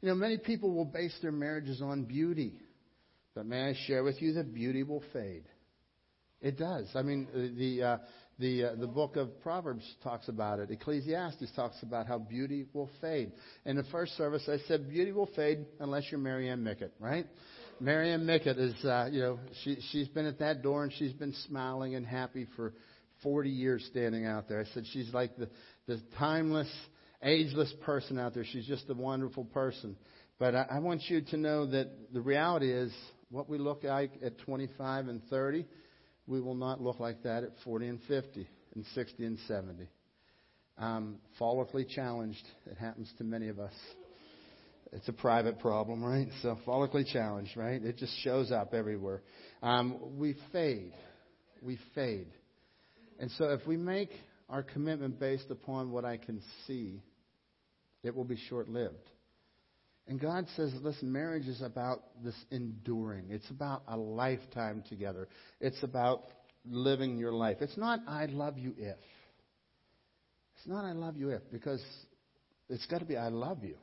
You 0.00 0.08
know, 0.08 0.14
many 0.14 0.38
people 0.38 0.72
will 0.72 0.84
base 0.84 1.16
their 1.22 1.32
marriages 1.32 1.82
on 1.82 2.04
beauty. 2.04 2.54
But 3.34 3.46
may 3.46 3.70
I 3.70 3.74
share 3.86 4.02
with 4.02 4.20
you 4.20 4.34
that 4.34 4.52
beauty 4.52 4.82
will 4.82 5.02
fade? 5.12 5.44
It 6.40 6.58
does. 6.58 6.88
I 6.94 7.02
mean, 7.02 7.28
the, 7.58 7.82
uh, 7.82 7.98
the, 8.38 8.64
uh, 8.64 8.74
the 8.76 8.86
book 8.86 9.16
of 9.16 9.40
Proverbs 9.42 9.84
talks 10.02 10.28
about 10.28 10.58
it. 10.58 10.70
Ecclesiastes 10.70 11.52
talks 11.54 11.76
about 11.82 12.06
how 12.06 12.18
beauty 12.18 12.66
will 12.72 12.88
fade. 13.00 13.32
In 13.66 13.76
the 13.76 13.84
first 13.84 14.16
service, 14.16 14.48
I 14.48 14.56
said 14.66 14.88
beauty 14.88 15.12
will 15.12 15.28
fade 15.36 15.66
unless 15.78 16.04
you're 16.10 16.20
Marianne 16.20 16.64
Mickett, 16.64 16.92
right? 16.98 17.26
Marianne 17.78 18.24
Mickett 18.24 18.58
is, 18.58 18.74
uh, 18.84 19.08
you 19.12 19.20
know, 19.20 19.38
she, 19.62 19.78
she's 19.90 20.08
been 20.08 20.26
at 20.26 20.38
that 20.38 20.62
door 20.62 20.82
and 20.82 20.92
she's 20.94 21.12
been 21.12 21.34
smiling 21.46 21.94
and 21.94 22.06
happy 22.06 22.46
for 22.56 22.72
40 23.22 23.50
years 23.50 23.86
standing 23.90 24.26
out 24.26 24.48
there. 24.48 24.60
I 24.60 24.64
said 24.72 24.84
she's 24.92 25.12
like 25.12 25.36
the, 25.36 25.48
the 25.86 26.00
timeless, 26.18 26.70
ageless 27.22 27.72
person 27.82 28.18
out 28.18 28.34
there. 28.34 28.44
She's 28.44 28.66
just 28.66 28.88
a 28.88 28.94
wonderful 28.94 29.44
person. 29.44 29.96
But 30.38 30.54
I, 30.54 30.66
I 30.70 30.78
want 30.78 31.02
you 31.08 31.20
to 31.20 31.36
know 31.36 31.66
that 31.66 32.12
the 32.12 32.20
reality 32.20 32.72
is 32.72 32.92
what 33.30 33.48
we 33.48 33.58
look 33.58 33.84
like 33.84 34.12
at 34.24 34.38
25 34.38 35.08
and 35.08 35.22
30 35.28 35.66
we 36.30 36.40
will 36.40 36.54
not 36.54 36.80
look 36.80 37.00
like 37.00 37.24
that 37.24 37.42
at 37.42 37.50
40 37.64 37.88
and 37.88 38.00
50 38.06 38.48
and 38.76 38.84
60 38.94 39.24
and 39.26 39.38
70. 39.48 39.88
Um, 40.78 41.18
follically 41.38 41.86
challenged. 41.86 42.42
It 42.66 42.78
happens 42.78 43.12
to 43.18 43.24
many 43.24 43.48
of 43.48 43.58
us. 43.58 43.74
It's 44.92 45.08
a 45.08 45.12
private 45.12 45.58
problem, 45.58 46.02
right? 46.02 46.28
So 46.40 46.56
follically 46.66 47.04
challenged, 47.04 47.56
right? 47.56 47.82
It 47.82 47.98
just 47.98 48.16
shows 48.22 48.52
up 48.52 48.72
everywhere. 48.72 49.22
Um, 49.62 50.18
we 50.18 50.36
fade. 50.52 50.92
We 51.62 51.78
fade. 51.96 52.32
And 53.18 53.30
so 53.32 53.50
if 53.50 53.66
we 53.66 53.76
make 53.76 54.10
our 54.48 54.62
commitment 54.62 55.18
based 55.18 55.50
upon 55.50 55.90
what 55.90 56.04
I 56.04 56.16
can 56.16 56.40
see, 56.66 57.02
it 58.02 58.14
will 58.14 58.24
be 58.24 58.36
short 58.48 58.68
lived. 58.68 58.96
And 60.06 60.20
God 60.20 60.46
says, 60.56 60.72
listen, 60.82 61.12
marriage 61.12 61.46
is 61.46 61.62
about 61.62 62.02
this 62.24 62.34
enduring. 62.50 63.26
It's 63.30 63.48
about 63.50 63.82
a 63.86 63.96
lifetime 63.96 64.82
together. 64.88 65.28
It's 65.60 65.82
about 65.82 66.24
living 66.64 67.16
your 67.16 67.32
life. 67.32 67.58
It's 67.60 67.76
not, 67.76 68.00
I 68.08 68.26
love 68.26 68.58
you 68.58 68.74
if. 68.76 68.96
It's 70.56 70.66
not, 70.66 70.84
I 70.84 70.92
love 70.92 71.16
you 71.16 71.30
if, 71.30 71.42
because 71.52 71.82
it's 72.68 72.84
got 72.86 72.98
to 72.98 73.04
be, 73.04 73.16
I 73.16 73.28
love 73.28 73.62
you. 73.62 73.76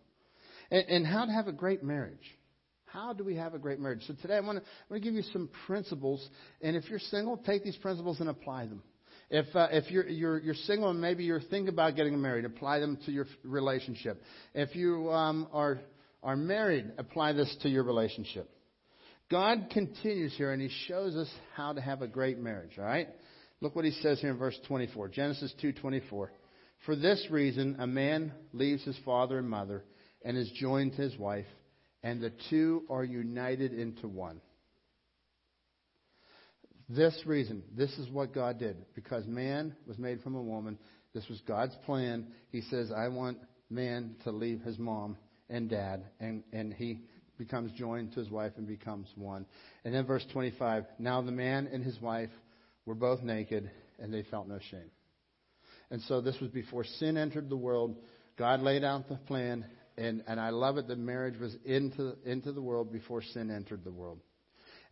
And, 0.70 0.86
and 0.88 1.08
how 1.08 1.26
to 1.26 1.32
have 1.32 1.48
a 1.48 1.54
great 1.54 1.82
marriage. 1.82 2.38
How 2.86 3.14
do 3.14 3.24
we 3.24 3.36
have 3.36 3.54
a 3.54 3.60
great 3.60 3.80
marriage? 3.80 4.02
So 4.08 4.14
today 4.22 4.36
I 4.36 4.40
want 4.40 4.60
to, 4.60 4.64
I 4.64 4.94
want 4.94 5.04
to 5.04 5.10
give 5.10 5.14
you 5.14 5.24
some 5.34 5.50
principles. 5.66 6.28
And 6.62 6.76
if 6.76 6.90
you're 6.90 7.00
single, 7.00 7.38
take 7.38 7.64
these 7.64 7.78
principles 7.78 8.20
and 8.20 8.30
apply 8.30 8.66
them. 8.66 8.82
If, 9.30 9.54
uh, 9.56 9.68
if 9.72 9.92
you're, 9.92 10.08
you're, 10.08 10.40
you're 10.40 10.56
single 10.56 10.90
and 10.90 11.02
maybe 11.02 11.26
you're 11.26 11.42
thinking 11.42 11.68
about 11.68 11.96
getting 11.96 12.20
married, 12.22 12.46
apply 12.46 12.80
them 12.80 12.98
to 13.06 13.12
your 13.12 13.26
relationship. 13.44 14.22
If 14.54 14.76
you 14.76 15.12
um, 15.12 15.48
are 15.52 15.80
are 16.24 16.36
married, 16.36 16.92
apply 16.98 17.34
this 17.34 17.56
to 17.62 17.70
your 17.70 17.84
relationship. 17.84 18.50
God 19.30 19.68
continues 19.72 20.36
here 20.36 20.52
and 20.52 20.62
he 20.62 20.70
shows 20.88 21.16
us 21.16 21.30
how 21.56 21.74
to 21.74 21.82
have 21.82 22.02
a 22.02 22.08
great 22.08 22.38
marriage, 22.38 22.78
all 22.78 22.86
right? 22.86 23.08
Look 23.62 23.76
what 23.76 23.86
he 23.86 23.92
says 23.92 24.20
here 24.20 24.32
in 24.32 24.38
verse 24.38 24.58
24. 24.68 25.10
Genesis 25.10 25.54
2:24. 25.62 26.30
For 26.86 26.96
this 26.96 27.28
reason 27.32 27.76
a 27.80 27.88
man 27.88 28.34
leaves 28.54 28.84
his 28.84 28.98
father 29.00 29.40
and 29.40 29.50
mother 29.50 29.84
and 30.24 30.38
is 30.38 30.50
joined 30.52 30.96
to 30.96 31.02
his 31.02 31.18
wife, 31.18 31.48
and 32.04 32.22
the 32.22 32.32
two 32.50 32.84
are 32.90 33.04
united 33.04 33.74
into 33.74 34.08
one. 34.08 34.42
This 36.90 37.20
reason, 37.26 37.64
this 37.76 37.92
is 37.98 38.10
what 38.10 38.34
God 38.34 38.60
did. 38.60 38.78
Because 38.96 39.26
man 39.28 39.76
was 39.86 39.98
made 39.98 40.22
from 40.22 40.36
a 40.36 40.42
woman, 40.42 40.78
this 41.14 41.28
was 41.28 41.42
God's 41.42 41.76
plan. 41.86 42.28
He 42.50 42.62
says, 42.62 42.92
I 42.96 43.10
want 43.10 43.40
man 43.70 44.16
to 44.24 44.32
leave 44.32 44.62
his 44.62 44.80
mom 44.80 45.18
and 45.50 45.70
dad, 45.70 46.04
and, 46.20 46.44
and 46.54 46.74
he 46.74 47.02
becomes 47.38 47.72
joined 47.74 48.14
to 48.14 48.20
his 48.20 48.30
wife 48.30 48.54
and 48.58 48.68
becomes 48.68 49.08
one. 49.16 49.46
And 49.84 49.94
then 49.94 50.06
verse 50.06 50.26
25 50.32 50.86
Now 51.00 51.22
the 51.22 51.32
man 51.32 51.70
and 51.72 51.84
his 51.84 52.00
wife 52.02 52.30
were 52.86 52.96
both 52.96 53.22
naked, 53.22 53.70
and 54.00 54.14
they 54.14 54.24
felt 54.24 54.48
no 54.48 54.60
shame. 54.72 54.92
And 55.90 56.02
so 56.04 56.22
this 56.22 56.40
was 56.40 56.50
before 56.52 56.84
sin 56.84 57.18
entered 57.18 57.50
the 57.50 57.58
world. 57.58 57.96
God 58.38 58.62
laid 58.62 58.84
out 58.84 59.08
the 59.08 59.16
plan, 59.16 59.66
and, 59.98 60.24
and 60.28 60.40
I 60.40 60.50
love 60.50 60.78
it 60.78 60.88
that 60.88 60.98
marriage 60.98 61.40
was 61.40 61.56
into, 61.66 62.16
into 62.26 62.52
the 62.52 62.62
world 62.62 62.92
before 62.92 63.22
sin 63.22 63.52
entered 63.52 63.84
the 63.84 63.92
world. 63.92 64.20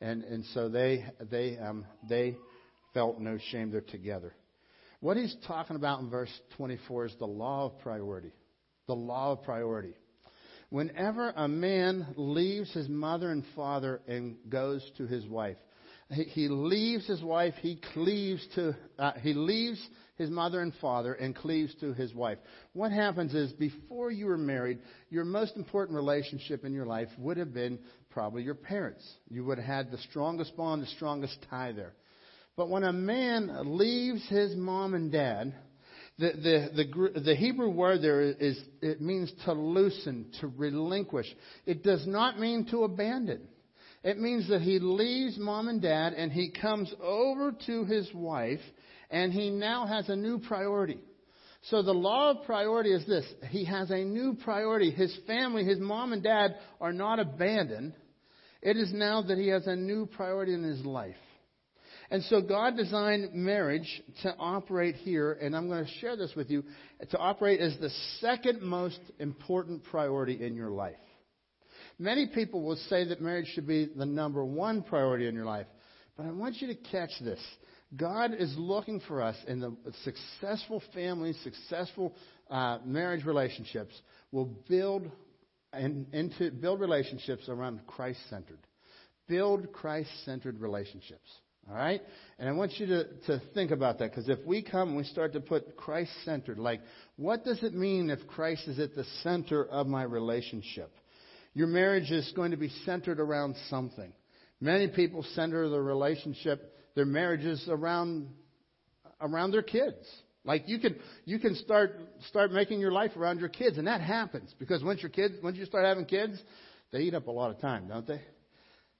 And, 0.01 0.23
and 0.23 0.45
so 0.53 0.69
they, 0.69 1.05
they, 1.31 1.57
um, 1.57 1.85
they 2.07 2.37
felt 2.93 3.19
no 3.19 3.37
shame. 3.51 3.71
They're 3.71 3.81
together. 3.81 4.33
What 4.99 5.17
he's 5.17 5.35
talking 5.47 5.75
about 5.75 5.99
in 5.99 6.09
verse 6.09 6.31
24 6.57 7.05
is 7.05 7.15
the 7.19 7.25
law 7.25 7.65
of 7.65 7.79
priority. 7.79 8.31
The 8.87 8.95
law 8.95 9.33
of 9.33 9.43
priority. 9.43 9.93
Whenever 10.69 11.31
a 11.35 11.47
man 11.47 12.07
leaves 12.15 12.73
his 12.73 12.89
mother 12.89 13.29
and 13.29 13.43
father 13.55 14.01
and 14.07 14.37
goes 14.49 14.83
to 14.97 15.05
his 15.05 15.25
wife, 15.27 15.57
he, 16.09 16.23
he 16.23 16.47
leaves 16.47 17.07
his 17.07 17.21
wife, 17.21 17.53
he 17.61 17.79
cleaves 17.93 18.45
to, 18.55 18.75
uh, 18.99 19.13
he 19.21 19.33
leaves 19.33 19.79
his 20.17 20.29
mother 20.29 20.61
and 20.61 20.73
father 20.79 21.13
and 21.13 21.35
cleaves 21.35 21.73
to 21.81 21.93
his 21.93 22.13
wife. 22.13 22.37
What 22.73 22.91
happens 22.91 23.33
is 23.33 23.51
before 23.53 24.11
you 24.11 24.27
were 24.27 24.37
married, 24.37 24.79
your 25.09 25.25
most 25.25 25.55
important 25.55 25.95
relationship 25.95 26.63
in 26.63 26.73
your 26.73 26.85
life 26.85 27.09
would 27.17 27.37
have 27.37 27.53
been 27.53 27.79
probably 28.15 28.43
your 28.43 28.55
parents. 28.55 29.05
You 29.29 29.43
would 29.43 29.57
have 29.57 29.67
had 29.67 29.91
the 29.91 29.97
strongest 30.09 30.55
bond, 30.55 30.81
the 30.81 30.87
strongest 30.87 31.37
tie 31.49 31.73
there. 31.73 31.93
But 32.55 32.69
when 32.69 32.85
a 32.85 32.93
man 32.93 33.77
leaves 33.77 34.25
his 34.29 34.55
mom 34.55 34.93
and 34.93 35.11
dad, 35.11 35.53
the, 36.17 36.31
the, 36.31 36.83
the, 37.13 37.19
the 37.19 37.35
Hebrew 37.35 37.69
word 37.69 38.01
there 38.01 38.21
is, 38.21 38.57
it 38.81 39.01
means 39.01 39.33
to 39.43 39.51
loosen, 39.51 40.31
to 40.39 40.47
relinquish. 40.47 41.27
It 41.65 41.83
does 41.83 42.07
not 42.07 42.39
mean 42.39 42.65
to 42.71 42.85
abandon. 42.85 43.49
It 44.01 44.17
means 44.17 44.47
that 44.47 44.61
he 44.61 44.79
leaves 44.79 45.37
mom 45.37 45.67
and 45.67 45.81
dad 45.81 46.13
and 46.13 46.31
he 46.31 46.51
comes 46.51 46.93
over 47.03 47.53
to 47.65 47.83
his 47.83 48.09
wife 48.13 48.61
and 49.09 49.33
he 49.33 49.49
now 49.49 49.87
has 49.87 50.07
a 50.07 50.15
new 50.15 50.39
priority. 50.39 50.99
So 51.63 51.81
the 51.81 51.93
law 51.93 52.31
of 52.31 52.45
priority 52.45 52.93
is 52.93 53.05
this. 53.07 53.25
He 53.49 53.65
has 53.65 53.89
a 53.89 54.05
new 54.05 54.35
priority. 54.35 54.91
His 54.91 55.13
family, 55.27 55.65
his 55.65 55.79
mom 55.79 56.13
and 56.13 56.23
dad 56.23 56.55
are 56.79 56.93
not 56.93 57.19
abandoned. 57.19 57.93
It 58.65 58.77
is 58.77 58.91
now 58.91 59.21
that 59.21 59.37
he 59.37 59.49
has 59.49 59.67
a 59.67 59.75
new 59.75 60.07
priority 60.07 60.55
in 60.55 60.63
his 60.63 60.83
life. 60.83 61.15
And 62.09 62.23
so 62.23 62.41
God 62.41 62.75
designed 62.75 63.31
marriage 63.31 64.01
to 64.23 64.35
operate 64.39 64.95
here, 64.95 65.33
and 65.33 65.55
I'm 65.55 65.67
going 65.67 65.85
to 65.85 65.91
share 65.99 66.17
this 66.17 66.33
with 66.35 66.49
you, 66.49 66.63
to 67.11 67.17
operate 67.19 67.59
as 67.59 67.77
the 67.79 67.91
second 68.21 68.63
most 68.63 68.99
important 69.19 69.83
priority 69.83 70.43
in 70.43 70.55
your 70.55 70.71
life. 70.71 70.95
Many 71.99 72.25
people 72.25 72.63
will 72.63 72.75
say 72.89 73.07
that 73.07 73.21
marriage 73.21 73.51
should 73.53 73.67
be 73.67 73.87
the 73.95 74.05
number 74.05 74.43
one 74.43 74.81
priority 74.81 75.27
in 75.27 75.35
your 75.35 75.45
life. 75.45 75.67
But 76.17 76.25
I 76.25 76.31
want 76.31 76.59
you 76.59 76.67
to 76.67 76.75
catch 76.75 77.11
this. 77.21 77.39
God 77.95 78.33
is 78.33 78.51
looking 78.57 78.99
for 79.07 79.21
us 79.21 79.35
in 79.47 79.59
the 79.59 79.75
successful 80.03 80.81
families, 80.91 81.37
successful 81.43 82.15
uh, 82.49 82.79
marriage 82.83 83.25
relationships 83.25 83.93
will 84.31 84.49
build 84.67 85.11
and 85.75 86.07
and 86.13 86.33
to 86.37 86.51
build 86.51 86.79
relationships 86.79 87.49
around 87.49 87.81
Christ 87.87 88.19
centered. 88.29 88.59
Build 89.27 89.71
Christ 89.73 90.09
centered 90.25 90.59
relationships. 90.59 91.29
All 91.69 91.75
right? 91.75 92.01
And 92.37 92.47
I 92.47 92.51
want 92.51 92.73
you 92.79 92.85
to, 92.85 93.05
to 93.25 93.41
think 93.53 93.71
about 93.71 93.97
that 93.99 94.11
because 94.11 94.29
if 94.29 94.39
we 94.45 94.61
come 94.61 94.89
and 94.89 94.97
we 94.97 95.03
start 95.03 95.33
to 95.33 95.39
put 95.39 95.75
Christ 95.75 96.11
centered, 96.23 96.59
like, 96.59 96.81
what 97.15 97.43
does 97.43 97.63
it 97.63 97.73
mean 97.73 98.11
if 98.11 98.27
Christ 98.27 98.67
is 98.67 98.79
at 98.79 98.93
the 98.93 99.05
center 99.23 99.65
of 99.65 99.87
my 99.87 100.03
relationship? 100.03 100.91
Your 101.55 101.67
marriage 101.67 102.11
is 102.11 102.31
going 102.35 102.51
to 102.51 102.57
be 102.57 102.69
centered 102.85 103.19
around 103.19 103.55
something. 103.69 104.13
Many 104.61 104.89
people 104.89 105.23
center 105.33 105.67
their 105.69 105.81
relationship, 105.81 106.73
their 106.95 107.05
marriages 107.05 107.65
around, 107.67 108.29
around 109.19 109.51
their 109.51 109.63
kids. 109.63 110.05
Like 110.45 110.63
you 110.67 110.79
can 110.79 110.95
you 111.25 111.39
can 111.39 111.55
start 111.55 111.99
start 112.29 112.51
making 112.51 112.79
your 112.79 112.91
life 112.91 113.11
around 113.17 113.39
your 113.39 113.49
kids, 113.49 113.77
and 113.77 113.87
that 113.87 114.01
happens 114.01 114.53
because 114.59 114.83
once 114.83 115.01
your 115.01 115.09
kids 115.09 115.33
once 115.43 115.57
you 115.57 115.65
start 115.65 115.85
having 115.85 116.05
kids, 116.05 116.39
they 116.91 116.99
eat 116.99 117.15
up 117.15 117.27
a 117.27 117.31
lot 117.31 117.49
of 117.49 117.59
time, 117.59 117.87
don't 117.87 118.05
they? 118.05 118.21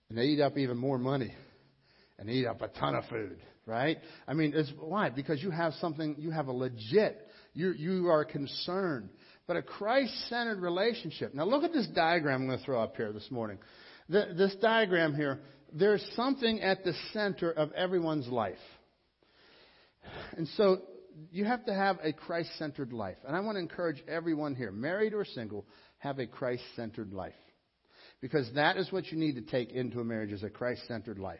And 0.09 0.17
they 0.17 0.23
eat 0.23 0.41
up 0.41 0.57
even 0.57 0.77
more 0.77 0.97
money 0.97 1.33
and 2.17 2.29
they 2.29 2.33
eat 2.33 2.47
up 2.47 2.61
a 2.61 2.67
ton 2.67 2.95
of 2.95 3.05
food, 3.05 3.37
right? 3.65 3.97
I 4.27 4.33
mean, 4.33 4.53
it's 4.55 4.71
why? 4.79 5.09
Because 5.09 5.41
you 5.41 5.51
have 5.51 5.73
something, 5.75 6.15
you 6.17 6.31
have 6.31 6.47
a 6.47 6.51
legit, 6.51 7.27
you 7.53 7.71
you 7.71 8.07
are 8.07 8.25
concerned, 8.25 9.09
but 9.47 9.55
a 9.57 9.61
Christ-centered 9.61 10.59
relationship. 10.59 11.33
Now 11.33 11.45
look 11.45 11.63
at 11.63 11.73
this 11.73 11.87
diagram 11.87 12.41
I'm 12.41 12.47
going 12.47 12.59
to 12.59 12.65
throw 12.65 12.81
up 12.81 12.95
here 12.95 13.11
this 13.11 13.29
morning. 13.29 13.59
The, 14.09 14.33
this 14.35 14.55
diagram 14.61 15.15
here, 15.15 15.39
there's 15.73 16.05
something 16.15 16.61
at 16.61 16.83
the 16.83 16.93
center 17.11 17.51
of 17.51 17.71
everyone's 17.73 18.27
life, 18.27 18.57
and 20.37 20.47
so 20.55 20.81
you 21.32 21.45
have 21.45 21.66
to 21.66 21.74
have 21.74 21.97
a 22.03 22.13
Christ-centered 22.13 22.93
life. 22.93 23.18
And 23.26 23.36
I 23.36 23.39
want 23.39 23.55
to 23.55 23.59
encourage 23.59 24.03
everyone 24.07 24.55
here, 24.55 24.72
married 24.72 25.13
or 25.13 25.26
single, 25.26 25.66
have 25.99 26.20
a 26.20 26.28
Christ-centered 26.28 27.13
life. 27.13 27.34
Because 28.22 28.49
that 28.55 28.78
is 28.78 28.91
what 28.91 29.11
you 29.11 29.18
need 29.18 29.36
to 29.36 29.41
take 29.41 29.72
into 29.72 29.99
a 29.99 30.03
marriage 30.03 30.32
is 30.32 30.43
a 30.43 30.49
Christ-centered 30.49 31.20
life. 31.20 31.39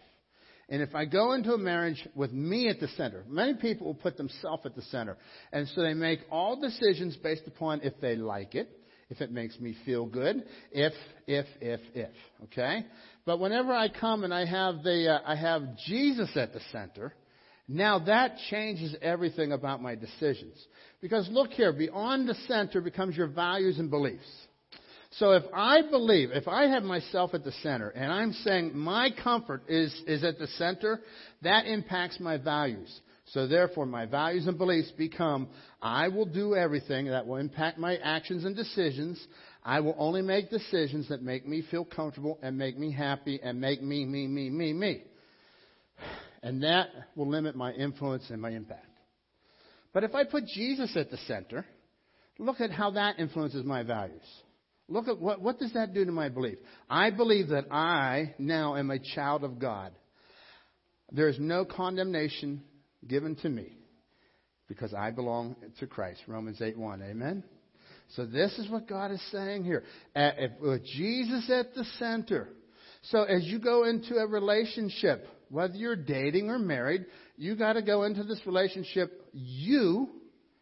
And 0.68 0.82
if 0.82 0.96
I 0.96 1.06
go 1.06 1.34
into 1.34 1.54
a 1.54 1.58
marriage 1.58 2.08
with 2.16 2.32
me 2.32 2.70
at 2.70 2.80
the 2.80 2.88
center, 2.90 3.24
many 3.28 3.54
people 3.54 3.88
will 3.88 3.94
put 3.94 4.18
themselves 4.18 4.66
at 4.66 4.76
the 4.76 4.82
center. 4.84 5.18
And 5.52 5.68
so 5.70 5.84
they 5.84 5.94
make 5.94 6.22
all 6.32 6.60
decisions 6.60 7.16
based 7.18 7.44
upon 7.46 7.82
if 7.82 7.94
they 8.02 8.16
like 8.16 8.56
it, 8.56 8.70
if 9.10 9.22
it 9.22 9.32
makes 9.32 9.60
me 9.60 9.76
feel 9.86 10.06
good, 10.08 10.44
if, 10.72 10.94
if, 11.28 11.46
if, 11.62 11.82
if. 11.94 12.12
Okay? 12.46 12.86
But 13.26 13.40
whenever 13.40 13.72
I 13.72 13.90
come 13.90 14.24
and 14.24 14.34
I 14.34 14.46
have 14.46 14.82
the, 14.84 15.14
uh, 15.14 15.20
I 15.26 15.36
have 15.36 15.78
Jesus 15.86 16.32
at 16.36 16.54
the 16.54 16.62
center, 16.72 17.14
now 17.68 18.00
that 18.00 18.38
changes 18.50 18.96
everything 19.02 19.52
about 19.52 19.82
my 19.82 19.96
decisions. 19.96 20.56
Because 21.02 21.28
look 21.30 21.52
here, 21.52 21.74
beyond 21.74 22.28
the 22.28 22.36
center 22.48 22.82
becomes 22.82 23.18
your 23.18 23.28
values 23.28 23.80
and 23.80 23.90
beliefs. 23.90 24.30
So 25.20 25.32
if 25.32 25.44
I 25.54 25.82
believe, 25.90 26.32
if 26.32 26.48
I 26.48 26.68
have 26.68 26.84
myself 26.84 27.34
at 27.34 27.44
the 27.44 27.52
center 27.64 27.90
and 27.90 28.12
I'm 28.12 28.34
saying 28.34 28.78
my 28.78 29.10
comfort 29.24 29.64
is, 29.70 29.94
is 30.08 30.24
at 30.24 30.40
the 30.40 30.48
center, 30.48 31.00
that 31.42 31.66
impacts 31.66 32.20
my 32.20 32.38
values. 32.38 33.00
So 33.28 33.48
therefore 33.48 33.86
my 33.86 34.06
values 34.06 34.46
and 34.46 34.58
beliefs 34.58 34.92
become, 34.92 35.48
I 35.82 36.10
will 36.10 36.26
do 36.26 36.56
everything 36.56 37.08
that 37.08 37.26
will 37.26 37.38
impact 37.38 37.78
my 37.80 37.96
actions 37.98 38.44
and 38.44 38.56
decisions. 38.56 39.26
I 39.64 39.80
will 39.80 39.96
only 39.98 40.22
make 40.22 40.50
decisions 40.50 41.10
that 41.10 41.24
make 41.24 41.48
me 41.48 41.64
feel 41.72 41.86
comfortable 41.86 42.38
and 42.44 42.58
make 42.58 42.78
me 42.78 42.92
happy 42.92 43.40
and 43.42 43.60
make 43.60 43.82
me, 43.82 44.06
me, 44.06 44.28
me, 44.28 44.50
me, 44.50 44.74
me. 44.74 45.04
And 46.46 46.62
that 46.62 46.90
will 47.16 47.28
limit 47.28 47.56
my 47.56 47.72
influence 47.74 48.30
and 48.30 48.40
my 48.40 48.52
impact. 48.52 48.86
But 49.94 50.04
if 50.04 50.14
I 50.14 50.26
put 50.26 50.46
Jesus 50.46 50.96
at 50.96 51.10
the 51.10 51.18
center, 51.26 51.66
look 52.38 52.62
at 52.62 52.70
how 52.70 52.92
that 52.92 53.18
influences 53.18 53.66
my 53.66 53.82
values. 53.82 54.22
Look 54.88 55.08
at 55.08 55.20
what, 55.20 55.42
what 55.42 55.58
does 55.58 55.74
that 55.74 55.96
do 55.96 56.06
to 56.06 56.12
my 56.12 56.30
belief? 56.30 56.60
I 56.88 57.10
believe 57.10 57.48
that 57.48 57.66
I 57.72 58.36
now 58.38 58.76
am 58.76 58.92
a 58.92 59.00
child 59.00 59.44
of 59.44 59.58
God. 59.58 59.92
There 61.12 61.30
is 61.30 61.38
no 61.40 61.66
condemnation 61.66 62.62
given 63.08 63.36
to 63.38 63.50
me 63.50 63.76
because 64.68 64.94
I 64.94 65.10
belong 65.10 65.56
to 65.80 65.88
Christ. 65.88 66.22
Romans 66.28 66.62
8 66.62 66.78
1. 66.78 67.02
Amen? 67.02 67.44
So 68.16 68.28
this 68.28 68.56
is 68.60 68.70
what 68.70 68.88
God 68.88 69.10
is 69.10 69.32
saying 69.32 69.64
here. 69.64 69.84
With 70.62 70.86
Jesus 70.86 71.50
at 71.50 71.74
the 71.74 71.86
center. 71.98 72.50
So 73.02 73.24
as 73.24 73.46
you 73.46 73.58
go 73.58 73.86
into 73.86 74.18
a 74.18 74.28
relationship, 74.28 75.28
whether 75.56 75.74
you're 75.74 75.96
dating 75.96 76.50
or 76.50 76.60
married, 76.60 77.06
you 77.38 77.56
got 77.56 77.74
to 77.74 77.82
go 77.82 78.04
into 78.04 78.26
this 78.26 78.42
relationship. 78.46 79.10
You 79.32 80.10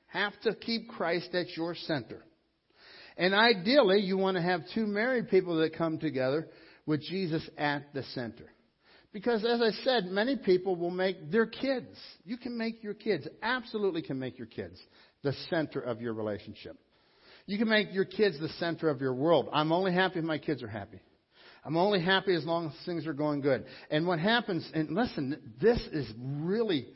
have 0.05 0.33
to 0.43 0.53
keep 0.53 0.87
Christ 0.87 1.33
at 1.33 1.57
your 1.57 1.73
center. 1.73 2.23
And 3.17 3.33
ideally, 3.33 4.01
you 4.01 4.17
want 4.17 4.37
to 4.37 4.43
have 4.43 4.61
two 4.75 4.85
married 4.85 5.29
people 5.29 5.57
that 5.57 5.75
come 5.75 5.97
together 5.97 6.47
with 6.85 7.01
Jesus 7.01 7.41
at 7.57 7.91
the 7.95 8.03
center. 8.13 8.45
Because 9.11 9.43
as 9.43 9.61
I 9.61 9.71
said, 9.83 10.05
many 10.05 10.35
people 10.35 10.75
will 10.75 10.91
make 10.91 11.31
their 11.31 11.47
kids, 11.47 11.97
you 12.23 12.37
can 12.37 12.55
make 12.55 12.83
your 12.83 12.93
kids, 12.93 13.27
absolutely 13.41 14.03
can 14.03 14.19
make 14.19 14.37
your 14.37 14.47
kids 14.47 14.79
the 15.23 15.33
center 15.49 15.79
of 15.79 16.01
your 16.01 16.13
relationship. 16.13 16.77
You 17.47 17.57
can 17.57 17.67
make 17.67 17.93
your 17.93 18.05
kids 18.05 18.39
the 18.39 18.49
center 18.59 18.89
of 18.89 19.01
your 19.01 19.15
world. 19.15 19.49
I'm 19.51 19.71
only 19.71 19.91
happy 19.91 20.19
if 20.19 20.25
my 20.25 20.37
kids 20.37 20.61
are 20.61 20.67
happy. 20.67 21.01
I'm 21.65 21.77
only 21.77 22.01
happy 22.01 22.35
as 22.35 22.45
long 22.45 22.67
as 22.67 22.85
things 22.85 23.07
are 23.07 23.13
going 23.13 23.41
good. 23.41 23.65
And 23.89 24.05
what 24.05 24.19
happens, 24.19 24.69
and 24.73 24.89
listen, 24.89 25.53
this 25.61 25.79
is 25.91 26.11
really 26.17 26.87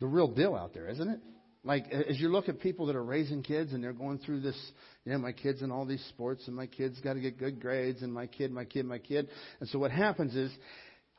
the 0.00 0.06
real 0.06 0.28
deal 0.28 0.54
out 0.54 0.72
there, 0.72 0.88
isn't 0.88 1.08
it? 1.08 1.20
Like, 1.64 1.90
as 1.92 2.18
you 2.20 2.28
look 2.28 2.48
at 2.48 2.60
people 2.60 2.86
that 2.86 2.96
are 2.96 3.04
raising 3.04 3.42
kids 3.42 3.72
and 3.72 3.82
they're 3.82 3.92
going 3.92 4.18
through 4.18 4.40
this, 4.40 4.56
you 5.04 5.12
know, 5.12 5.18
my 5.18 5.32
kid's 5.32 5.62
in 5.62 5.70
all 5.70 5.84
these 5.84 6.04
sports 6.08 6.46
and 6.48 6.56
my 6.56 6.66
kid's 6.66 7.00
got 7.00 7.14
to 7.14 7.20
get 7.20 7.38
good 7.38 7.60
grades 7.60 8.02
and 8.02 8.12
my 8.12 8.26
kid, 8.26 8.50
my 8.50 8.64
kid, 8.64 8.84
my 8.84 8.98
kid. 8.98 9.28
And 9.60 9.68
so 9.68 9.78
what 9.78 9.92
happens 9.92 10.34
is, 10.34 10.50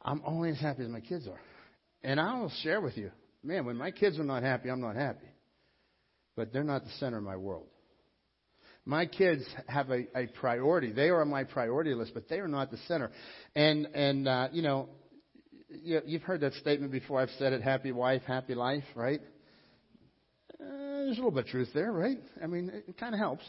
I'm 0.01 0.21
only 0.25 0.49
as 0.49 0.59
happy 0.59 0.83
as 0.83 0.89
my 0.89 0.99
kids 0.99 1.27
are. 1.27 1.39
And 2.03 2.19
I 2.19 2.39
will 2.39 2.51
share 2.61 2.81
with 2.81 2.97
you, 2.97 3.11
man, 3.41 3.65
when 3.65 3.77
my 3.77 3.91
kids 3.91 4.19
are 4.19 4.23
not 4.25 4.43
happy, 4.43 4.69
I'm 4.69 4.81
not 4.81 4.97
happy. 4.97 5.27
But 6.35 6.51
they're 6.51 6.63
not 6.63 6.83
the 6.83 6.91
center 6.99 7.17
of 7.17 7.23
my 7.23 7.37
world. 7.37 7.67
My 8.85 9.05
kids 9.05 9.43
have 9.67 9.89
a, 9.91 10.05
a 10.17 10.27
priority. 10.27 10.91
They 10.91 11.09
are 11.09 11.21
on 11.21 11.29
my 11.29 11.45
priority 11.45 11.93
list, 11.93 12.11
but 12.13 12.27
they 12.27 12.39
are 12.39 12.47
not 12.47 12.69
the 12.69 12.77
center. 12.87 13.11
And, 13.55 13.85
and, 13.87 14.27
uh, 14.27 14.49
you 14.51 14.61
know, 14.61 14.89
you, 15.69 16.01
you've 16.05 16.23
heard 16.23 16.41
that 16.41 16.53
statement 16.53 16.91
before. 16.91 17.21
I've 17.21 17.29
said 17.39 17.53
it, 17.53 17.61
happy 17.61 17.91
wife, 17.91 18.23
happy 18.27 18.55
life, 18.55 18.83
right? 18.95 19.21
there's 21.05 21.17
a 21.17 21.21
little 21.21 21.31
bit 21.31 21.45
of 21.45 21.51
truth 21.51 21.69
there, 21.73 21.91
right? 21.91 22.17
I 22.41 22.47
mean, 22.47 22.71
it 22.87 22.97
kind 22.97 23.13
of 23.13 23.19
helps. 23.19 23.43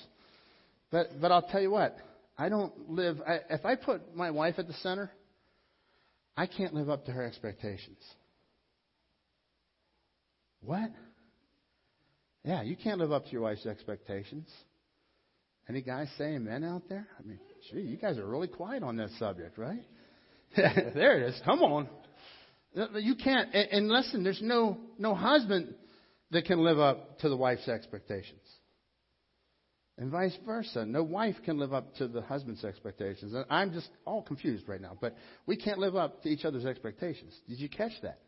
But 0.91 1.20
but 1.20 1.32
I'll 1.32 1.43
tell 1.43 1.61
you 1.61 1.70
what, 1.70 1.97
I 2.37 2.49
don't 2.49 2.91
live. 2.91 3.18
I, 3.26 3.41
if 3.51 3.64
I 3.64 3.76
put 3.76 4.14
my 4.14 4.30
wife 4.30 4.57
at 4.59 4.66
the 4.66 4.74
center, 4.74 5.11
I 6.37 6.47
can't 6.47 6.74
live 6.74 6.91
up 6.91 7.07
to 7.07 7.12
her 7.12 7.24
expectations. 7.24 7.99
What? 10.61 10.91
Yeah, 12.45 12.62
you 12.62 12.76
can't 12.76 12.99
live 12.99 13.12
up 13.12 13.24
to 13.26 13.30
your 13.30 13.43
wife's 13.43 13.66
expectations. 13.66 14.49
Any 15.69 15.81
guys 15.81 16.09
say 16.19 16.35
amen 16.35 16.62
out 16.62 16.83
there? 16.89 17.07
I 17.19 17.27
mean, 17.27 17.41
gee, 17.71 17.81
you 17.81 17.97
guys 17.97 18.19
are 18.19 18.27
really 18.27 18.49
quiet 18.49 18.83
on 18.83 18.97
this 18.97 19.11
subject, 19.19 19.57
right? 19.57 19.85
there 20.57 21.21
it 21.21 21.31
is. 21.31 21.41
Come 21.45 21.62
on. 21.62 21.89
Uh, 22.77 22.99
you 22.99 23.15
can't. 23.15 23.55
And 23.55 23.89
listen, 23.89 24.23
there's 24.23 24.43
no 24.43 24.79
no 24.99 25.15
husband 25.15 25.75
that 26.33 26.45
can 26.45 26.62
live 26.62 26.79
up 26.79 27.19
to 27.21 27.29
the 27.29 27.37
wife's 27.37 27.69
expectations. 27.69 28.43
And 29.97 30.11
vice 30.11 30.37
versa. 30.45 30.85
No 30.85 31.05
wife 31.05 31.37
can 31.45 31.59
live 31.59 31.73
up 31.73 31.95
to 31.97 32.09
the 32.09 32.21
husband's 32.21 32.65
expectations. 32.65 33.33
And 33.33 33.45
I'm 33.49 33.73
just 33.73 33.89
all 34.05 34.23
confused 34.23 34.69
right 34.69 34.81
now, 34.81 34.99
but 35.01 35.17
we 35.47 35.57
can't 35.57 35.79
live 35.79 35.95
up 35.95 36.23
to 36.25 36.29
each 36.29 36.45
other's 36.45 36.65
expectations. 36.65 37.33
Did 37.49 37.61
you 37.61 37.69
catch 37.69 37.93
that? 38.03 38.19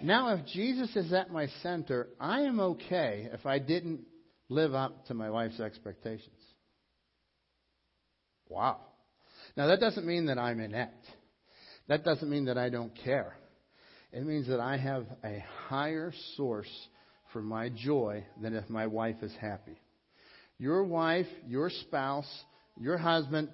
Now, 0.00 0.34
if 0.34 0.46
Jesus 0.46 0.94
is 0.94 1.12
at 1.12 1.30
my 1.30 1.48
center, 1.62 2.08
I 2.20 2.42
am 2.42 2.60
okay 2.60 3.28
if 3.32 3.44
I 3.46 3.58
didn't 3.58 4.02
live 4.50 4.74
up 4.74 5.06
to 5.06 5.14
my 5.14 5.30
wife's 5.30 5.60
expectations. 5.60 6.36
Wow. 8.48 8.80
Now, 9.56 9.68
that 9.68 9.80
doesn't 9.80 10.04
mean 10.04 10.26
that 10.26 10.38
I'm 10.38 10.60
inept. 10.60 11.06
That 11.88 12.04
doesn't 12.04 12.28
mean 12.28 12.46
that 12.46 12.58
I 12.58 12.68
don't 12.68 12.92
care. 13.04 13.36
It 14.12 14.26
means 14.26 14.48
that 14.48 14.60
I 14.60 14.76
have 14.76 15.06
a 15.24 15.42
higher 15.68 16.12
source 16.36 16.70
for 17.32 17.40
my 17.40 17.68
joy 17.68 18.24
than 18.42 18.54
if 18.54 18.68
my 18.68 18.88
wife 18.88 19.22
is 19.22 19.32
happy. 19.40 19.80
Your 20.58 20.82
wife, 20.82 21.28
your 21.46 21.70
spouse, 21.70 22.28
your 22.78 22.98
husband 22.98 23.48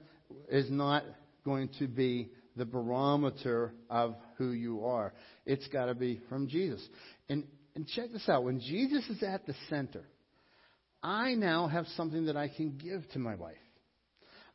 is 0.50 0.70
not 0.70 1.04
going 1.44 1.68
to 1.78 1.86
be 1.86 2.30
the 2.56 2.64
barometer 2.64 3.74
of 3.90 4.16
who 4.38 4.52
you 4.52 4.86
are. 4.86 5.12
It's 5.44 5.68
got 5.68 5.86
to 5.86 5.94
be 5.94 6.20
from 6.30 6.48
Jesus. 6.48 6.82
And, 7.28 7.44
and 7.74 7.86
check 7.86 8.12
this 8.12 8.28
out. 8.30 8.44
When 8.44 8.60
Jesus 8.60 9.06
is 9.10 9.22
at 9.22 9.46
the 9.46 9.54
center, 9.68 10.04
I 11.06 11.34
now 11.36 11.68
have 11.68 11.86
something 11.96 12.26
that 12.26 12.36
I 12.36 12.48
can 12.48 12.76
give 12.82 13.08
to 13.12 13.20
my 13.20 13.36
wife. 13.36 13.54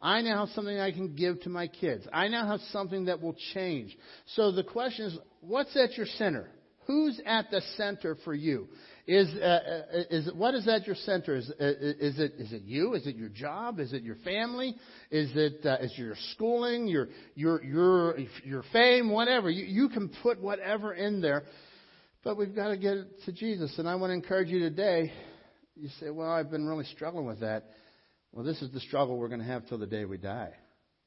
I 0.02 0.22
now 0.22 0.46
have 0.46 0.54
something 0.54 0.78
I 0.78 0.92
can 0.92 1.16
give 1.16 1.40
to 1.44 1.50
my 1.50 1.68
kids. 1.68 2.06
I 2.12 2.28
now 2.28 2.46
have 2.46 2.60
something 2.74 3.06
that 3.06 3.22
will 3.22 3.38
change. 3.54 3.96
So 4.36 4.52
the 4.52 4.64
question 4.64 5.06
is, 5.06 5.18
what's 5.40 5.78
at 5.78 5.96
your 5.96 6.08
center? 6.18 6.50
Who's 6.88 7.22
at 7.26 7.52
the 7.52 7.62
center 7.78 8.18
for 8.26 8.34
you? 8.34 8.68
Is, 9.08 9.30
uh, 9.34 9.46
uh, 9.46 9.82
is 10.10 10.30
what 10.34 10.54
is 10.54 10.68
at 10.68 10.86
your 10.86 10.98
center? 10.98 11.38
Is, 11.38 11.50
uh, 11.50 11.64
is, 11.64 12.20
it, 12.20 12.34
is 12.38 12.52
it 12.52 12.64
you? 12.64 12.96
Is 12.96 13.08
it 13.08 13.16
your 13.16 13.30
job? 13.30 13.80
Is 13.80 13.94
it 13.94 14.04
your 14.04 14.18
family? 14.18 14.76
Is 15.10 15.32
it 15.36 15.66
uh, 15.66 15.78
is 15.80 15.94
your 15.96 16.16
schooling, 16.34 16.88
your, 16.88 17.08
your, 17.36 17.64
your, 17.64 18.18
your 18.44 18.64
fame, 18.74 19.10
whatever? 19.10 19.50
You, 19.50 19.64
you 19.64 19.88
can 19.88 20.12
put 20.22 20.42
whatever 20.42 20.94
in 20.94 21.22
there. 21.22 21.44
But 22.26 22.38
we've 22.38 22.54
got 22.54 22.70
to 22.70 22.78
get 22.78 22.98
it 22.98 23.08
to 23.26 23.32
Jesus. 23.32 23.74
And 23.78 23.88
I 23.88 23.96
want 23.96 24.10
to 24.10 24.16
encourage 24.16 24.50
you 24.50 24.60
today. 24.60 25.14
You 25.76 25.90
say, 26.00 26.10
well, 26.10 26.30
I've 26.30 26.52
been 26.52 26.68
really 26.68 26.86
struggling 26.86 27.26
with 27.26 27.40
that. 27.40 27.66
Well, 28.32 28.46
this 28.46 28.62
is 28.62 28.72
the 28.72 28.80
struggle 28.80 29.18
we're 29.18 29.28
going 29.28 29.42
to 29.42 29.46
have 29.46 29.68
till 29.68 29.78
the 29.78 29.88
day 29.88 30.06
we 30.06 30.18
die. 30.18 30.54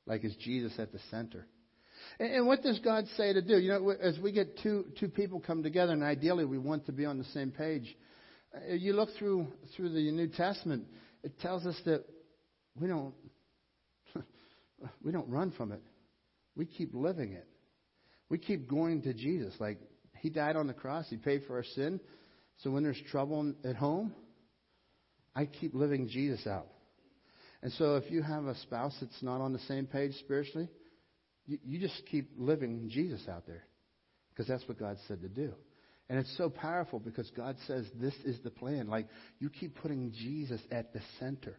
Like, 0.07 0.25
is 0.25 0.35
Jesus 0.37 0.73
at 0.79 0.93
the 0.93 0.99
center? 1.11 1.47
And, 2.19 2.33
and 2.33 2.47
what 2.47 2.63
does 2.63 2.79
God 2.81 3.07
say 3.17 3.33
to 3.33 3.43
do? 3.43 3.59
You 3.59 3.69
know, 3.71 3.91
as 3.91 4.19
we 4.19 4.33
get 4.33 4.59
two, 4.63 4.87
two 4.99 5.09
people 5.09 5.41
come 5.41 5.63
together, 5.63 5.93
and 5.93 6.03
ideally 6.03 6.45
we 6.45 6.59
want 6.59 6.87
to 6.87 6.93
be 6.93 7.05
on 7.05 7.19
the 7.19 7.25
same 7.25 7.51
page, 7.51 7.97
uh, 8.55 8.75
you 8.75 8.93
look 8.93 9.11
through, 9.19 9.47
through 9.77 9.91
the 9.91 10.11
New 10.11 10.29
Testament, 10.29 10.87
it 11.23 11.39
tells 11.41 11.67
us 11.67 11.77
that 11.87 12.05
we 12.79 12.89
don't, 12.89 13.15
we 15.03 15.13
don't 15.13 15.29
run 15.29 15.51
from 15.53 15.73
it. 15.73 15.83
We 16.57 16.67
keep 16.67 16.95
living 16.95 17.33
it. 17.33 17.47
We 18.29 18.39
keep 18.39 18.69
going 18.69 19.03
to 19.03 19.15
Jesus. 19.15 19.55
Like, 19.59 19.79
He 20.21 20.31
died 20.31 20.57
on 20.57 20.67
the 20.67 20.75
cross, 20.75 21.07
He 21.09 21.17
paid 21.17 21.43
for 21.47 21.57
our 21.57 21.65
sin. 21.65 22.01
So 22.59 22.71
when 22.71 22.85
there's 22.85 23.01
trouble 23.11 23.55
at 23.65 23.77
home, 23.77 24.15
I 25.35 25.47
keep 25.47 25.75
living 25.75 26.09
Jesus 26.09 26.47
out. 26.47 26.67
And 27.63 27.73
so 27.73 27.97
if 27.97 28.11
you 28.11 28.23
have 28.23 28.45
a 28.45 28.55
spouse 28.57 28.95
that's 29.01 29.23
not 29.23 29.41
on 29.41 29.53
the 29.53 29.59
same 29.61 29.87
page 29.87 30.13
spiritually, 30.21 30.69
you, 31.47 31.59
you 31.65 31.81
just 31.81 32.01
keep 32.11 32.31
living 32.37 32.89
Jesus 32.91 33.23
out 33.29 33.47
there 33.47 33.65
because 34.31 34.47
that's 34.47 34.67
what 34.69 34.79
God 34.79 34.97
said 35.09 35.23
to 35.23 35.29
do. 35.29 35.53
And 36.09 36.19
it's 36.19 36.37
so 36.37 36.51
powerful 36.51 36.99
because 36.99 37.31
God 37.31 37.57
says 37.67 37.87
this 37.95 38.15
is 38.25 38.39
the 38.45 38.51
plan. 38.51 38.89
Like 38.89 39.09
you 39.39 39.49
keep 39.49 39.77
putting 39.81 40.13
Jesus 40.13 40.61
at 40.71 40.93
the 40.93 41.01
center. 41.19 41.59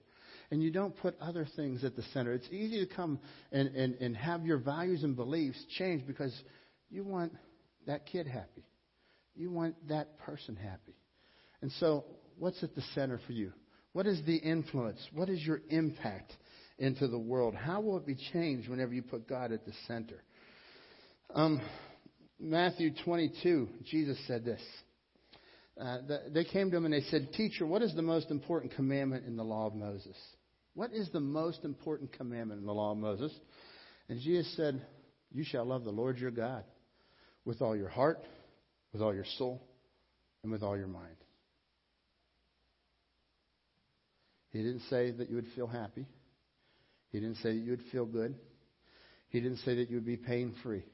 And 0.51 0.61
you 0.61 0.69
don't 0.69 0.95
put 0.95 1.19
other 1.19 1.47
things 1.55 1.83
at 1.83 1.95
the 1.95 2.03
center. 2.13 2.33
It's 2.33 2.47
easy 2.51 2.85
to 2.85 2.95
come 2.95 3.19
and, 3.51 3.69
and, 3.69 3.95
and 3.95 4.15
have 4.15 4.45
your 4.45 4.59
values 4.59 5.03
and 5.03 5.15
beliefs 5.15 5.57
change 5.77 6.05
because 6.05 6.33
you 6.91 7.03
want 7.03 7.33
that 7.87 8.05
kid 8.05 8.27
happy. 8.27 8.63
You 9.35 9.49
want 9.49 9.75
that 9.89 10.19
person 10.19 10.55
happy. 10.55 10.95
And 11.61 11.71
so, 11.79 12.05
what's 12.37 12.61
at 12.63 12.75
the 12.75 12.83
center 12.93 13.19
for 13.25 13.33
you? 13.33 13.51
What 13.95 14.07
is 14.07 14.19
the 14.25 14.35
influence? 14.35 14.99
What 15.13 15.29
is 15.29 15.41
your 15.41 15.61
impact 15.69 16.33
into 16.77 17.07
the 17.07 17.17
world? 17.17 17.55
How 17.55 17.79
will 17.79 17.95
it 17.95 18.05
be 18.05 18.17
changed 18.33 18.67
whenever 18.67 18.93
you 18.93 19.01
put 19.01 19.25
God 19.25 19.53
at 19.53 19.65
the 19.65 19.71
center? 19.87 20.21
Um, 21.33 21.61
Matthew 22.37 22.91
22, 23.05 23.69
Jesus 23.85 24.17
said 24.27 24.43
this. 24.43 24.59
Uh, 25.79 25.99
the, 26.05 26.21
they 26.33 26.43
came 26.43 26.71
to 26.71 26.75
him 26.75 26.83
and 26.83 26.93
they 26.93 27.07
said, 27.09 27.29
Teacher, 27.37 27.65
what 27.65 27.81
is 27.81 27.95
the 27.95 28.01
most 28.01 28.31
important 28.31 28.75
commandment 28.75 29.25
in 29.27 29.37
the 29.37 29.45
law 29.45 29.65
of 29.65 29.75
Moses? 29.75 30.17
What 30.73 30.91
is 30.91 31.09
the 31.13 31.21
most 31.21 31.63
important 31.63 32.11
commandment 32.11 32.59
in 32.59 32.65
the 32.65 32.73
law 32.73 32.91
of 32.91 32.97
Moses? 32.97 33.31
And 34.09 34.19
Jesus 34.19 34.53
said, 34.57 34.85
You 35.31 35.45
shall 35.45 35.63
love 35.63 35.85
the 35.85 35.91
Lord 35.91 36.17
your 36.17 36.31
God 36.31 36.65
with 37.45 37.61
all 37.61 37.77
your 37.77 37.87
heart, 37.87 38.19
with 38.91 39.01
all 39.01 39.15
your 39.15 39.23
soul, 39.37 39.65
and 40.43 40.51
with 40.51 40.63
all 40.63 40.75
your 40.75 40.87
mind. 40.87 41.15
He 44.55 44.63
didn't 44.63 44.83
say 44.89 45.11
that 45.11 45.29
you 45.29 45.35
would 45.35 45.49
feel 45.53 45.67
happy. 45.67 46.05
He 47.11 47.19
didn't 47.19 47.35
say 47.39 47.49
that 47.49 47.61
you 47.61 47.71
would 47.71 47.83
feel 47.91 48.05
good. 48.05 48.35
He 49.27 49.41
didn't 49.41 49.57
say 49.57 49.75
that 49.75 49.89
you 49.89 49.97
would 49.97 50.05
be 50.05 50.15
pain 50.15 50.55
free. 50.63 50.85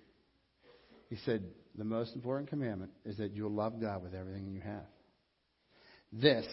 He 1.12 1.18
said 1.26 1.43
the 1.78 1.84
most 1.84 2.16
important 2.16 2.49
commandment 2.49 2.89
is 3.05 3.18
that 3.18 3.34
you'll 3.34 3.51
love 3.51 3.80
God 3.80 4.01
with 4.01 4.16
everything 4.16 4.47
you 4.47 4.62
have. 4.62 4.88
This, 6.12 6.47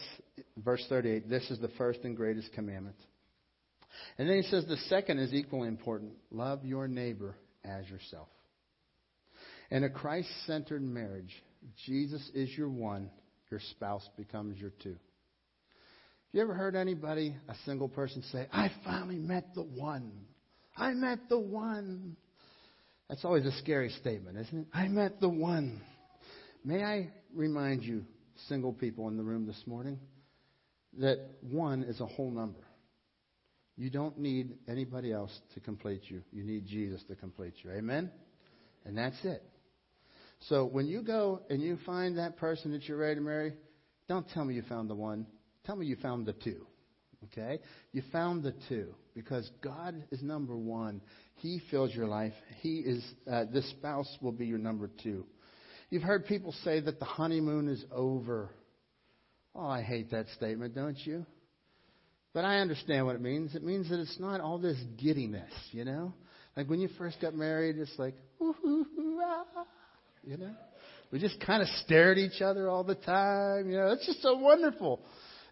verse 0.59 0.84
38, 0.90 1.30
this 1.30 1.50
is 1.50 1.59
the 1.61 1.70
first 1.78 2.00
and 2.04 2.14
greatest 2.14 2.52
commandment. 2.52 2.96
And 4.18 4.28
then 4.28 4.36
he 4.36 4.42
says 4.42 4.66
the 4.66 4.76
second 4.90 5.18
is 5.18 5.32
equally 5.32 5.68
important 5.68 6.12
love 6.30 6.62
your 6.62 6.88
neighbor 6.88 7.36
as 7.64 7.88
yourself. 7.88 8.28
In 9.70 9.82
a 9.82 9.88
Christ 9.88 10.28
centered 10.46 10.82
marriage, 10.82 11.34
Jesus 11.86 12.30
is 12.34 12.50
your 12.54 12.68
one, 12.68 13.09
your 13.50 13.61
spouse 13.70 14.06
becomes 14.18 14.59
your 14.59 14.72
two. 14.82 14.96
You 16.33 16.43
ever 16.43 16.53
heard 16.53 16.76
anybody, 16.76 17.35
a 17.49 17.55
single 17.64 17.89
person, 17.89 18.22
say, 18.31 18.47
I 18.53 18.70
finally 18.85 19.18
met 19.18 19.55
the 19.55 19.62
one? 19.62 20.12
I 20.76 20.93
met 20.93 21.29
the 21.31 21.39
one. 21.39 22.16
That's 23.09 23.24
always 23.24 23.47
a 23.47 23.53
scary 23.53 23.89
statement, 24.01 24.37
isn't 24.37 24.59
it? 24.59 24.66
I 24.74 24.89
met 24.89 25.20
the 25.20 25.29
one. 25.29 25.81
May 26.64 26.83
I 26.83 27.11
remind 27.35 27.83
you, 27.83 28.05
single 28.47 28.74
people 28.74 29.09
in 29.09 29.16
the 29.16 29.22
room 29.22 29.47
this 29.47 29.62
morning, 29.66 29.99
that 30.99 31.18
one 31.41 31.83
is 31.83 32.01
a 32.01 32.07
whole 32.07 32.31
number. 32.31 32.61
You 33.79 33.89
don't 33.89 34.18
need 34.18 34.59
anybody 34.68 35.12
else 35.12 35.31
to 35.55 35.61
complete 35.61 36.03
you. 36.09 36.22
You 36.31 36.45
need 36.45 36.66
Jesus 36.66 37.03
to 37.09 37.14
complete 37.14 37.55
you. 37.62 37.70
Amen? 37.70 38.11
And 38.85 38.99
that's 38.99 39.16
it. 39.24 39.43
So 40.49 40.66
when 40.66 40.87
you 40.87 41.03
go 41.03 41.41
and 41.49 41.62
you 41.62 41.79
find 41.87 42.18
that 42.18 42.37
person 42.37 42.72
that 42.72 42.85
you're 42.85 42.99
ready 42.99 43.14
to 43.14 43.20
marry, 43.20 43.55
don't 44.09 44.29
tell 44.31 44.45
me 44.45 44.55
you 44.55 44.62
found 44.68 44.91
the 44.91 44.95
one. 44.95 45.26
Tell 45.69 45.77
me 45.77 45.85
you 45.85 45.97
found 45.97 46.25
the 46.25 46.33
two. 46.33 46.66
Okay? 47.25 47.61
You 47.93 48.03
found 48.11 48.43
the 48.43 48.55
two 48.71 48.95
because 49.14 49.51
God 49.61 50.03
is 50.11 50.23
number 50.23 50.57
one. 50.57 51.03
He 51.35 51.61
fills 51.71 51.95
your 51.95 52.07
life. 52.07 52.33
He 52.61 52.79
is, 52.79 53.05
uh, 53.31 53.45
the 53.53 53.61
spouse 53.61 54.09
will 54.23 54.33
be 54.33 54.47
your 54.47 54.57
number 54.57 54.89
two. 55.03 55.27
You've 55.91 56.05
heard 56.05 56.25
people 56.25 56.55
say 56.64 56.81
that 56.81 56.99
the 56.99 57.05
honeymoon 57.05 57.69
is 57.69 57.85
over. 57.93 58.49
Oh, 59.55 59.66
I 59.66 59.83
hate 59.83 60.11
that 60.12 60.25
statement, 60.37 60.75
don't 60.75 60.97
you? 61.05 61.27
But 62.33 62.47
I 62.47 62.61
understand 62.61 63.05
what 63.05 63.16
it 63.16 63.21
means. 63.21 63.55
It 63.55 63.62
means 63.62 63.91
that 63.91 64.01
it's 64.01 64.19
not 64.19 64.41
all 64.41 64.57
this 64.57 64.79
giddiness, 64.97 65.53
you 65.73 65.85
know? 65.85 66.14
Like 66.57 66.71
when 66.71 66.81
you 66.81 66.89
first 66.97 67.21
got 67.21 67.35
married, 67.35 67.77
it's 67.77 67.99
like, 67.99 68.14
you 68.41 68.87
know? 70.25 70.55
We 71.12 71.19
just 71.19 71.39
kind 71.45 71.61
of 71.61 71.69
stare 71.85 72.12
at 72.12 72.19
each 72.19 72.41
other 72.41 72.71
all 72.71 72.85
the 72.85 72.95
time, 72.95 73.71
you 73.71 73.77
know? 73.77 73.89
It's 73.89 74.07
just 74.07 74.23
so 74.23 74.39
wonderful 74.39 75.03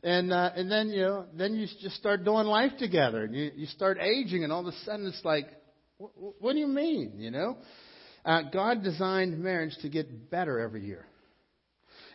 and 0.02 0.32
uh, 0.32 0.50
and 0.54 0.70
then 0.70 0.88
you 0.88 1.02
know 1.02 1.26
then 1.34 1.54
you 1.54 1.66
just 1.80 1.96
start 1.96 2.24
doing 2.24 2.46
life 2.46 2.72
together 2.78 3.24
and 3.24 3.34
you, 3.34 3.50
you 3.54 3.66
start 3.66 3.98
aging 3.98 4.44
and 4.44 4.52
all 4.52 4.60
of 4.60 4.66
a 4.66 4.76
sudden 4.84 5.06
it's 5.06 5.24
like 5.24 5.46
what, 5.98 6.10
what 6.40 6.52
do 6.52 6.58
you 6.58 6.66
mean 6.66 7.14
you 7.16 7.30
know 7.30 7.56
uh, 8.24 8.42
god 8.52 8.82
designed 8.82 9.38
marriage 9.38 9.76
to 9.82 9.88
get 9.88 10.30
better 10.30 10.58
every 10.58 10.84
year 10.84 11.06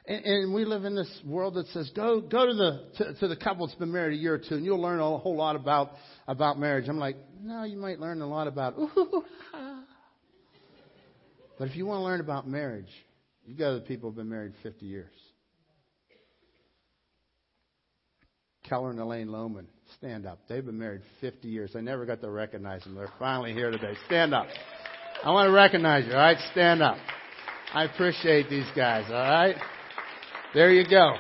And, 0.06 0.26
and 0.26 0.54
we 0.54 0.66
live 0.66 0.86
in 0.86 0.96
this 0.96 1.12
world 1.26 1.54
that 1.56 1.68
says, 1.68 1.92
go, 1.96 2.22
go 2.22 2.48
to 2.48 2.54
the, 2.54 2.72
to, 2.98 3.14
to 3.20 3.28
the 3.28 3.36
couple 3.36 3.68
that's 3.68 3.78
been 3.78 3.92
married 3.92 4.18
a 4.18 4.22
year 4.22 4.34
or 4.34 4.40
two 4.40 4.56
and 4.56 4.66
you'll 4.66 4.82
learn 4.82 5.00
a 5.00 5.18
whole 5.18 5.38
lot 5.38 5.56
about, 5.56 5.92
about 6.28 6.58
marriage. 6.58 6.90
I'm 6.90 6.98
like, 6.98 7.18
no, 7.40 7.64
you 7.64 7.78
might 7.78 8.00
learn 8.00 8.20
a 8.22 8.28
lot 8.28 8.48
about. 8.48 8.76
But 11.62 11.70
if 11.70 11.76
you 11.76 11.86
want 11.86 12.00
to 12.00 12.04
learn 12.06 12.22
about 12.22 12.48
marriage, 12.48 12.90
you 13.46 13.56
go 13.56 13.76
to 13.76 13.80
the 13.82 13.86
people 13.86 14.10
who've 14.10 14.18
been 14.18 14.30
married 14.30 14.54
50 14.64 14.84
years. 14.84 15.14
Keller 18.72 18.92
and 18.92 19.00
Elaine 19.02 19.28
Lohman, 19.28 19.66
stand 19.98 20.26
up. 20.26 20.40
They've 20.48 20.66
been 20.66 20.80
married 20.80 21.02
50 21.20 21.46
years. 21.50 21.72
I 21.76 21.82
never 21.82 22.06
got 22.06 22.22
to 22.22 22.30
recognize 22.30 22.86
them. 22.86 22.96
They're 22.96 23.12
finally 23.20 23.52
here 23.52 23.70
today. 23.70 23.96
Stand 24.06 24.34
up. 24.34 24.48
I 25.26 25.32
want 25.32 25.48
to 25.48 25.52
recognize 25.52 26.06
you, 26.06 26.14
all 26.14 26.20
right? 26.20 26.38
Stand 26.54 26.82
up. 26.82 26.96
I 27.74 27.84
appreciate 27.84 28.50
these 28.50 28.68
guys, 28.74 29.04
all 29.10 29.16
right? 29.16 29.58
There 30.54 30.72
you 30.72 30.90
go. 30.90 31.16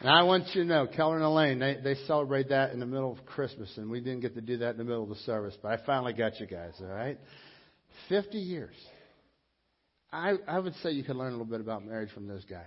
And 0.00 0.10
I 0.10 0.24
want 0.24 0.44
you 0.52 0.64
to 0.64 0.68
know, 0.68 0.86
Keller 0.94 1.16
and 1.16 1.24
Elaine, 1.24 1.58
they, 1.58 1.78
they 1.82 1.94
celebrate 2.06 2.50
that 2.50 2.72
in 2.72 2.78
the 2.78 2.84
middle 2.84 3.12
of 3.12 3.24
Christmas, 3.24 3.72
and 3.78 3.90
we 3.90 4.00
didn't 4.00 4.20
get 4.20 4.34
to 4.34 4.42
do 4.42 4.58
that 4.58 4.72
in 4.72 4.76
the 4.76 4.84
middle 4.84 5.04
of 5.04 5.08
the 5.08 5.16
service, 5.24 5.56
but 5.62 5.72
I 5.72 5.82
finally 5.86 6.12
got 6.12 6.38
you 6.38 6.46
guys, 6.46 6.74
all 6.82 6.88
right? 6.88 7.18
50 8.10 8.36
years. 8.36 8.74
I, 10.12 10.34
I 10.46 10.58
would 10.58 10.74
say 10.82 10.90
you 10.90 11.02
could 11.02 11.16
learn 11.16 11.28
a 11.28 11.36
little 11.38 11.46
bit 11.46 11.62
about 11.62 11.82
marriage 11.82 12.10
from 12.12 12.28
those 12.28 12.44
guys. 12.44 12.66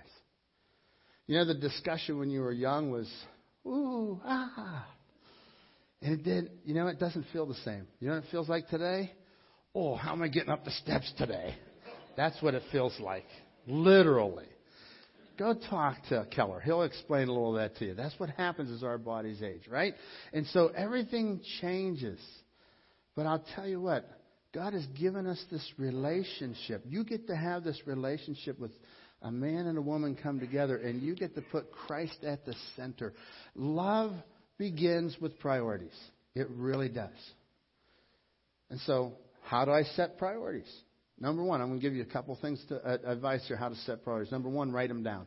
You 1.30 1.36
know, 1.36 1.44
the 1.44 1.54
discussion 1.54 2.18
when 2.18 2.28
you 2.28 2.40
were 2.40 2.50
young 2.50 2.90
was, 2.90 3.08
ooh, 3.64 4.20
ah. 4.24 4.84
And 6.02 6.14
it 6.14 6.24
did, 6.24 6.50
you 6.64 6.74
know, 6.74 6.88
it 6.88 6.98
doesn't 6.98 7.24
feel 7.32 7.46
the 7.46 7.54
same. 7.54 7.86
You 8.00 8.08
know 8.08 8.14
what 8.14 8.24
it 8.24 8.30
feels 8.32 8.48
like 8.48 8.66
today? 8.66 9.12
Oh, 9.72 9.94
how 9.94 10.10
am 10.10 10.22
I 10.22 10.26
getting 10.26 10.50
up 10.50 10.64
the 10.64 10.72
steps 10.72 11.12
today? 11.16 11.54
That's 12.16 12.42
what 12.42 12.54
it 12.54 12.64
feels 12.72 12.98
like. 12.98 13.26
Literally. 13.68 14.48
Go 15.38 15.54
talk 15.54 15.98
to 16.08 16.26
Keller. 16.32 16.58
He'll 16.62 16.82
explain 16.82 17.28
a 17.28 17.32
little 17.32 17.56
of 17.56 17.62
that 17.62 17.76
to 17.76 17.84
you. 17.84 17.94
That's 17.94 18.18
what 18.18 18.30
happens 18.30 18.68
as 18.72 18.82
our 18.82 18.98
bodies 18.98 19.40
age, 19.40 19.68
right? 19.70 19.94
And 20.32 20.48
so 20.48 20.72
everything 20.76 21.42
changes. 21.60 22.18
But 23.14 23.26
I'll 23.26 23.44
tell 23.54 23.68
you 23.68 23.80
what, 23.80 24.04
God 24.52 24.72
has 24.72 24.84
given 24.98 25.28
us 25.28 25.40
this 25.48 25.64
relationship. 25.78 26.82
You 26.88 27.04
get 27.04 27.28
to 27.28 27.36
have 27.36 27.62
this 27.62 27.80
relationship 27.86 28.58
with 28.58 28.72
a 29.22 29.30
man 29.30 29.66
and 29.66 29.76
a 29.76 29.82
woman 29.82 30.16
come 30.20 30.40
together, 30.40 30.76
and 30.76 31.02
you 31.02 31.14
get 31.14 31.34
to 31.34 31.42
put 31.42 31.70
Christ 31.72 32.24
at 32.24 32.44
the 32.44 32.54
center. 32.76 33.12
Love 33.54 34.12
begins 34.58 35.16
with 35.20 35.38
priorities. 35.38 35.96
It 36.34 36.48
really 36.50 36.88
does. 36.88 37.10
And 38.70 38.80
so, 38.80 39.14
how 39.42 39.64
do 39.64 39.72
I 39.72 39.82
set 39.82 40.18
priorities? 40.18 40.70
Number 41.18 41.42
one, 41.42 41.60
I'm 41.60 41.68
going 41.68 41.80
to 41.80 41.86
give 41.86 41.94
you 41.94 42.02
a 42.02 42.06
couple 42.12 42.36
things 42.40 42.64
to 42.68 42.76
uh, 42.76 42.98
advice 43.04 43.44
here 43.46 43.56
how 43.56 43.68
to 43.68 43.74
set 43.74 44.04
priorities. 44.04 44.32
Number 44.32 44.48
one, 44.48 44.72
write 44.72 44.88
them 44.88 45.02
down. 45.02 45.26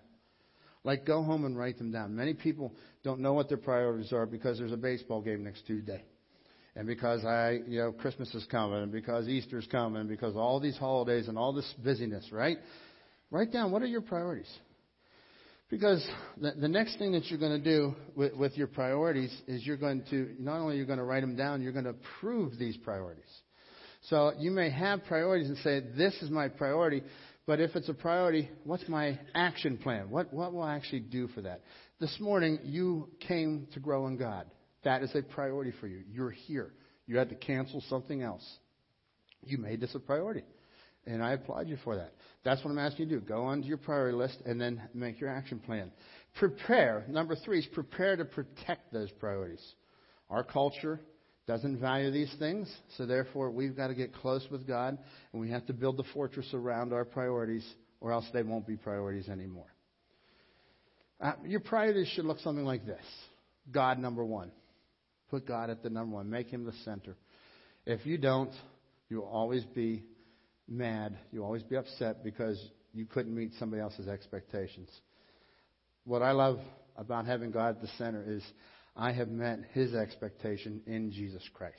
Like, 0.83 1.05
go 1.05 1.21
home 1.23 1.45
and 1.45 1.57
write 1.57 1.77
them 1.77 1.91
down. 1.91 2.15
Many 2.15 2.33
people 2.33 2.73
don't 3.03 3.19
know 3.19 3.33
what 3.33 3.47
their 3.47 3.57
priorities 3.57 4.11
are 4.11 4.25
because 4.25 4.57
there's 4.57 4.71
a 4.71 4.77
baseball 4.77 5.21
game 5.21 5.43
next 5.43 5.65
Tuesday 5.67 6.03
and 6.75 6.87
because 6.87 7.23
I, 7.23 7.59
you 7.67 7.79
know, 7.79 7.91
Christmas 7.91 8.33
is 8.33 8.45
coming, 8.49 8.81
and 8.81 8.91
because 8.91 9.27
Easter's 9.27 9.67
coming, 9.71 10.01
and 10.01 10.09
because 10.09 10.35
all 10.35 10.59
these 10.59 10.77
holidays 10.77 11.27
and 11.27 11.37
all 11.37 11.53
this 11.53 11.71
busyness, 11.83 12.31
right? 12.31 12.57
Write 13.33 13.51
down 13.51 13.71
what 13.71 13.81
are 13.81 13.87
your 13.87 14.01
priorities. 14.01 14.51
Because 15.71 16.07
the, 16.39 16.51
the 16.51 16.67
next 16.67 16.99
thing 16.99 17.13
that 17.13 17.25
you're 17.25 17.39
going 17.39 17.59
to 17.59 17.63
do 17.63 17.95
with, 18.15 18.35
with 18.35 18.55
your 18.55 18.67
priorities 18.67 19.35
is 19.47 19.65
you're 19.65 19.75
going 19.75 20.03
to, 20.11 20.35
not 20.37 20.59
only 20.59 20.77
you're 20.77 20.85
going 20.85 20.99
to 20.99 21.03
write 21.03 21.21
them 21.21 21.35
down, 21.35 21.63
you're 21.63 21.71
going 21.71 21.85
to 21.85 21.95
prove 22.19 22.59
these 22.59 22.77
priorities. 22.77 23.23
So 24.03 24.33
you 24.37 24.51
may 24.51 24.69
have 24.69 25.03
priorities 25.05 25.49
and 25.49 25.57
say, 25.57 25.81
this 25.97 26.13
is 26.21 26.29
my 26.29 26.47
priority, 26.47 27.01
but 27.47 27.59
if 27.59 27.75
it's 27.75 27.89
a 27.89 27.93
priority, 27.95 28.51
what's 28.65 28.87
my 28.87 29.17
action 29.33 29.79
plan? 29.79 30.11
What, 30.11 30.31
what 30.31 30.53
will 30.53 30.61
I 30.61 30.75
actually 30.75 30.99
do 30.99 31.27
for 31.29 31.41
that? 31.41 31.61
This 31.99 32.15
morning, 32.19 32.59
you 32.63 33.09
came 33.27 33.67
to 33.73 33.79
grow 33.79 34.05
in 34.05 34.15
God. 34.15 34.45
That 34.83 35.01
is 35.01 35.09
a 35.15 35.23
priority 35.23 35.73
for 35.81 35.87
you. 35.87 36.03
You're 36.11 36.29
here. 36.29 36.71
You 37.07 37.17
had 37.17 37.29
to 37.29 37.35
cancel 37.35 37.81
something 37.89 38.21
else. 38.21 38.47
You 39.43 39.57
made 39.57 39.81
this 39.81 39.95
a 39.95 39.99
priority. 39.99 40.43
And 41.05 41.21
I 41.21 41.33
applaud 41.33 41.67
you 41.67 41.77
for 41.83 41.95
that. 41.95 42.13
That's 42.43 42.63
what 42.63 42.71
I'm 42.71 42.79
asking 42.79 43.09
you 43.09 43.15
to 43.15 43.21
do. 43.21 43.27
Go 43.27 43.43
onto 43.43 43.67
your 43.67 43.77
priority 43.77 44.17
list 44.17 44.37
and 44.45 44.59
then 44.59 44.81
make 44.93 45.19
your 45.19 45.29
action 45.29 45.59
plan. 45.59 45.91
Prepare. 46.35 47.05
Number 47.09 47.35
three 47.35 47.59
is 47.59 47.65
prepare 47.67 48.15
to 48.15 48.25
protect 48.25 48.93
those 48.93 49.11
priorities. 49.11 49.63
Our 50.29 50.43
culture 50.43 50.99
doesn't 51.45 51.79
value 51.79 52.09
these 52.09 52.33
things, 52.39 52.73
so 52.97 53.05
therefore 53.05 53.51
we've 53.51 53.75
got 53.75 53.87
to 53.87 53.95
get 53.95 54.13
close 54.13 54.45
with 54.49 54.65
God 54.65 54.97
and 55.33 55.41
we 55.41 55.49
have 55.51 55.65
to 55.65 55.73
build 55.73 55.97
the 55.97 56.05
fortress 56.13 56.49
around 56.53 56.93
our 56.93 57.03
priorities 57.03 57.65
or 57.99 58.13
else 58.13 58.25
they 58.33 58.43
won't 58.43 58.65
be 58.65 58.77
priorities 58.77 59.27
anymore. 59.27 59.67
Uh, 61.19 61.33
your 61.45 61.59
priorities 61.59 62.07
should 62.15 62.25
look 62.25 62.39
something 62.39 62.65
like 62.65 62.85
this 62.85 63.03
God, 63.71 63.99
number 63.99 64.23
one. 64.23 64.51
Put 65.29 65.47
God 65.47 65.69
at 65.69 65.81
the 65.83 65.89
number 65.89 66.15
one. 66.15 66.29
Make 66.29 66.47
Him 66.47 66.65
the 66.65 66.73
center. 66.85 67.15
If 67.85 68.05
you 68.05 68.17
don't, 68.17 68.51
you'll 69.09 69.23
always 69.23 69.63
be 69.63 70.03
mad. 70.67 71.17
You'll 71.31 71.45
always 71.45 71.63
be 71.63 71.75
upset 71.75 72.23
because 72.23 72.61
you 72.93 73.05
couldn't 73.05 73.35
meet 73.35 73.51
somebody 73.59 73.81
else's 73.81 74.07
expectations. 74.07 74.89
What 76.05 76.21
I 76.21 76.31
love 76.31 76.59
about 76.97 77.25
having 77.25 77.51
God 77.51 77.75
at 77.75 77.81
the 77.81 77.87
center 77.97 78.23
is 78.25 78.43
I 78.95 79.11
have 79.11 79.29
met 79.29 79.59
His 79.73 79.93
expectation 79.93 80.81
in 80.85 81.11
Jesus 81.11 81.43
Christ. 81.53 81.77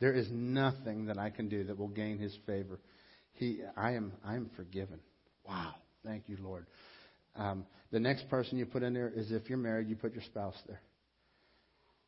There 0.00 0.12
is 0.12 0.28
nothing 0.30 1.06
that 1.06 1.18
I 1.18 1.30
can 1.30 1.48
do 1.48 1.64
that 1.64 1.78
will 1.78 1.88
gain 1.88 2.18
His 2.18 2.36
favor. 2.46 2.80
He, 3.32 3.60
I 3.76 3.92
am, 3.92 4.12
I 4.24 4.36
am 4.36 4.50
forgiven. 4.56 5.00
Wow. 5.46 5.74
Thank 6.04 6.24
you, 6.28 6.36
Lord. 6.40 6.66
Um, 7.36 7.66
the 7.90 8.00
next 8.00 8.28
person 8.28 8.58
you 8.58 8.66
put 8.66 8.82
in 8.82 8.94
there 8.94 9.12
is 9.14 9.32
if 9.32 9.48
you're 9.48 9.58
married, 9.58 9.88
you 9.88 9.96
put 9.96 10.14
your 10.14 10.22
spouse 10.22 10.56
there. 10.66 10.80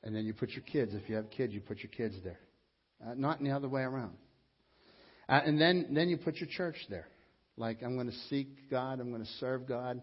And 0.03 0.15
then 0.15 0.25
you 0.25 0.35
put 0.35 0.51
your 0.51 0.63
kids. 0.63 0.95
If 0.95 1.09
you 1.09 1.17
have 1.17 1.31
kids, 1.31 1.53
you 1.53 1.61
put 1.61 1.79
your 1.79 1.91
kids 1.91 2.15
there. 2.23 2.39
Uh, 3.05 3.15
not 3.15 3.41
in 3.41 3.45
the 3.45 3.51
other 3.51 3.69
way 3.69 3.83
around. 3.83 4.17
Uh, 5.29 5.41
and 5.45 5.61
then, 5.61 5.89
then 5.91 6.09
you 6.09 6.17
put 6.17 6.37
your 6.37 6.49
church 6.49 6.77
there. 6.89 7.09
Like, 7.57 7.83
I'm 7.83 7.95
going 7.95 8.09
to 8.09 8.17
seek 8.29 8.71
God. 8.71 9.01
I'm 9.01 9.11
going 9.11 9.25
to 9.25 9.31
serve 9.41 9.67
God. 9.67 10.03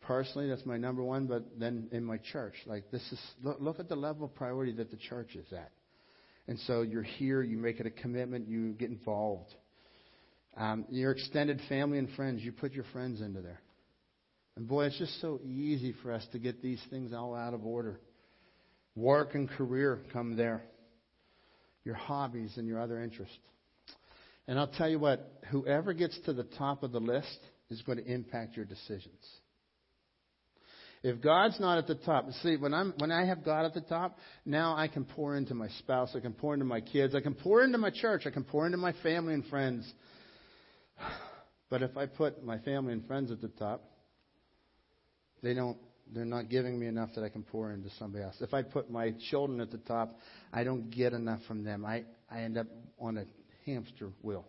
Personally, 0.00 0.48
that's 0.48 0.64
my 0.64 0.76
number 0.76 1.02
one. 1.02 1.26
But 1.26 1.44
then 1.58 1.88
in 1.92 2.04
my 2.04 2.18
church, 2.32 2.54
like, 2.66 2.90
this 2.90 3.02
is, 3.12 3.20
look, 3.42 3.58
look 3.60 3.80
at 3.80 3.88
the 3.88 3.96
level 3.96 4.24
of 4.24 4.34
priority 4.34 4.72
that 4.72 4.90
the 4.90 4.96
church 4.96 5.36
is 5.36 5.52
at. 5.52 5.70
And 6.48 6.58
so 6.60 6.82
you're 6.82 7.02
here. 7.02 7.42
You 7.42 7.58
make 7.58 7.80
it 7.80 7.86
a 7.86 7.90
commitment. 7.90 8.48
You 8.48 8.72
get 8.72 8.90
involved. 8.90 9.54
Um, 10.56 10.84
your 10.90 11.12
extended 11.12 11.60
family 11.68 11.98
and 11.98 12.08
friends, 12.16 12.42
you 12.42 12.50
put 12.50 12.72
your 12.72 12.84
friends 12.92 13.20
into 13.20 13.40
there. 13.40 13.60
And 14.56 14.66
boy, 14.66 14.86
it's 14.86 14.98
just 14.98 15.20
so 15.20 15.40
easy 15.44 15.94
for 16.02 16.12
us 16.12 16.26
to 16.32 16.38
get 16.38 16.60
these 16.60 16.80
things 16.90 17.12
all 17.12 17.34
out 17.34 17.54
of 17.54 17.64
order. 17.64 18.00
Work 18.96 19.34
and 19.34 19.48
career 19.48 20.00
come 20.12 20.36
there. 20.36 20.62
Your 21.84 21.94
hobbies 21.94 22.54
and 22.56 22.66
your 22.66 22.80
other 22.80 23.00
interests. 23.00 23.36
And 24.50 24.58
I'll 24.58 24.66
tell 24.66 24.88
you 24.88 24.98
what, 24.98 25.30
whoever 25.52 25.92
gets 25.92 26.18
to 26.24 26.32
the 26.32 26.42
top 26.42 26.82
of 26.82 26.90
the 26.90 26.98
list 26.98 27.38
is 27.70 27.82
going 27.82 27.98
to 27.98 28.04
impact 28.04 28.56
your 28.56 28.64
decisions. 28.64 29.24
If 31.04 31.22
God's 31.22 31.60
not 31.60 31.78
at 31.78 31.86
the 31.86 31.94
top, 31.94 32.28
see, 32.42 32.56
when 32.56 32.74
I'm 32.74 32.92
when 32.98 33.12
I 33.12 33.26
have 33.26 33.44
God 33.44 33.64
at 33.64 33.74
the 33.74 33.80
top, 33.80 34.18
now 34.44 34.76
I 34.76 34.88
can 34.88 35.04
pour 35.04 35.36
into 35.36 35.54
my 35.54 35.68
spouse, 35.78 36.16
I 36.16 36.20
can 36.20 36.32
pour 36.32 36.52
into 36.52 36.66
my 36.66 36.80
kids, 36.80 37.14
I 37.14 37.20
can 37.20 37.34
pour 37.34 37.62
into 37.62 37.78
my 37.78 37.90
church, 37.90 38.22
I 38.26 38.30
can 38.30 38.42
pour 38.42 38.66
into 38.66 38.76
my 38.76 38.92
family 39.04 39.34
and 39.34 39.46
friends. 39.46 39.90
But 41.70 41.82
if 41.82 41.96
I 41.96 42.06
put 42.06 42.44
my 42.44 42.58
family 42.58 42.92
and 42.92 43.06
friends 43.06 43.30
at 43.30 43.40
the 43.40 43.46
top, 43.46 43.84
they 45.40 45.54
don't 45.54 45.78
they're 46.12 46.24
not 46.24 46.48
giving 46.48 46.76
me 46.76 46.88
enough 46.88 47.10
that 47.14 47.22
I 47.22 47.28
can 47.28 47.44
pour 47.44 47.70
into 47.70 47.88
somebody 48.00 48.24
else. 48.24 48.34
If 48.40 48.52
I 48.52 48.62
put 48.62 48.90
my 48.90 49.14
children 49.30 49.60
at 49.60 49.70
the 49.70 49.78
top, 49.78 50.18
I 50.52 50.64
don't 50.64 50.90
get 50.90 51.12
enough 51.12 51.38
from 51.46 51.62
them. 51.62 51.84
I, 51.84 52.02
I 52.28 52.40
end 52.40 52.58
up 52.58 52.66
on 52.98 53.18
a 53.18 53.24
hamster 53.66 54.10
wheel. 54.22 54.46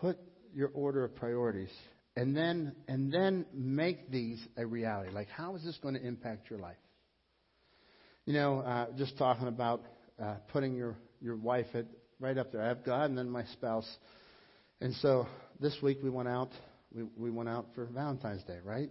Put 0.00 0.18
your 0.54 0.70
order 0.74 1.04
of 1.04 1.14
priorities 1.16 1.70
and 2.16 2.36
then 2.36 2.74
and 2.88 3.12
then 3.12 3.46
make 3.54 4.10
these 4.10 4.44
a 4.56 4.66
reality. 4.66 5.10
Like 5.12 5.28
how 5.28 5.54
is 5.56 5.64
this 5.64 5.78
going 5.82 5.94
to 5.94 6.04
impact 6.04 6.50
your 6.50 6.58
life? 6.58 6.76
You 8.24 8.34
know, 8.34 8.58
uh, 8.60 8.86
just 8.96 9.16
talking 9.16 9.48
about 9.48 9.82
uh, 10.20 10.34
putting 10.52 10.74
your 10.74 10.96
your 11.20 11.36
wife 11.36 11.66
at 11.74 11.86
right 12.20 12.36
up 12.36 12.52
there. 12.52 12.62
I 12.62 12.68
have 12.68 12.84
God 12.84 13.08
and 13.08 13.16
then 13.16 13.30
my 13.30 13.44
spouse. 13.52 13.88
And 14.80 14.94
so 14.96 15.26
this 15.60 15.76
week 15.82 15.98
we 16.02 16.10
went 16.10 16.28
out. 16.28 16.50
We 16.94 17.04
we 17.16 17.30
went 17.30 17.48
out 17.48 17.66
for 17.74 17.84
Valentine's 17.86 18.42
Day, 18.44 18.58
right? 18.64 18.90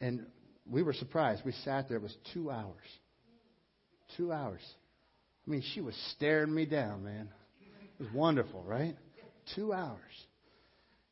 And 0.00 0.26
we 0.68 0.82
were 0.82 0.92
surprised. 0.92 1.42
We 1.44 1.52
sat 1.64 1.88
there. 1.88 1.98
It 1.98 2.02
was 2.02 2.16
two 2.32 2.50
hours. 2.50 2.86
Two 4.16 4.32
hours. 4.32 4.62
I 5.46 5.50
mean, 5.50 5.62
she 5.74 5.80
was 5.80 5.94
staring 6.16 6.54
me 6.54 6.66
down, 6.66 7.04
man. 7.04 7.28
It 8.00 8.04
was 8.04 8.12
wonderful, 8.14 8.62
right? 8.66 8.96
Two 9.54 9.74
hours. 9.74 9.98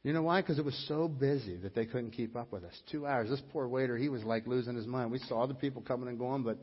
You 0.03 0.15
know 0.15 0.23
why? 0.23 0.41
Because 0.41 0.59
it 0.59 0.65
was 0.65 0.85
so 0.89 1.07
busy 1.07 1.57
that 1.59 1.75
they 1.75 1.85
couldn't 1.85 2.13
keep 2.13 2.35
up 2.35 2.51
with 2.51 2.65
us. 2.65 2.73
Two 2.91 3.07
hours. 3.07 3.29
This 3.29 3.43
poor 3.53 3.69
waiter, 3.69 3.99
he 3.99 4.09
was 4.09 4.25
like 4.25 4.47
losing 4.47 4.75
his 4.75 4.87
mind. 4.87 5.11
We 5.11 5.19
saw 5.19 5.43
other 5.43 5.55
people 5.55 5.83
coming 5.83 6.09
and 6.09 6.19
going, 6.19 6.45
but 6.45 6.59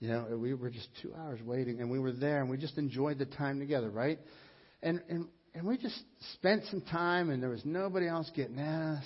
you 0.00 0.08
know, 0.08 0.36
we 0.36 0.52
were 0.54 0.68
just 0.68 0.88
two 1.00 1.14
hours 1.14 1.38
waiting, 1.44 1.80
and 1.80 1.88
we 1.88 2.00
were 2.00 2.10
there, 2.10 2.40
and 2.40 2.50
we 2.50 2.56
just 2.56 2.76
enjoyed 2.76 3.20
the 3.20 3.26
time 3.26 3.60
together, 3.60 3.88
right? 3.88 4.18
And 4.82 5.00
and 5.08 5.28
and 5.54 5.64
we 5.64 5.78
just 5.78 6.00
spent 6.34 6.64
some 6.70 6.80
time, 6.80 7.30
and 7.30 7.40
there 7.40 7.50
was 7.50 7.64
nobody 7.64 8.08
else 8.08 8.28
getting 8.34 8.58
us. 8.58 9.04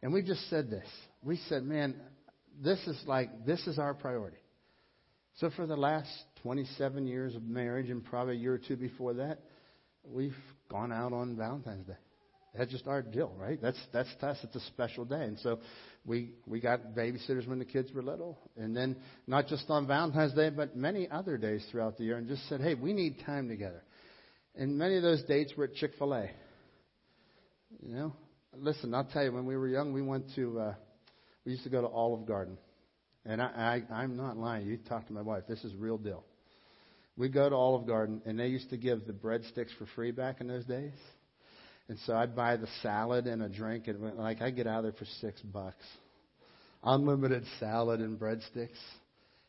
And 0.00 0.12
we 0.12 0.22
just 0.22 0.48
said 0.48 0.70
this. 0.70 0.86
We 1.24 1.38
said, 1.48 1.64
man, 1.64 1.96
this 2.62 2.78
is 2.86 3.00
like, 3.06 3.46
this 3.46 3.66
is 3.66 3.78
our 3.78 3.94
priority. 3.94 4.36
So 5.38 5.50
for 5.50 5.66
the 5.66 5.76
last 5.76 6.10
27 6.42 7.06
years 7.06 7.34
of 7.34 7.42
marriage 7.42 7.88
and 7.88 8.04
probably 8.04 8.34
a 8.34 8.38
year 8.38 8.54
or 8.54 8.58
two 8.58 8.76
before 8.76 9.14
that, 9.14 9.38
we've 10.04 10.36
gone 10.68 10.92
out 10.92 11.12
on 11.12 11.36
Valentine's 11.36 11.86
Day. 11.86 11.96
That's 12.54 12.70
just 12.70 12.86
our 12.86 13.00
deal, 13.00 13.32
right? 13.38 13.58
That's 13.62 13.78
that's 13.94 14.10
us. 14.22 14.36
It's 14.42 14.56
a 14.56 14.60
special 14.60 15.06
day, 15.06 15.22
and 15.22 15.38
so 15.38 15.60
we 16.04 16.32
we 16.46 16.60
got 16.60 16.94
babysitters 16.94 17.48
when 17.48 17.58
the 17.58 17.64
kids 17.64 17.90
were 17.92 18.02
little, 18.02 18.38
and 18.58 18.76
then 18.76 18.96
not 19.26 19.46
just 19.46 19.64
on 19.70 19.86
Valentine's 19.86 20.34
Day, 20.34 20.50
but 20.50 20.76
many 20.76 21.08
other 21.10 21.38
days 21.38 21.66
throughout 21.70 21.96
the 21.96 22.04
year, 22.04 22.18
and 22.18 22.28
just 22.28 22.46
said, 22.50 22.60
hey, 22.60 22.74
we 22.74 22.92
need 22.92 23.16
time 23.24 23.48
together. 23.48 23.82
And 24.54 24.76
many 24.76 24.96
of 24.98 25.02
those 25.02 25.22
dates 25.22 25.54
were 25.56 25.64
at 25.64 25.74
Chick 25.74 25.92
Fil 25.98 26.12
A. 26.12 26.30
You 27.82 27.94
know, 27.94 28.12
listen, 28.54 28.92
I'll 28.94 29.04
tell 29.04 29.24
you, 29.24 29.32
when 29.32 29.46
we 29.46 29.56
were 29.56 29.68
young, 29.68 29.94
we 29.94 30.02
went 30.02 30.26
to 30.34 30.60
uh, 30.60 30.74
we 31.46 31.52
used 31.52 31.64
to 31.64 31.70
go 31.70 31.80
to 31.80 31.88
Olive 31.88 32.26
Garden, 32.26 32.58
and 33.24 33.40
I, 33.40 33.82
I 33.90 33.94
I'm 33.94 34.14
not 34.18 34.36
lying. 34.36 34.66
You 34.66 34.76
talk 34.76 35.06
to 35.06 35.12
my 35.14 35.22
wife. 35.22 35.44
This 35.48 35.64
is 35.64 35.74
real 35.74 35.96
deal. 35.96 36.22
We'd 37.16 37.32
go 37.32 37.48
to 37.48 37.54
Olive 37.54 37.86
Garden, 37.86 38.22
and 38.24 38.38
they 38.38 38.46
used 38.46 38.70
to 38.70 38.76
give 38.76 39.06
the 39.06 39.12
breadsticks 39.12 39.76
for 39.78 39.86
free 39.94 40.12
back 40.12 40.40
in 40.40 40.48
those 40.48 40.64
days. 40.64 40.94
And 41.88 41.98
so 42.06 42.16
I'd 42.16 42.34
buy 42.34 42.56
the 42.56 42.68
salad 42.82 43.26
and 43.26 43.42
a 43.42 43.48
drink, 43.48 43.88
and 43.88 44.16
like 44.16 44.40
I 44.40 44.50
get 44.50 44.66
out 44.66 44.78
of 44.78 44.82
there 44.84 44.92
for 44.92 45.04
six 45.20 45.40
bucks, 45.42 45.84
unlimited 46.82 47.44
salad 47.60 48.00
and 48.00 48.18
breadsticks. 48.18 48.78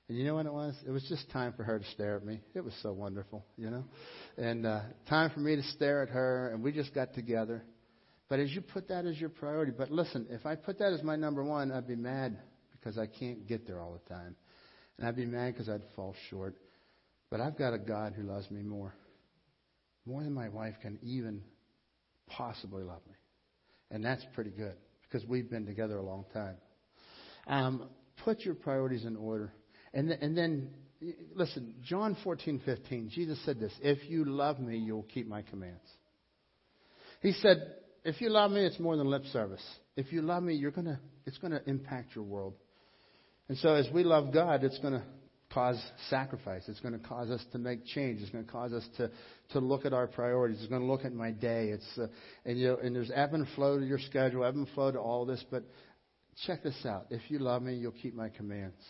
And 0.09 0.17
you 0.17 0.25
know 0.25 0.35
what 0.35 0.45
it 0.45 0.53
was? 0.53 0.75
It 0.85 0.91
was 0.91 1.05
just 1.07 1.29
time 1.31 1.53
for 1.53 1.63
her 1.63 1.79
to 1.79 1.85
stare 1.91 2.17
at 2.17 2.25
me. 2.25 2.41
It 2.53 2.63
was 2.63 2.73
so 2.83 2.91
wonderful, 2.91 3.45
you 3.57 3.69
know, 3.69 3.85
and 4.37 4.65
uh, 4.65 4.81
time 5.07 5.29
for 5.29 5.39
me 5.39 5.55
to 5.55 5.63
stare 5.63 6.03
at 6.03 6.09
her, 6.09 6.49
and 6.53 6.61
we 6.61 6.73
just 6.73 6.93
got 6.93 7.13
together. 7.13 7.63
But 8.27 8.39
as 8.39 8.51
you 8.51 8.61
put 8.61 8.89
that 8.89 9.05
as 9.05 9.19
your 9.19 9.29
priority, 9.29 9.71
but 9.77 9.89
listen, 9.89 10.27
if 10.29 10.45
I 10.45 10.55
put 10.55 10.79
that 10.79 10.91
as 10.91 11.01
my 11.03 11.15
number 11.15 11.43
one, 11.43 11.71
I'd 11.71 11.87
be 11.87 11.95
mad 11.95 12.37
because 12.73 12.97
I 12.97 13.05
can't 13.05 13.47
get 13.47 13.65
there 13.65 13.79
all 13.79 13.93
the 13.93 14.13
time, 14.13 14.35
and 14.97 15.07
I'd 15.07 15.15
be 15.15 15.25
mad 15.25 15.53
because 15.53 15.69
I'd 15.69 15.83
fall 15.95 16.15
short. 16.29 16.55
But 17.33 17.41
I've 17.41 17.57
got 17.57 17.73
a 17.73 17.79
God 17.79 18.13
who 18.15 18.21
loves 18.21 18.51
me 18.51 18.61
more, 18.61 18.93
more 20.05 20.21
than 20.21 20.33
my 20.33 20.49
wife 20.49 20.75
can 20.83 20.99
even 21.01 21.41
possibly 22.27 22.83
love 22.83 23.01
me. 23.07 23.15
And 23.89 24.05
that's 24.05 24.23
pretty 24.35 24.51
good 24.51 24.75
because 25.01 25.27
we've 25.27 25.49
been 25.49 25.65
together 25.65 25.97
a 25.97 26.03
long 26.03 26.25
time. 26.31 26.57
Um, 27.47 27.89
put 28.23 28.41
your 28.41 28.53
priorities 28.53 29.03
in 29.03 29.15
order. 29.15 29.51
And, 29.95 30.09
th- 30.09 30.19
and 30.21 30.37
then, 30.37 30.69
listen, 31.33 31.73
John 31.83 32.15
14, 32.23 32.61
15, 32.63 33.09
Jesus 33.09 33.43
said 33.45 33.59
this 33.59 33.73
If 33.81 34.07
you 34.11 34.25
love 34.25 34.59
me, 34.59 34.77
you'll 34.77 35.01
keep 35.11 35.27
my 35.27 35.41
commands. 35.41 35.89
He 37.21 37.31
said, 37.31 37.57
If 38.05 38.21
you 38.21 38.29
love 38.29 38.51
me, 38.51 38.63
it's 38.63 38.79
more 38.79 38.95
than 38.95 39.07
lip 39.07 39.23
service. 39.33 39.65
If 39.97 40.13
you 40.13 40.21
love 40.21 40.43
me, 40.43 40.53
you're 40.53 40.69
gonna, 40.69 40.99
it's 41.25 41.39
going 41.39 41.53
to 41.53 41.67
impact 41.67 42.13
your 42.13 42.25
world. 42.25 42.53
And 43.49 43.57
so, 43.57 43.73
as 43.73 43.89
we 43.91 44.03
love 44.03 44.31
God, 44.31 44.63
it's 44.63 44.77
going 44.77 44.93
to 44.93 45.03
cause 45.53 45.81
sacrifice. 46.09 46.63
It's 46.67 46.79
going 46.79 46.99
to 46.99 47.07
cause 47.07 47.29
us 47.29 47.43
to 47.51 47.57
make 47.57 47.85
change. 47.85 48.21
It's 48.21 48.31
going 48.31 48.45
to 48.45 48.51
cause 48.51 48.73
us 48.73 48.87
to, 48.97 49.11
to 49.51 49.59
look 49.59 49.85
at 49.85 49.93
our 49.93 50.07
priorities. 50.07 50.59
It's 50.59 50.69
going 50.69 50.81
to 50.81 50.87
look 50.87 51.05
at 51.05 51.13
my 51.13 51.31
day. 51.31 51.69
It's, 51.69 51.97
uh, 51.97 52.07
and, 52.45 52.57
you 52.57 52.69
know, 52.69 52.77
and 52.77 52.95
there's 52.95 53.11
ebb 53.13 53.33
and 53.33 53.47
flow 53.55 53.79
to 53.79 53.85
your 53.85 53.99
schedule, 53.99 54.43
ebb 54.43 54.55
and 54.55 54.67
flow 54.69 54.91
to 54.91 54.99
all 54.99 55.25
this. 55.25 55.43
But 55.51 55.63
check 56.47 56.63
this 56.63 56.85
out. 56.85 57.07
If 57.09 57.21
you 57.29 57.39
love 57.39 57.61
me, 57.61 57.75
you'll 57.75 57.91
keep 57.91 58.15
my 58.15 58.29
commands. 58.29 58.81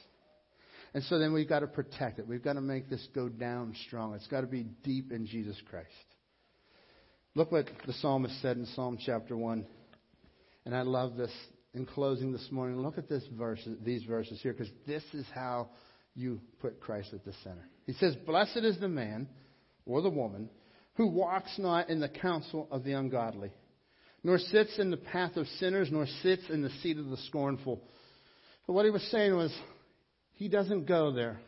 And 0.93 1.03
so 1.05 1.17
then 1.17 1.33
we've 1.33 1.49
got 1.49 1.59
to 1.59 1.67
protect 1.67 2.19
it. 2.19 2.27
We've 2.27 2.43
got 2.43 2.53
to 2.53 2.61
make 2.61 2.89
this 2.89 3.05
go 3.15 3.27
down 3.27 3.75
strong. 3.87 4.13
It's 4.13 4.27
got 4.27 4.41
to 4.41 4.47
be 4.47 4.63
deep 4.83 5.11
in 5.11 5.25
Jesus 5.25 5.57
Christ. 5.69 5.87
Look 7.35 7.51
what 7.51 7.67
the 7.87 7.93
psalmist 7.93 8.41
said 8.41 8.57
in 8.57 8.67
Psalm 8.67 8.97
chapter 9.03 9.35
1. 9.35 9.65
And 10.65 10.75
I 10.75 10.83
love 10.83 11.17
this 11.17 11.31
in 11.73 11.87
closing 11.87 12.31
this 12.31 12.47
morning. 12.51 12.79
Look 12.79 12.99
at 12.99 13.09
this 13.09 13.23
verse, 13.35 13.67
these 13.83 14.03
verses 14.03 14.39
here, 14.41 14.53
because 14.53 14.71
this 14.85 15.03
is 15.13 15.25
how 15.33 15.69
you 16.15 16.39
put 16.59 16.79
Christ 16.79 17.09
at 17.13 17.25
the 17.25 17.33
center. 17.43 17.67
He 17.85 17.93
says, 17.93 18.15
Blessed 18.25 18.57
is 18.57 18.79
the 18.79 18.87
man 18.87 19.27
or 19.85 20.01
the 20.01 20.09
woman 20.09 20.49
who 20.95 21.07
walks 21.07 21.57
not 21.57 21.89
in 21.89 21.99
the 21.99 22.09
counsel 22.09 22.67
of 22.71 22.83
the 22.83 22.93
ungodly, 22.93 23.51
nor 24.23 24.37
sits 24.37 24.77
in 24.77 24.91
the 24.91 24.97
path 24.97 25.35
of 25.37 25.47
sinners, 25.59 25.89
nor 25.91 26.05
sits 26.21 26.43
in 26.49 26.61
the 26.61 26.69
seat 26.81 26.97
of 26.97 27.09
the 27.09 27.17
scornful. 27.17 27.81
But 28.67 28.73
what 28.73 28.85
he 28.85 28.91
was 28.91 29.03
saying 29.11 29.35
was, 29.35 29.53
he 30.33 30.47
doesn't 30.47 30.85
go 30.85 31.11
there. 31.11 31.39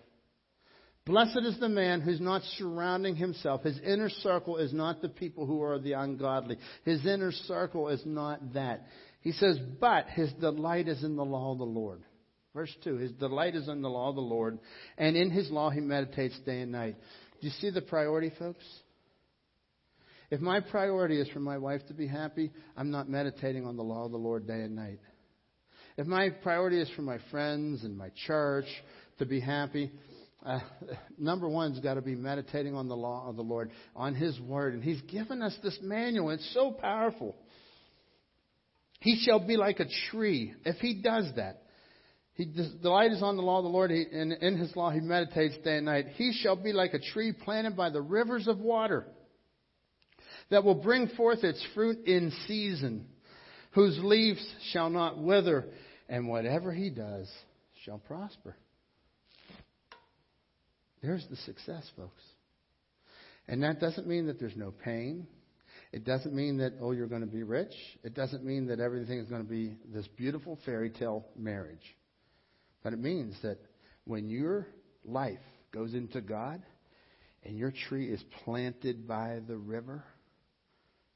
Blessed 1.05 1.41
is 1.43 1.59
the 1.59 1.70
man 1.70 2.01
who's 2.01 2.20
not 2.20 2.41
surrounding 2.57 3.16
himself. 3.16 3.63
His 3.63 3.80
inner 3.80 4.09
circle 4.09 4.57
is 4.57 4.74
not 4.74 5.01
the 5.01 5.09
people 5.09 5.45
who 5.45 5.61
are 5.61 5.78
the 5.78 5.93
ungodly. 5.93 6.57
His 6.84 7.05
inner 7.05 7.32
circle 7.32 7.89
is 7.89 8.01
not 8.05 8.53
that. 8.53 8.88
He 9.22 9.32
says, 9.32 9.59
but 9.80 10.07
his 10.07 10.34
delight 10.34 10.88
is 10.88 11.03
in 11.03 11.16
the 11.16 11.26
law 11.26 11.51
of 11.51 11.59
the 11.59 11.63
Lord. 11.63 12.01
Verse 12.55 12.73
2 12.85 12.95
His 12.95 13.11
delight 13.11 13.53
is 13.53 13.67
in 13.67 13.83
the 13.83 13.89
law 13.89 14.09
of 14.09 14.15
the 14.15 14.21
Lord, 14.21 14.57
and 14.97 15.15
in 15.15 15.29
His 15.29 15.51
law 15.51 15.69
he 15.69 15.81
meditates 15.81 16.39
day 16.45 16.61
and 16.61 16.71
night. 16.71 16.95
Do 17.41 17.47
you 17.47 17.53
see 17.59 17.69
the 17.69 17.81
priority, 17.81 18.31
folks? 18.39 18.63
If 20.31 20.39
my 20.39 20.61
priority 20.61 21.19
is 21.19 21.29
for 21.29 21.41
my 21.41 21.57
wife 21.59 21.85
to 21.89 21.93
be 21.93 22.07
happy, 22.07 22.51
I'm 22.75 22.89
not 22.89 23.09
meditating 23.09 23.65
on 23.65 23.75
the 23.75 23.83
law 23.83 24.05
of 24.05 24.11
the 24.11 24.17
Lord 24.17 24.47
day 24.47 24.61
and 24.61 24.75
night. 24.75 24.99
If 25.97 26.07
my 26.07 26.29
priority 26.29 26.81
is 26.81 26.89
for 26.95 27.03
my 27.03 27.19
friends 27.29 27.83
and 27.83 27.95
my 27.95 28.09
church 28.25 28.65
to 29.19 29.25
be 29.25 29.39
happy, 29.39 29.91
uh, 30.43 30.59
number 31.17 31.47
one's 31.47 31.79
got 31.79 31.95
to 31.95 32.01
be 32.01 32.15
meditating 32.15 32.73
on 32.73 32.87
the 32.87 32.95
law 32.95 33.27
of 33.27 33.35
the 33.35 33.43
Lord, 33.43 33.69
on 33.95 34.15
His 34.15 34.39
Word. 34.39 34.73
And 34.73 34.83
He's 34.83 35.01
given 35.01 35.41
us 35.41 35.55
this 35.61 35.77
manual. 35.81 36.31
It's 36.31 36.53
so 36.53 36.71
powerful. 36.71 37.35
He 39.01 39.21
shall 39.23 39.45
be 39.45 39.57
like 39.57 39.79
a 39.79 39.87
tree. 40.09 40.53
If 40.65 40.77
He 40.77 41.01
does 41.01 41.29
that, 41.35 41.64
he 42.36 42.43
is 42.43 43.23
on 43.23 43.38
the 43.38 43.41
law 43.41 43.59
of 43.59 43.63
the 43.63 43.69
Lord, 43.69 43.91
and 43.91 44.33
in 44.33 44.57
his 44.57 44.75
law 44.75 44.91
he 44.91 44.99
meditates 44.99 45.57
day 45.63 45.77
and 45.77 45.86
night. 45.86 46.07
He 46.15 46.33
shall 46.33 46.57
be 46.57 46.73
like 46.73 46.93
a 46.93 46.99
tree 46.99 47.31
planted 47.31 47.77
by 47.77 47.89
the 47.89 48.01
rivers 48.01 48.47
of 48.47 48.59
water 48.59 49.05
that 50.49 50.65
will 50.65 50.75
bring 50.75 51.07
forth 51.15 51.45
its 51.45 51.65
fruit 51.73 52.05
in 52.05 52.31
season, 52.45 53.07
whose 53.71 53.97
leaves 54.03 54.45
shall 54.71 54.89
not 54.89 55.17
wither, 55.17 55.65
and 56.09 56.27
whatever 56.27 56.73
he 56.73 56.89
does 56.89 57.31
shall 57.86 57.99
prosper. 57.99 58.55
There's 61.01 61.25
the 61.29 61.38
success, 61.38 61.89
folks. 61.95 62.21
And 63.47 63.63
that 63.63 63.79
doesn't 63.79 64.07
mean 64.07 64.27
that 64.27 64.39
there's 64.39 64.57
no 64.57 64.71
pain. 64.71 65.25
It 65.93 66.03
doesn't 66.03 66.33
mean 66.33 66.57
that, 66.57 66.73
oh, 66.81 66.91
you're 66.91 67.07
going 67.07 67.21
to 67.21 67.27
be 67.27 67.43
rich. 67.43 67.73
It 68.03 68.13
doesn't 68.13 68.43
mean 68.43 68.67
that 68.67 68.81
everything 68.81 69.19
is 69.19 69.29
going 69.29 69.43
to 69.43 69.49
be 69.49 69.77
this 69.93 70.07
beautiful 70.17 70.59
fairy 70.65 70.89
tale 70.89 71.25
marriage. 71.38 71.95
But 72.86 72.93
it 72.93 72.99
means 72.99 73.36
that 73.41 73.57
when 74.03 74.29
your 74.29 74.67
life 75.03 75.39
goes 75.71 75.95
into 75.95 76.21
God 76.21 76.61
and 77.41 77.57
your 77.57 77.71
tree 77.71 78.11
is 78.11 78.23
planted 78.43 79.07
by 79.07 79.39
the 79.47 79.57
river, 79.57 80.03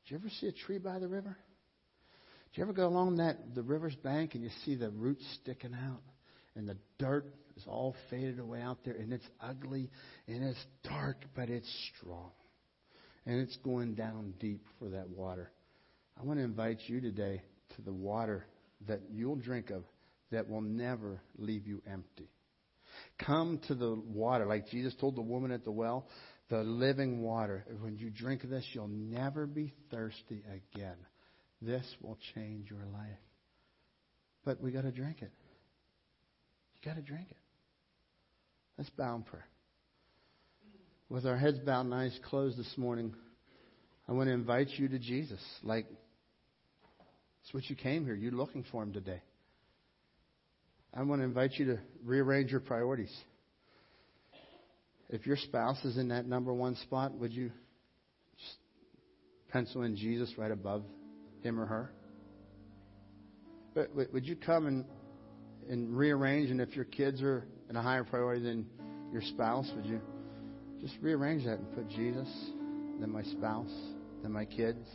did 0.03 0.11
you 0.11 0.17
ever 0.17 0.29
see 0.41 0.47
a 0.47 0.51
tree 0.51 0.79
by 0.79 0.97
the 0.97 1.07
river? 1.07 1.37
Did 2.51 2.57
you 2.57 2.63
ever 2.63 2.73
go 2.73 2.87
along 2.87 3.17
that 3.17 3.53
the 3.53 3.61
river's 3.61 3.93
bank 3.97 4.33
and 4.33 4.43
you 4.43 4.49
see 4.65 4.73
the 4.73 4.89
roots 4.89 5.23
sticking 5.43 5.75
out 5.75 6.01
and 6.55 6.67
the 6.67 6.75
dirt 6.97 7.27
is 7.55 7.63
all 7.67 7.95
faded 8.09 8.39
away 8.39 8.63
out 8.63 8.79
there 8.83 8.95
and 8.95 9.13
it's 9.13 9.29
ugly 9.39 9.91
and 10.27 10.43
it's 10.43 10.65
dark 10.83 11.17
but 11.35 11.51
it's 11.51 11.91
strong 11.95 12.31
and 13.27 13.39
it's 13.39 13.57
going 13.57 13.93
down 13.93 14.33
deep 14.39 14.65
for 14.79 14.89
that 14.89 15.07
water. 15.07 15.51
I 16.19 16.25
want 16.25 16.39
to 16.39 16.43
invite 16.43 16.79
you 16.87 16.99
today 16.99 17.43
to 17.75 17.83
the 17.83 17.93
water 17.93 18.47
that 18.87 19.01
you'll 19.11 19.35
drink 19.35 19.69
of 19.69 19.83
that 20.31 20.49
will 20.49 20.61
never 20.61 21.21
leave 21.37 21.67
you 21.67 21.81
empty. 21.91 22.29
Come 23.25 23.59
to 23.67 23.75
the 23.75 23.95
water, 23.95 24.45
like 24.45 24.69
Jesus 24.69 24.93
told 24.99 25.15
the 25.15 25.21
woman 25.21 25.51
at 25.51 25.63
the 25.63 25.71
well, 25.71 26.07
the 26.49 26.63
living 26.63 27.21
water. 27.21 27.65
When 27.81 27.97
you 27.97 28.09
drink 28.09 28.41
this, 28.43 28.65
you'll 28.73 28.87
never 28.87 29.45
be 29.45 29.73
thirsty 29.91 30.43
again. 30.47 30.97
This 31.61 31.85
will 32.01 32.17
change 32.33 32.69
your 32.69 32.85
life. 32.93 33.19
But 34.45 34.61
we 34.61 34.71
got 34.71 34.83
to 34.83 34.91
drink 34.91 35.21
it. 35.21 35.31
You 36.75 36.89
got 36.89 36.95
to 36.95 37.01
drink 37.01 37.27
it. 37.29 37.37
Let's 38.77 38.89
bow 38.91 39.15
in 39.15 39.23
prayer. 39.23 39.47
With 41.09 41.25
our 41.25 41.37
heads 41.37 41.59
bowed 41.59 41.81
and 41.81 41.93
eyes 41.93 42.17
closed 42.29 42.57
this 42.57 42.73
morning, 42.77 43.13
I 44.07 44.13
want 44.13 44.27
to 44.27 44.33
invite 44.33 44.69
you 44.77 44.87
to 44.87 44.99
Jesus. 44.99 45.41
Like, 45.63 45.85
it's 47.43 47.53
what 47.53 47.69
you 47.69 47.75
came 47.75 48.05
here. 48.05 48.15
You're 48.15 48.31
looking 48.31 48.63
for 48.71 48.81
him 48.81 48.93
today. 48.93 49.21
I 50.93 51.03
want 51.03 51.21
to 51.21 51.25
invite 51.25 51.53
you 51.53 51.65
to 51.65 51.79
rearrange 52.03 52.51
your 52.51 52.59
priorities. 52.59 53.15
If 55.09 55.25
your 55.25 55.37
spouse 55.37 55.83
is 55.85 55.97
in 55.97 56.09
that 56.09 56.27
number 56.27 56.53
one 56.53 56.75
spot, 56.75 57.13
would 57.15 57.33
you 57.33 57.51
just 58.37 58.57
pencil 59.51 59.83
in 59.83 59.95
Jesus 59.95 60.31
right 60.37 60.51
above 60.51 60.83
him 61.41 61.59
or 61.59 61.65
her? 61.65 61.91
But 63.73 63.89
would 64.13 64.25
you 64.25 64.35
come 64.35 64.67
and, 64.67 64.85
and 65.69 65.95
rearrange? 65.95 66.49
And 66.49 66.59
if 66.59 66.75
your 66.75 66.85
kids 66.85 67.21
are 67.21 67.45
in 67.69 67.75
a 67.75 67.81
higher 67.81 68.03
priority 68.03 68.43
than 68.43 68.67
your 69.11 69.21
spouse, 69.21 69.69
would 69.75 69.85
you 69.85 70.01
just 70.81 70.95
rearrange 71.01 71.45
that 71.45 71.59
and 71.59 71.75
put 71.75 71.87
Jesus, 71.89 72.27
then 72.99 73.11
my 73.11 73.23
spouse, 73.23 73.71
then 74.21 74.31
my 74.31 74.45
kids? 74.45 74.85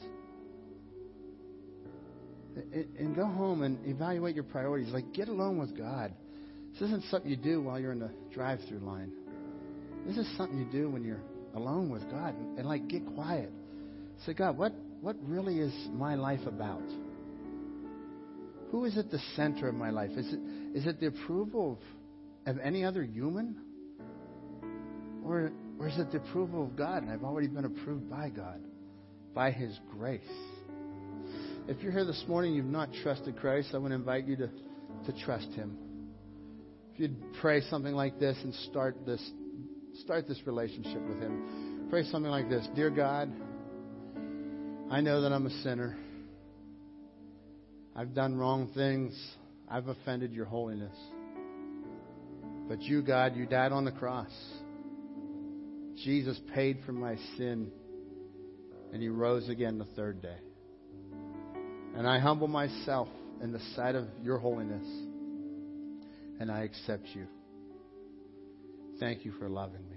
And 2.99 3.15
go 3.17 3.27
home 3.27 3.63
and 3.63 3.85
evaluate 3.87 4.35
your 4.35 4.45
priorities. 4.45 4.93
Like, 4.93 5.13
get 5.13 5.29
alone 5.29 5.59
with 5.59 5.77
God. 5.77 6.13
This 6.73 6.83
isn't 6.83 7.05
something 7.11 7.31
you 7.31 7.37
do 7.37 7.63
while 7.63 7.79
you're 7.79 7.93
in 7.93 8.01
the 8.01 8.11
drive 8.33 8.61
through 8.69 8.81
line. 8.81 9.13
This 10.07 10.17
is 10.17 10.37
something 10.37 10.59
you 10.59 10.71
do 10.71 10.91
when 10.91 11.05
you're 11.05 11.23
alone 11.55 11.91
with 11.91 12.03
God 12.11 12.35
and, 12.37 12.59
and 12.59 12.69
like 12.69 12.89
get 12.89 13.07
quiet. 13.15 13.51
Say, 14.27 14.35
God, 14.35 14.59
what, 14.59 14.73
what 15.01 15.17
really 15.23 15.61
is 15.61 15.73
my 15.93 16.15
life 16.15 16.47
about? 16.47 16.83
Who 18.71 18.85
is 18.85 18.99
at 18.99 19.11
the 19.11 19.21
center 19.37 19.69
of 19.69 19.75
my 19.75 19.91
life? 19.91 20.11
Is 20.11 20.33
it, 20.33 20.41
is 20.77 20.87
it 20.87 21.01
the 21.01 21.07
approval 21.07 21.79
of, 22.47 22.57
of 22.57 22.61
any 22.61 22.85
other 22.85 23.03
human? 23.03 23.57
Or, 25.25 25.53
or 25.79 25.89
is 25.89 25.99
it 25.99 26.11
the 26.11 26.19
approval 26.19 26.65
of 26.65 26.77
God 26.77 27.03
and 27.03 27.11
I've 27.11 27.25
already 27.25 27.49
been 27.49 27.65
approved 27.65 28.11
by 28.11 28.31
God, 28.31 28.61
by 29.33 29.51
His 29.53 29.79
grace? 29.91 30.21
If 31.67 31.83
you're 31.83 31.93
here 31.93 32.05
this 32.05 32.23
morning, 32.29 32.53
you've 32.53 32.67
not 32.67 32.91
trusted 33.03 33.39
Christ, 33.39 33.71
I 33.73 33.79
want 33.79 33.93
to 33.93 33.95
invite 33.95 34.27
you 34.27 34.37
to, 34.37 34.49
to 34.49 35.25
trust 35.25 35.49
Him. 35.53 35.79
If 36.93 37.01
you'd 37.01 37.17
pray 37.41 37.63
something 37.71 37.95
like 37.95 38.21
this 38.21 38.37
and 38.45 38.55
start 38.71 39.07
this, 39.07 39.31
start 40.03 40.29
this 40.29 40.39
relationship 40.47 41.01
with 41.09 41.19
Him, 41.21 41.87
pray 41.89 42.05
something 42.05 42.31
like 42.31 42.51
this 42.51 42.69
Dear 42.75 42.91
God, 42.91 43.33
I 44.91 45.01
know 45.01 45.23
that 45.23 45.33
I'm 45.33 45.47
a 45.47 45.63
sinner. 45.63 45.97
I've 47.97 48.13
done 48.13 48.37
wrong 48.37 48.71
things. 48.75 49.19
I've 49.67 49.89
offended 49.89 50.35
your 50.35 50.45
holiness. 50.45 50.97
But 52.69 52.83
you, 52.83 53.01
God, 53.01 53.37
you 53.37 53.47
died 53.47 53.73
on 53.73 53.87
the 53.87 53.93
cross. 53.93 54.33
Jesus 56.05 56.39
paid 56.55 56.81
for 56.85 56.93
my 56.93 57.17
sin, 57.39 57.71
and 58.93 59.01
he 59.01 59.09
rose 59.09 59.49
again 59.49 59.79
the 59.79 59.87
third 59.97 60.21
day. 60.21 60.37
And 61.97 62.09
I 62.09 62.19
humble 62.19 62.49
myself 62.49 63.09
in 63.41 63.53
the 63.53 63.61
sight 63.77 63.95
of 63.95 64.07
your 64.23 64.39
holiness, 64.39 64.87
and 66.41 66.51
I 66.51 66.63
accept 66.63 67.07
you. 67.15 67.27
Thank 68.99 69.25
you 69.25 69.33
for 69.39 69.49
loving 69.49 69.89
me. 69.89 69.97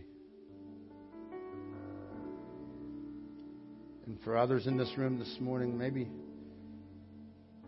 And 4.05 4.17
for 4.23 4.37
others 4.37 4.67
in 4.67 4.77
this 4.77 4.91
room 4.97 5.19
this 5.19 5.37
morning, 5.39 5.77
maybe 5.77 6.07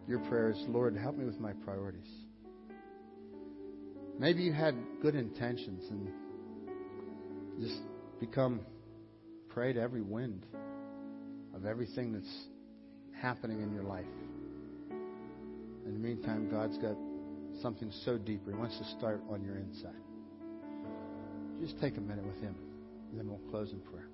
your 0.07 0.19
prayer 0.19 0.51
is, 0.51 0.57
Lord, 0.67 0.95
help 0.95 1.17
me 1.17 1.25
with 1.25 1.39
my 1.39 1.53
priorities. 1.53 2.09
Maybe 4.17 4.43
you 4.43 4.53
had 4.53 4.75
good 5.01 5.15
intentions 5.15 5.83
and 5.89 6.09
just 7.59 7.79
become 8.19 8.61
prey 9.49 9.73
to 9.73 9.81
every 9.81 10.01
wind 10.01 10.45
of 11.55 11.65
everything 11.65 12.13
that's 12.13 12.47
happening 13.21 13.61
in 13.61 13.73
your 13.73 13.83
life. 13.83 14.05
In 15.85 15.93
the 15.93 15.99
meantime, 15.99 16.49
God's 16.49 16.77
got 16.77 16.95
something 17.61 17.91
so 18.05 18.17
deeper. 18.17 18.51
He 18.51 18.57
wants 18.57 18.77
to 18.77 18.85
start 18.97 19.21
on 19.29 19.43
your 19.43 19.57
inside. 19.57 19.91
Just 21.61 21.79
take 21.79 21.97
a 21.97 22.01
minute 22.01 22.25
with 22.25 22.39
Him, 22.41 22.55
and 23.09 23.19
then 23.19 23.27
we'll 23.27 23.41
close 23.49 23.71
in 23.71 23.79
prayer. 23.79 24.07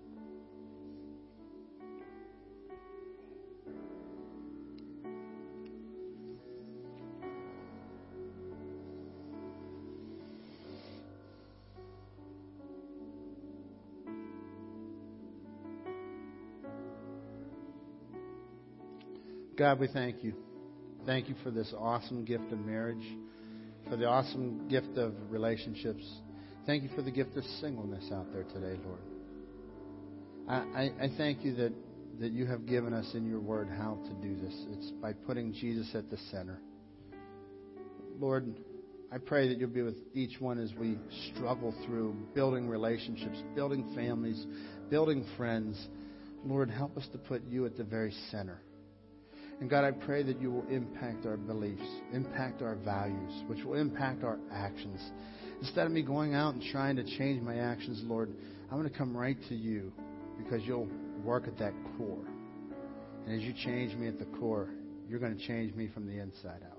God, 19.58 19.80
we 19.80 19.88
thank 19.88 20.22
you. 20.22 20.34
Thank 21.06 21.30
you 21.30 21.36
for 21.42 21.50
this 21.50 21.74
awesome 21.78 22.26
gift 22.26 22.52
of 22.52 22.60
marriage, 22.60 23.06
for 23.90 23.96
the 23.96 24.06
awesome 24.06 24.68
gift 24.68 24.98
of 24.98 25.14
relationships. 25.30 26.04
Thank 26.66 26.84
you 26.84 26.90
for 26.94 27.02
the 27.02 27.12
gift 27.12 27.38
of 27.38 27.44
singleness 27.62 28.04
out 28.12 28.26
there 28.34 28.44
today, 28.44 28.78
Lord. 28.84 29.00
I, 30.50 30.56
I, 30.56 31.06
I 31.06 31.10
thank 31.18 31.46
you 31.46 31.56
that, 31.56 31.74
that 32.20 32.34
you 32.34 32.46
have 32.48 32.66
given 32.66 32.94
us 32.94 33.10
in 33.14 33.26
your 33.26 33.40
word 33.40 33.70
how 33.70 33.98
to 34.04 34.14
do 34.28 34.36
this. 34.36 34.54
It's 34.72 34.92
by 35.02 35.14
putting 35.14 35.54
Jesus 35.54 35.90
at 35.96 36.10
the 36.10 36.18
center. 36.32 36.60
Lord, 38.20 38.60
I 39.10 39.20
pray 39.20 39.48
that 39.48 39.58
you'll 39.58 39.70
be 39.70 39.84
with 39.84 40.00
each 40.14 40.42
one 40.42 40.60
as 40.60 40.74
we 40.78 40.98
struggle 41.34 41.74
through 41.86 42.14
building 42.34 42.68
relationships, 42.68 43.42
building 43.56 43.94
families, 43.96 44.46
building 44.90 45.26
friends. 45.38 45.80
Lord, 46.44 46.70
help 46.70 46.98
us 46.98 47.08
to 47.14 47.18
put 47.18 47.44
you 47.48 47.66
at 47.66 47.78
the 47.78 47.86
very 47.86 48.14
center. 48.32 48.60
And 49.62 49.70
God, 49.70 49.86
I 49.86 49.92
pray 49.92 50.22
that 50.24 50.42
you 50.42 50.52
will 50.52 50.68
impact 50.70 51.26
our 51.26 51.38
beliefs, 51.38 51.88
impact 52.14 52.62
our 52.62 52.76
values, 52.76 53.32
which 53.48 53.64
will 53.64 53.76
impact 53.76 54.24
our 54.24 54.38
actions. 54.52 55.00
Instead 55.62 55.86
of 55.86 55.94
me 55.94 56.02
going 56.02 56.34
out 56.34 56.54
and 56.54 56.64
trying 56.72 56.98
to 56.98 57.04
change 57.18 57.42
my 57.42 57.58
actions, 57.58 58.02
Lord, 58.04 58.34
I'm 58.70 58.78
going 58.78 58.92
to 58.92 58.98
come 58.98 59.16
right 59.16 59.38
to 59.48 59.56
you 59.56 59.94
because 60.38 60.62
you'll 60.66 60.90
work 61.24 61.48
at 61.48 61.58
that 61.60 61.74
core. 61.98 62.26
And 63.26 63.36
as 63.36 63.42
you 63.42 63.54
change 63.64 63.96
me 63.96 64.08
at 64.08 64.20
the 64.20 64.26
core, 64.26 64.70
you're 65.08 65.20
going 65.20 65.38
to 65.38 65.48
change 65.48 65.74
me 65.74 65.90
from 65.94 66.06
the 66.06 66.20
inside 66.20 66.62
out. 66.70 66.76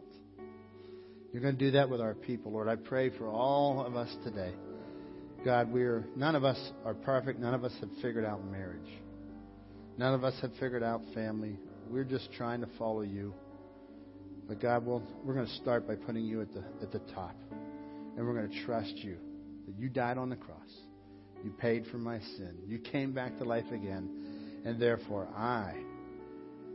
You're 1.32 1.42
going 1.42 1.56
to 1.56 1.64
do 1.64 1.72
that 1.72 1.88
with 1.88 2.00
our 2.00 2.14
people, 2.14 2.52
Lord. 2.52 2.68
I 2.68 2.76
pray 2.76 3.10
for 3.16 3.28
all 3.28 3.84
of 3.84 3.96
us 3.96 4.14
today. 4.24 4.52
God, 5.44 5.70
we 5.70 5.82
are 5.82 6.04
none 6.16 6.34
of 6.34 6.44
us 6.44 6.58
are 6.84 6.94
perfect. 6.94 7.38
None 7.38 7.54
of 7.54 7.64
us 7.64 7.72
have 7.80 7.90
figured 8.02 8.24
out 8.24 8.44
marriage. 8.50 8.90
None 9.98 10.14
of 10.14 10.24
us 10.24 10.34
have 10.42 10.52
figured 10.60 10.82
out 10.82 11.02
family. 11.14 11.58
We're 11.88 12.04
just 12.04 12.32
trying 12.32 12.60
to 12.60 12.68
follow 12.78 13.02
you. 13.02 13.34
But 14.48 14.60
God, 14.60 14.84
we'll, 14.86 15.02
we're 15.24 15.34
going 15.34 15.46
to 15.46 15.54
start 15.54 15.86
by 15.86 15.94
putting 15.96 16.24
you 16.24 16.40
at 16.40 16.52
the, 16.52 16.64
at 16.82 16.92
the 16.92 17.00
top. 17.14 17.36
And 17.50 18.26
we're 18.26 18.34
going 18.34 18.50
to 18.50 18.64
trust 18.64 18.94
you 18.96 19.16
that 19.66 19.74
you 19.76 19.88
died 19.88 20.18
on 20.18 20.30
the 20.30 20.36
cross. 20.36 20.70
You 21.44 21.50
paid 21.50 21.86
for 21.90 21.98
my 21.98 22.18
sin. 22.18 22.56
You 22.66 22.78
came 22.78 23.12
back 23.12 23.36
to 23.38 23.44
life 23.44 23.70
again. 23.72 24.62
And 24.64 24.80
therefore, 24.80 25.28
I 25.36 25.74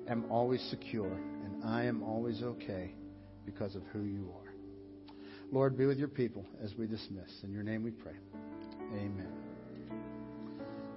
am 0.08 0.26
always 0.30 0.62
secure 0.70 1.12
and 1.12 1.64
I 1.64 1.84
am 1.86 2.04
always 2.04 2.42
okay 2.42 2.94
because 3.46 3.76
of 3.76 3.84
who 3.92 4.04
you 4.04 4.32
are. 4.34 4.54
Lord, 5.52 5.78
be 5.78 5.86
with 5.86 5.98
your 5.98 6.08
people 6.08 6.46
as 6.64 6.74
we 6.78 6.88
dismiss. 6.88 7.30
In 7.44 7.52
your 7.52 7.64
name 7.64 7.84
we 7.84 7.92
pray. 7.92 8.16
Amen. 8.94 9.32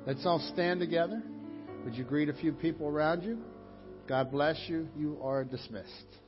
Let's 0.06 0.24
all 0.24 0.38
stand 0.52 0.80
together. 0.80 1.22
Would 1.84 1.94
you 1.94 2.04
greet 2.04 2.28
a 2.28 2.34
few 2.34 2.52
people 2.52 2.86
around 2.86 3.22
you? 3.22 3.38
God 4.06 4.30
bless 4.30 4.56
you. 4.68 4.88
You 4.96 5.18
are 5.22 5.44
dismissed. 5.44 6.23